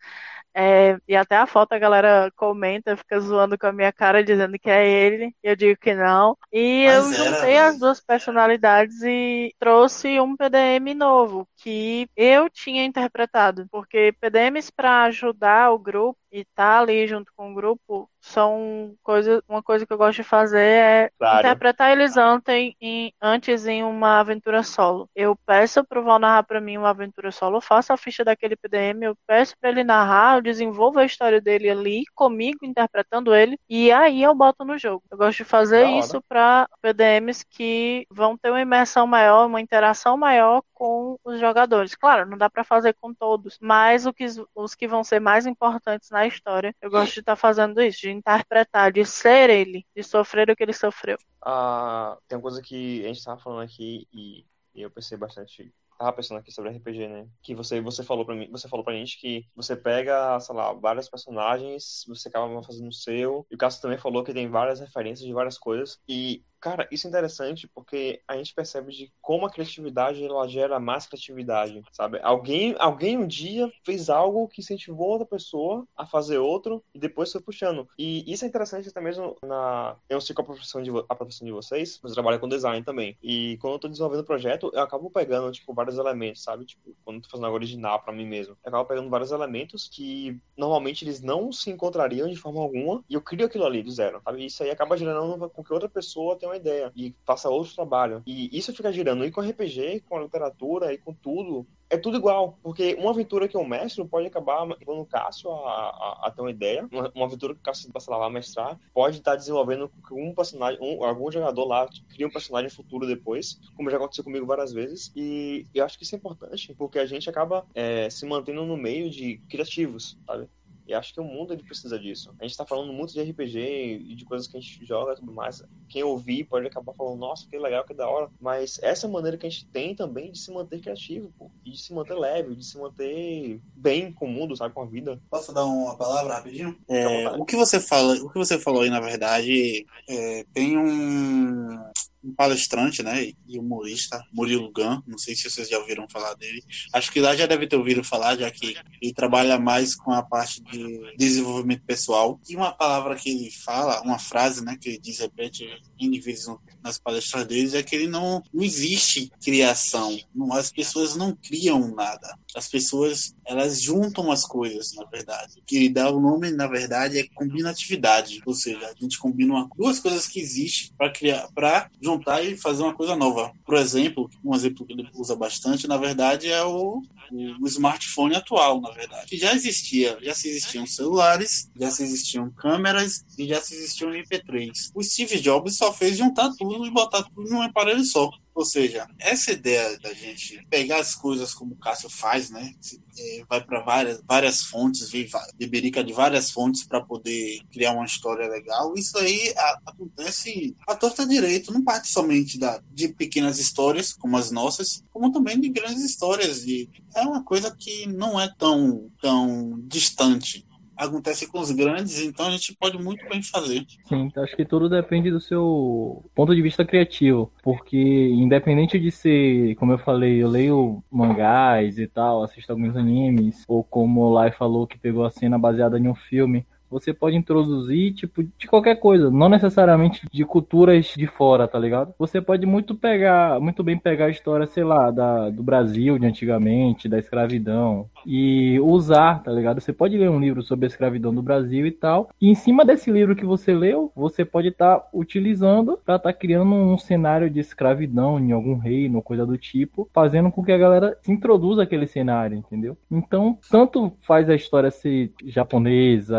É, 0.57 0.97
e 1.09 1.17
até 1.17 1.37
a 1.37 1.47
foto 1.47 1.73
a 1.73 1.79
galera 1.79 2.31
comenta, 2.37 2.97
fica 2.97 3.19
zoando 3.21 3.59
com 3.59 3.67
a 3.67 3.73
minha 3.73 3.93
cara, 3.93 4.23
dizendo 4.23 4.59
que 4.59 4.71
é 4.71 4.89
ele. 4.89 5.35
Eu 5.43 5.57
digo 5.57 5.79
que 5.81 5.95
não. 5.95 6.37
E 6.53 6.87
Mas 6.87 7.13
eu 7.13 7.25
era, 7.25 7.37
juntei 7.37 7.55
né? 7.55 7.59
as 7.61 7.79
duas 7.79 8.01
personalidades 8.01 9.03
e 9.03 9.53
trouxe 9.59 10.21
um 10.21 10.37
PDM 10.37 10.95
novo 10.95 11.49
que 11.57 12.09
eu 12.17 12.49
tinha 12.49 12.85
interpretado. 12.85 13.67
Porque 13.71 14.13
PDMs 14.21 14.71
para 14.73 15.05
ajudar 15.05 15.73
o 15.73 15.79
grupo 15.79 16.19
e 16.35 16.41
estar 16.41 16.81
ali 16.81 17.07
junto 17.07 17.33
com 17.37 17.53
o 17.53 17.55
grupo 17.55 18.11
são 18.21 18.95
coisas. 19.03 19.41
Uma 19.49 19.63
coisa 19.63 19.87
que 19.87 19.93
eu 19.93 19.99
gosto 19.99 20.17
de 20.17 20.25
fazer 20.25 20.59
é 20.61 21.11
Claro. 21.19 21.41
interpretar 21.41 21.93
eles 21.93 22.17
ontem 22.17 22.77
em, 22.81 23.13
antes 23.23 23.67
em 23.67 23.85
uma 23.85 24.21
aventura 24.21 24.63
solo. 24.63 25.09
Eu 25.15 25.37
peço 25.47 25.85
pro 25.85 26.03
Val 26.03 26.19
narrar 26.19 26.43
pra 26.45 26.61
mim 26.61 26.77
uma 26.79 26.91
aventura 26.91 27.31
solo, 27.31 27.59
eu 27.59 27.61
faço 27.61 27.93
a 27.93 27.97
ficha 27.97 28.25
daquele 28.25 28.57
PDM, 28.57 29.05
eu 29.07 29.17
peço 29.27 29.55
pra 29.61 29.71
ele 29.71 29.85
narrar, 29.85 30.37
eu 30.39 30.43
desenvolvo 30.43 30.99
a 30.99 31.05
história 31.05 31.41
dele 31.41 31.71
ali 31.71 32.03
comigo, 32.15 32.59
interpretando 32.65 33.35
ele, 33.35 33.59
e 33.69 33.93
aí 33.93 34.23
eu 34.23 34.35
boto 34.35 34.65
no 34.65 34.79
jogo. 34.79 35.03
Eu 35.11 35.19
gosto 35.19 35.39
de 35.39 35.45
fazer 35.45 35.87
isso 35.87 36.21
pra 36.29 36.69
PDMs 36.83 37.45
que 37.49 38.07
vão 38.11 38.37
ter 38.37 38.51
uma 38.51 38.61
imersão 38.61 39.07
maior, 39.07 39.47
uma 39.47 39.61
interação 39.61 40.17
maior 40.17 40.63
com 40.85 41.19
os 41.25 41.41
jogadores. 41.41 41.95
Claro, 41.95 42.29
não 42.29 42.37
dá 42.37 42.51
pra 42.51 42.63
fazer 42.63 42.93
com 43.01 43.15
todos, 43.15 43.59
mas 43.59 44.05
que, 44.15 44.27
os 44.55 44.75
que 44.75 44.87
vão 44.87 45.03
ser 45.03 45.19
mais 45.19 45.47
importantes 45.47 46.11
na 46.11 46.27
história, 46.27 46.77
eu 46.83 46.91
gosto 46.91 47.15
de 47.15 47.21
estar 47.21 47.37
fazendo 47.37 47.81
isso, 47.81 48.03
de 48.03 48.11
interpretar, 48.11 48.93
de 48.93 49.03
ser 49.07 49.49
ele, 49.49 49.87
de 49.97 50.03
sofrer 50.03 50.51
o 50.51 50.55
que 50.55 50.63
ele 50.63 50.75
sofreu. 50.75 51.17
Ah, 51.41 52.19
tem 52.29 52.37
uma 52.37 52.43
coisa 52.43 52.61
que 52.61 53.03
a 53.03 53.09
gente 53.09 53.25
tava 53.25 53.41
falando 53.41 53.63
aqui 53.63 54.07
e, 54.13 54.45
e 54.75 54.83
eu 54.83 54.91
pensei 54.91 55.17
bastante. 55.17 55.73
Tava 55.99 56.13
pensando 56.13 56.39
aqui 56.39 56.53
sobre 56.53 56.71
RPG, 56.71 57.09
né? 57.09 57.27
Que 57.43 57.55
você, 57.55 57.81
você 57.81 58.03
falou 58.03 58.27
para 58.27 58.35
mim, 58.35 58.51
você 58.51 58.69
falou 58.69 58.85
pra 58.85 58.93
gente 58.93 59.19
que 59.19 59.47
você 59.57 59.75
pega, 59.75 60.39
sei 60.41 60.55
lá, 60.55 60.73
vários 60.75 61.09
personagens, 61.09 62.05
você 62.07 62.29
acaba 62.29 62.63
fazendo 62.63 62.89
o 62.89 62.93
seu. 62.93 63.47
E 63.51 63.55
o 63.55 63.59
Cássio 63.59 63.81
também 63.81 63.97
falou 63.97 64.23
que 64.23 64.35
tem 64.35 64.51
várias 64.51 64.81
referências 64.81 65.27
de 65.27 65.33
várias 65.33 65.57
coisas. 65.57 65.99
E, 66.07 66.45
Cara, 66.65 66.89
isso 66.91 67.07
é 67.07 67.11
interessante 67.11 67.69
porque 67.69 68.23
a 68.27 68.39
gente 68.39 68.55
percebe 68.55 68.91
de 68.91 69.13
como 69.21 69.45
a 69.45 69.51
criatividade 69.51 70.25
ela 70.25 70.49
gera 70.49 70.81
mais 70.81 71.07
criatividade, 71.07 71.83
sabe? 71.93 72.19
Alguém, 72.23 72.75
alguém 72.79 73.19
um 73.19 73.27
dia 73.27 73.71
fez 73.85 74.09
algo 74.09 74.49
que 74.49 74.63
incentivou 74.63 75.09
outra 75.09 75.27
pessoa 75.27 75.87
a 75.95 76.07
fazer 76.07 76.39
outro 76.39 76.83
e 76.95 76.99
depois 76.99 77.31
foi 77.31 77.43
puxando. 77.43 77.87
E 77.99 78.25
isso 78.33 78.47
é 78.47 78.49
interessante 78.49 78.89
até 78.89 78.99
mesmo 78.99 79.37
na. 79.45 79.97
Eu 80.09 80.23
sei 80.23 80.35
qual 80.35 80.45
a 80.45 80.53
profissão 80.55 80.83
de, 80.83 80.91
a 81.07 81.15
profissão 81.15 81.45
de 81.45 81.53
vocês, 81.53 82.01
mas 82.03 82.13
eu 82.13 82.15
trabalho 82.15 82.41
com 82.41 82.49
design 82.49 82.83
também. 82.83 83.15
E 83.23 83.59
quando 83.61 83.75
eu 83.75 83.81
tô 83.81 83.89
desenvolvendo 83.89 84.25
projeto, 84.25 84.71
eu 84.73 84.81
acabo 84.81 85.11
pegando, 85.11 85.53
tipo, 85.53 85.75
vários 85.75 85.99
elementos, 85.99 86.43
sabe? 86.43 86.65
Tipo, 86.65 86.97
quando 87.05 87.19
eu 87.19 87.23
tô 87.25 87.29
fazendo 87.29 87.45
algo 87.45 87.59
original 87.59 88.01
para 88.01 88.15
mim 88.15 88.25
mesmo. 88.25 88.57
Eu 88.65 88.71
acabo 88.71 88.89
pegando 88.89 89.11
vários 89.11 89.33
elementos 89.33 89.87
que 89.87 90.41
normalmente 90.57 91.05
eles 91.05 91.21
não 91.21 91.53
se 91.53 91.69
encontrariam 91.69 92.27
de 92.27 92.37
forma 92.37 92.63
alguma 92.63 93.05
e 93.07 93.13
eu 93.13 93.21
crio 93.21 93.45
aquilo 93.45 93.67
ali 93.67 93.83
do 93.83 93.91
zero, 93.91 94.23
sabe? 94.25 94.47
Isso 94.47 94.63
aí 94.63 94.71
acaba 94.71 94.97
gerando 94.97 95.51
com 95.51 95.63
que 95.63 95.73
outra 95.75 95.91
pessoa 95.91 96.39
tenha 96.39 96.54
uma 96.54 96.54
ideia 96.57 96.93
e 96.97 97.15
faça 97.25 97.49
outro 97.49 97.75
trabalho. 97.75 98.23
E 98.27 98.57
isso 98.57 98.75
fica 98.75 98.93
girando 98.93 99.25
e 99.25 99.31
com 99.31 99.41
RPG, 99.41 100.05
com 100.09 100.17
a 100.17 100.23
literatura 100.23 100.93
e 100.93 100.99
com 100.99 101.13
tudo. 101.13 101.67
É 101.91 101.97
tudo 101.97 102.17
igual, 102.17 102.59
porque 102.63 102.95
uma 102.95 103.11
aventura 103.11 103.47
que 103.47 103.57
eu 103.57 103.65
mestro 103.65 104.09
pode 104.09 104.27
acabar 104.27 104.65
levando 104.65 105.01
o 105.01 105.07
Cássio 105.07 105.51
a, 105.51 105.55
a, 105.55 106.21
a, 106.27 106.31
ter 106.31 106.41
uma 106.41 106.51
ideia. 106.51 106.89
Uma, 106.91 107.13
uma 107.15 107.27
aventura 107.27 107.55
que 107.55 107.61
o 107.61 107.63
Cássio 107.63 107.91
lá 108.09 108.27
a 108.27 108.31
mestrar 108.31 108.79
pode 108.93 109.19
estar 109.19 109.37
desenvolvendo 109.37 109.91
um 110.11 110.35
personagem, 110.35 110.79
um, 110.81 111.05
algum 111.05 111.31
jogador 111.31 111.65
lá 111.65 111.89
cria 112.09 112.27
um 112.27 112.31
personagem 112.31 112.71
futuro 112.71 113.07
depois, 113.07 113.61
como 113.77 113.91
já 113.91 113.97
aconteceu 113.97 114.25
comigo 114.25 114.47
várias 114.47 114.73
vezes. 114.73 115.13
E 115.15 115.67
eu 115.75 115.85
acho 115.85 115.97
que 115.99 116.05
isso 116.05 116.15
é 116.15 116.19
importante, 116.19 116.75
porque 116.75 116.99
a 116.99 117.07
gente 117.07 117.29
acaba 117.29 117.65
é, 117.75 118.09
se 118.11 118.27
mantendo 118.27 118.65
no 118.65 118.77
meio 118.77 119.11
de 119.11 119.39
criativos, 119.49 120.19
sabe? 120.27 120.49
E 120.87 120.95
acho 120.95 121.15
que 121.15 121.21
o 121.21 121.25
mundo 121.25 121.53
ele 121.53 121.63
precisa 121.63 121.99
disso. 121.99 122.35
A 122.39 122.45
gente 122.45 122.57
tá 122.57 122.67
falando 122.67 122.93
muito 122.93 123.13
de 123.13 123.23
RPG 123.23 123.59
e 124.07 124.15
de 124.15 124.25
coisas 124.25 124.47
que 124.47 124.57
a 124.57 124.61
gente 124.61 124.85
joga 124.85 125.13
e 125.13 125.17
tudo 125.17 125.33
mais. 125.33 125.63
Quem 125.89 126.03
ouvir 126.03 126.45
pode 126.45 126.67
acabar 126.67 126.93
falando, 126.93 127.19
nossa, 127.19 127.49
que 127.49 127.59
legal, 127.59 127.85
que 127.85 127.95
da 127.95 128.09
hora. 128.09 128.31
Mas 128.41 128.79
essa 128.83 129.07
é 129.07 129.09
a 129.09 129.13
maneira 129.13 129.39
que 129.39 129.47
a 129.47 129.51
gente 129.51 129.67
tem 129.67 129.95
também 129.95 130.31
de 130.31 130.39
se 130.39 130.53
manter 130.53 130.81
criativo, 130.81 131.33
pô. 131.39 131.51
E 131.65 131.71
de 131.71 131.81
se 131.81 131.95
manter 131.95 132.15
leve, 132.15 132.55
de 132.55 132.65
se 132.65 132.77
manter 132.79 133.61
bem 133.75 134.13
com 134.13 134.27
o 134.27 134.29
mundo, 134.31 134.57
sabe, 134.57 134.75
com 134.75 134.83
a 134.83 134.87
vida. 134.87 135.21
Posso 135.31 135.53
dar 135.55 135.65
uma 135.65 135.97
palavra 135.97 136.35
rapidinho? 136.35 136.77
É, 136.89 137.29
o 137.31 137.45
que 137.45 137.57
você 137.57 137.81
fala, 137.81 138.15
o 138.15 138.31
que 138.31 138.39
você 138.39 138.59
falou 138.59 138.83
aí, 138.83 138.91
na 138.91 139.01
verdade, 139.01 139.87
é, 140.09 140.45
tem 140.53 140.77
um 140.77 141.79
um 142.25 142.35
palestrante, 142.35 143.03
né, 143.03 143.33
e 143.47 143.59
humorista, 143.59 144.25
Murilo 144.33 144.73
Gun, 144.73 145.03
não 145.07 145.19
sei 145.19 145.35
se 145.35 145.51
vocês 145.51 145.69
já 145.69 145.79
ouviram 145.79 146.09
falar 146.09 146.35
dele. 146.35 146.63
Acho 146.93 147.13
que 147.13 147.21
lá 147.21 147.37
já 147.37 147.47
deve 147.47 147.67
ter 147.67 147.77
ouvido 147.77 148.03
falar, 148.03 148.37
já 148.37 148.51
que 148.51 148.75
ele 149.01 149.13
trabalha 149.13 149.59
mais 149.59 149.95
com 149.95 150.11
a 150.11 150.23
parte 150.23 150.63
de 150.63 151.17
desenvolvimento 151.17 151.85
pessoal. 151.85 152.41
E 152.49 152.57
uma 152.57 152.73
palavra 152.73 153.15
que 153.17 153.31
ele 153.31 153.51
fala, 153.51 154.01
uma 154.03 154.19
frase, 154.19 154.65
né, 154.65 154.77
que 154.81 154.89
ele 154.89 154.99
diz, 154.99 155.19
repete 155.19 155.69
N 156.01 156.21
vezes 156.21 156.47
nas 156.83 156.99
palestras 156.99 157.47
dele, 157.47 157.77
é 157.77 157.83
que 157.83 157.95
ele 157.95 158.09
não, 158.09 158.43
não 158.53 158.63
existe 158.63 159.31
criação. 159.43 160.19
Não, 160.35 160.53
as 160.53 160.71
pessoas 160.71 161.15
não 161.15 161.37
criam 161.37 161.95
nada. 161.95 162.39
As 162.55 162.69
pessoas, 162.69 163.35
elas 163.47 163.81
juntam 163.81 164.31
as 164.31 164.47
coisas, 164.47 164.93
na 164.95 165.05
verdade. 165.05 165.61
O 165.61 165.65
que 165.65 165.89
dá 165.89 166.11
o 166.11 166.21
nome, 166.21 166.51
na 166.51 166.67
verdade, 166.67 167.19
é 167.19 167.27
combinatividade. 167.35 168.41
Ou 168.47 168.55
seja, 168.55 168.87
a 168.87 168.95
gente 168.95 169.19
combina 169.19 169.69
duas 169.77 169.99
coisas 170.01 170.27
que 170.27 170.41
existem 170.41 170.91
para 170.97 171.11
criar, 171.11 171.49
para 171.55 171.91
juntar 172.01 172.43
e 172.43 172.57
fazer 172.57 172.83
uma 172.83 172.95
coisa 172.95 173.17
nova. 173.17 173.53
Por 173.65 173.77
exemplo, 173.77 174.31
um 174.45 174.55
exemplo 174.55 174.87
que 174.87 174.93
ele 174.93 175.09
usa 175.15 175.37
bastante, 175.37 175.87
na 175.87 175.97
verdade, 175.97 176.49
é 176.49 176.63
o, 176.65 177.03
o, 177.33 177.67
smartphone 177.67 178.35
atual, 178.35 178.81
na 178.81 178.91
verdade. 178.91 179.37
Já 179.37 179.55
existia, 179.55 180.19
já 180.23 180.35
se 180.35 180.49
existiam 180.49 180.87
celulares, 180.87 181.71
já 181.77 181.91
se 181.91 182.03
existiam 182.03 182.51
câmeras 182.51 183.25
e 183.39 183.47
já 183.47 183.61
se 183.61 183.75
existiam 183.75 184.11
MP3. 184.11 184.91
O 184.95 185.03
Steve 185.03 185.41
Jobs 185.41 185.77
só 185.77 185.93
fez 185.93 186.17
juntar 186.17 186.51
tudo 186.57 186.87
e 186.87 186.91
botar 186.91 187.23
tudo 187.23 187.51
num 187.51 187.63
aparelho 187.63 188.05
só. 188.05 188.31
Ou 188.55 188.65
seja, 188.65 189.09
essa 189.19 189.51
ideia 189.51 189.99
da 189.99 190.15
gente 190.15 190.65
pegar 190.71 190.99
as 190.99 191.15
coisas 191.15 191.53
como 191.53 191.75
o 191.75 191.77
Cássio 191.77 192.09
faz, 192.09 192.51
né? 192.51 192.73
É, 193.19 193.45
vai 193.49 193.61
para 193.65 193.81
várias, 193.81 194.23
várias 194.25 194.63
fontes, 194.63 195.11
beberica 195.57 196.05
de 196.05 196.13
várias 196.13 196.53
fontes 196.53 196.85
para 196.85 197.01
poder 197.01 197.61
criar 197.73 197.93
uma 197.93 198.05
história 198.05 198.49
legal. 198.49 198.95
Isso 198.97 199.19
aí 199.19 199.53
acontece 199.85 200.77
a 200.87 200.95
torta 200.95 201.27
direito, 201.27 201.73
não 201.73 201.83
parte 201.83 202.09
somente 202.09 202.57
da, 202.57 202.81
de 202.93 203.09
pequenas 203.09 203.59
histórias 203.59 204.13
como 204.13 204.37
as 204.37 204.53
nossas, 204.53 205.03
como 205.11 205.33
também 205.33 205.61
de 205.61 205.69
grandes 205.69 206.05
histórias. 206.05 206.65
E 206.65 206.89
é 207.15 207.23
uma 207.23 207.45
coisa 207.45 207.75
que 207.79 208.07
não 208.07 208.41
é 208.41 208.49
tão, 208.59 209.11
tão 209.21 209.79
distante 209.87 210.67
acontece 210.97 211.49
com 211.49 211.61
os 211.61 211.71
grandes, 211.71 212.21
então 212.21 212.47
a 212.47 212.51
gente 212.51 212.77
pode 212.79 212.97
muito 212.99 213.29
bem 213.29 213.43
fazer. 213.43 213.85
Sim, 214.05 214.31
acho 214.37 214.57
que 214.57 214.65
tudo 214.65 214.89
depende 214.89 215.31
do 215.31 215.41
seu 215.41 216.25
ponto 216.35 216.55
de 216.55 216.63
vista 216.63 216.85
criativo, 216.85 217.53
porque 217.63 217.99
independente 217.99 218.99
de 218.99 219.11
ser, 219.11 219.75
como 219.77 219.93
eu 219.93 219.99
falei, 219.99 220.43
eu 220.43 220.49
leio 220.49 221.03
mangás 221.11 221.99
e 221.99 222.07
tal, 222.07 222.43
assisto 222.43 222.73
alguns 222.73 222.97
animes, 222.97 223.65
ou 223.67 223.83
como 223.83 224.21
o 224.21 224.33
Lai 224.33 224.53
falou 224.53 224.87
que 224.87 224.99
pegou 224.99 225.25
a 225.25 225.31
cena 225.31 225.59
baseada 225.59 225.99
em 225.99 226.09
um 226.09 226.15
filme, 226.15 226.67
você 226.95 227.13
pode 227.13 227.37
introduzir, 227.37 228.15
tipo, 228.15 228.45
de 228.45 228.69
qualquer 228.69 228.95
coisa, 228.95 229.29
não 229.29 229.49
necessariamente 229.49 230.29
de 230.33 230.45
culturas 230.45 231.07
de 231.17 231.27
fora, 231.27 231.67
tá 231.67 231.77
ligado? 231.77 232.15
Você 232.17 232.41
pode 232.41 232.65
muito 232.67 232.95
pegar, 232.95 233.59
muito 233.61 233.83
bem 233.83 233.99
pegar 233.99 234.27
a 234.27 234.31
história, 234.31 234.65
sei 234.69 234.85
lá, 234.85 235.11
da, 235.11 235.51
do 235.51 235.61
Brasil 235.61 236.17
de 236.21 236.27
antigamente, 236.27 237.09
da 237.09 237.19
escravidão, 237.19 238.09
e 238.27 238.79
usar, 238.81 239.43
tá 239.43 239.51
ligado? 239.51 239.81
Você 239.81 239.93
pode 239.93 240.17
ler 240.17 240.31
um 240.31 240.41
livro 240.41 240.63
sobre 240.63 240.87
a 240.87 240.89
escravidão 240.89 241.35
do 241.35 241.43
Brasil 241.43 241.87
e 241.87 241.91
tal, 241.91 242.31
e 242.41 242.49
em 242.49 242.55
cima 242.55 242.85
desse 242.85 243.11
livro 243.11 243.37
que 243.37 243.45
você 243.45 243.75
leu, 243.75 244.13
você 244.15 244.45
pode 244.45 244.69
estar 244.69 244.99
tá 244.99 245.09
utilizando 245.13 245.99
para 246.05 246.17
estar 246.17 246.33
tá 246.33 246.39
criando 246.39 246.75
um 246.75 246.99
cenário 246.99 247.51
de 247.51 247.61
escravidão 247.61 248.39
em 248.39 248.53
algum 248.53 248.77
reino, 248.77 249.23
coisa 249.23 249.47
do 249.47 249.57
tipo, 249.57 250.09
fazendo 250.13 250.51
com 250.51 250.65
que 250.65 250.73
a 250.73 250.79
galera 250.79 251.17
se 251.23 251.33
introduza 251.33 251.83
aquele 251.83 252.07
cenário, 252.07 252.57
entendeu? 252.57 252.97
Então, 253.11 253.59
tanto 253.71 254.13
faz 254.23 254.49
a 254.49 254.55
história 254.55 254.91
ser 254.91 255.33
japonesa, 255.45 256.39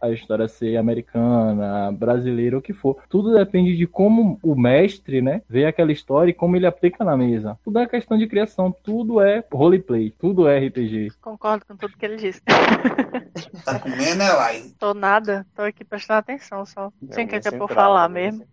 a 0.00 0.10
história 0.10 0.48
ser 0.48 0.76
americana, 0.76 1.92
brasileira, 1.92 2.58
o 2.58 2.62
que 2.62 2.72
for. 2.72 2.96
Tudo 3.08 3.34
depende 3.34 3.76
de 3.76 3.86
como 3.86 4.38
o 4.42 4.54
mestre, 4.54 5.20
né, 5.20 5.42
vê 5.48 5.66
aquela 5.66 5.92
história 5.92 6.30
e 6.30 6.34
como 6.34 6.56
ele 6.56 6.66
aplica 6.66 7.04
na 7.04 7.16
mesa. 7.16 7.58
Tudo 7.64 7.78
é 7.78 7.86
questão 7.86 8.16
de 8.16 8.26
criação, 8.26 8.74
tudo 8.82 9.20
é 9.20 9.44
roleplay, 9.52 10.10
tudo 10.18 10.48
é 10.48 10.58
RPG. 10.58 11.12
Concordo 11.20 11.66
com 11.66 11.76
tudo 11.76 11.96
que 11.96 12.04
ele 12.06 12.16
disse. 12.16 12.40
tá 13.64 13.78
comendo, 13.78 14.16
né, 14.16 14.32
Lai? 14.32 14.72
Tô 14.78 14.94
nada, 14.94 15.46
tô 15.54 15.62
aqui 15.62 15.84
prestando 15.84 16.18
atenção 16.18 16.64
só. 16.64 16.90
Sem 17.12 17.26
que 17.26 17.36
é 17.36 17.40
por 17.40 17.68
falar 17.68 18.08
mesmo. 18.08 18.46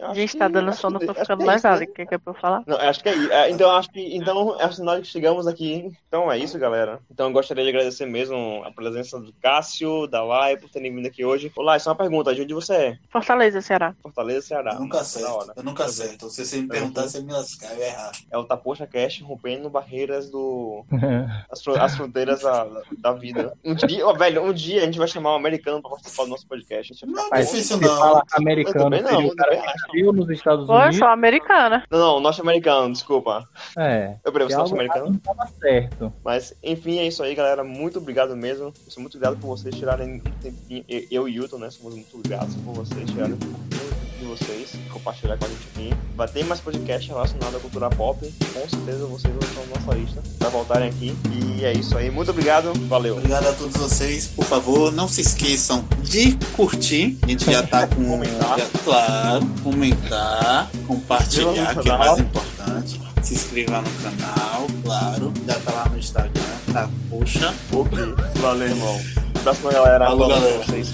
A 0.00 0.14
gente 0.14 0.36
tá 0.36 0.46
dando 0.46 0.72
sono, 0.72 1.00
tô 1.00 1.12
ficando 1.12 1.44
mais 1.44 1.64
é 1.64 1.68
nada. 1.68 1.84
O 1.84 1.86
que 1.92 2.02
é 2.02 2.18
pra 2.18 2.32
eu 2.32 2.34
falar? 2.34 2.62
Não, 2.66 2.76
acho 2.76 3.02
que 3.02 3.08
é 3.08 3.16
isso. 3.16 3.32
É, 3.32 3.50
então, 3.50 3.70
acho 3.72 3.90
que 3.90 4.16
então, 4.16 4.56
é 4.60 4.66
o 4.66 4.72
sinal 4.72 5.00
que 5.00 5.06
chegamos 5.06 5.46
aqui. 5.46 5.90
Então 6.06 6.30
é 6.30 6.38
isso, 6.38 6.58
galera. 6.58 7.00
Então 7.10 7.26
eu 7.26 7.32
gostaria 7.32 7.64
de 7.64 7.70
agradecer 7.70 8.06
mesmo 8.06 8.62
a 8.64 8.70
presença 8.70 9.18
do 9.18 9.32
Cássio, 9.42 10.06
da 10.06 10.22
Lai, 10.22 10.56
por 10.56 10.70
terem 10.70 10.94
vindo 10.94 11.06
aqui 11.06 11.24
hoje. 11.24 11.50
Olá, 11.56 11.78
só 11.78 11.90
uma 11.90 11.96
pergunta. 11.96 12.34
De 12.34 12.42
onde 12.42 12.54
você 12.54 12.74
é? 12.74 12.98
Fortaleza, 13.10 13.60
Ceará. 13.60 13.94
Fortaleza, 14.00 14.46
Ceará. 14.46 14.74
Eu 14.74 14.80
nunca 14.80 15.00
acerto. 15.00 15.52
Eu 15.56 15.62
nunca 15.64 15.84
acerto. 15.84 16.30
Se 16.30 16.44
você 16.44 16.58
me 16.58 16.68
perguntar, 16.68 17.02
você 17.02 17.20
me 17.20 17.32
lascar, 17.32 17.74
eu 17.74 17.82
errar. 17.82 18.12
É 18.30 18.38
o 18.38 18.44
Tapocha 18.44 18.86
Cash 18.86 19.20
rompendo 19.20 19.68
barreiras 19.68 20.30
do. 20.30 20.84
as, 21.50 21.66
as 21.66 21.96
fronteiras 21.96 22.42
da, 22.42 22.66
da 22.98 23.12
vida. 23.12 23.52
Um 23.64 23.74
dia, 23.74 24.06
ó, 24.06 24.12
velho, 24.12 24.44
um 24.44 24.52
dia 24.52 24.82
a 24.82 24.84
gente 24.84 24.98
vai 24.98 25.08
chamar 25.08 25.32
um 25.32 25.36
americano 25.36 25.82
pra 25.82 25.90
participar 25.90 26.24
do 26.24 26.30
nosso 26.30 26.46
podcast. 26.46 27.04
Não 27.04 27.28
é 27.32 27.40
difícil, 27.40 27.78
não. 27.78 27.96
Fala 27.96 28.22
americano. 28.36 28.76
Eu 28.78 28.84
também 28.84 29.02
não, 29.02 29.22
eu 29.22 29.34
também 29.34 29.58
acho 29.58 29.87
nasceu 29.88 30.12
nos 30.12 30.28
Estados 30.30 30.66
Pô, 30.66 30.74
Unidos. 30.74 30.96
Pô, 30.96 31.04
sou 31.04 31.08
americana. 31.08 31.84
Não, 31.90 31.98
não, 31.98 32.20
norte-americano, 32.20 32.92
desculpa. 32.92 33.44
É. 33.76 34.16
Eu 34.24 34.32
prefiro 34.32 34.58
norte-americano. 34.58 35.18
Tava 35.18 35.46
certo. 35.60 36.12
Mas, 36.24 36.54
enfim, 36.62 36.98
é 36.98 37.06
isso 37.06 37.22
aí, 37.22 37.34
galera. 37.34 37.64
Muito 37.64 37.98
obrigado 37.98 38.36
mesmo. 38.36 38.66
Eu 38.66 38.90
sou 38.90 39.00
muito 39.00 39.18
grato 39.18 39.38
por 39.38 39.48
vocês 39.48 39.74
tirarem 39.74 40.16
um 40.16 40.20
tempinho. 40.20 40.84
Eu 41.10 41.28
e 41.28 41.38
o 41.40 41.42
Hilton, 41.42 41.58
né? 41.58 41.70
Somos 41.70 41.94
muito 41.94 42.18
gratos 42.28 42.54
por 42.56 42.74
vocês 42.74 43.10
tirarem 43.10 43.34
um 43.34 43.38
tempinho 43.38 43.97
vocês, 44.28 44.72
compartilhar 44.92 45.36
com 45.38 45.46
a 45.46 45.48
gente 45.48 45.68
aqui. 45.74 45.94
Vai 46.14 46.28
ter 46.28 46.44
mais 46.44 46.60
podcast 46.60 47.08
relacionado 47.08 47.56
à 47.56 47.60
cultura 47.60 47.88
pop. 47.90 48.20
Com 48.52 48.68
certeza 48.68 49.06
vocês 49.06 49.32
vão 49.32 49.48
estar 49.48 49.60
na 49.60 49.80
nossa 49.80 49.98
lista 49.98 50.22
para 50.38 50.48
voltarem 50.50 50.88
aqui. 50.88 51.16
E 51.32 51.64
é 51.64 51.72
isso 51.72 51.96
aí. 51.96 52.10
Muito 52.10 52.30
obrigado. 52.30 52.72
Valeu. 52.88 53.16
Obrigado 53.16 53.46
a 53.46 53.52
todos 53.52 53.76
vocês. 53.76 54.28
Por 54.28 54.44
favor, 54.44 54.92
não 54.92 55.08
se 55.08 55.22
esqueçam 55.22 55.84
de 56.02 56.36
curtir. 56.54 57.18
A 57.22 57.26
gente 57.26 57.50
já 57.50 57.62
tá 57.62 57.86
com. 57.86 58.04
comentar. 58.04 58.58
Já, 58.58 58.66
claro, 58.84 59.46
comentar, 59.62 60.70
compartilhar, 60.86 61.74
que 61.76 61.88
é 61.88 61.96
mais 61.96 62.18
importante. 62.18 63.00
Se 63.22 63.34
inscrever 63.34 63.82
no 63.82 63.90
canal, 64.02 64.66
claro. 64.84 65.32
Já 65.46 65.54
tá 65.60 65.72
lá 65.72 65.88
no 65.88 65.98
Instagram. 65.98 66.42
Tá, 66.72 66.88
puxa. 67.10 67.54
Ok. 67.72 67.98
Valeu, 68.36 68.68
irmão. 68.68 69.00
Próxima 69.42 69.72
galera. 69.72 70.06
Falou, 70.06 70.28
galera. 70.28 70.64
Vocês, 70.64 70.88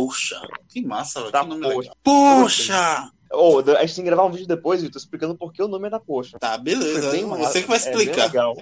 Poxa, 0.00 0.40
que 0.68 0.80
massa, 0.80 1.20
velho. 1.20 1.32
Tá, 1.32 1.42
que 1.42 1.48
nome 1.48 1.62
poxa. 1.62 1.78
legal. 1.78 1.96
Poxa! 2.02 3.10
Ô, 3.32 3.58
a 3.60 3.80
gente 3.82 3.94
tem 3.94 4.04
que 4.04 4.10
gravar 4.10 4.24
um 4.24 4.30
vídeo 4.30 4.46
depois, 4.46 4.82
Vitor, 4.82 5.00
explicando 5.00 5.36
por 5.36 5.52
que 5.52 5.62
o 5.62 5.68
nome 5.68 5.86
é 5.86 5.90
da 5.90 6.00
poxa. 6.00 6.36
Tá, 6.38 6.58
beleza. 6.58 7.12
Você 7.38 7.62
que 7.62 7.68
vai 7.68 7.76
é 7.76 7.80
explicar. 7.80 8.26
legal. 8.26 8.54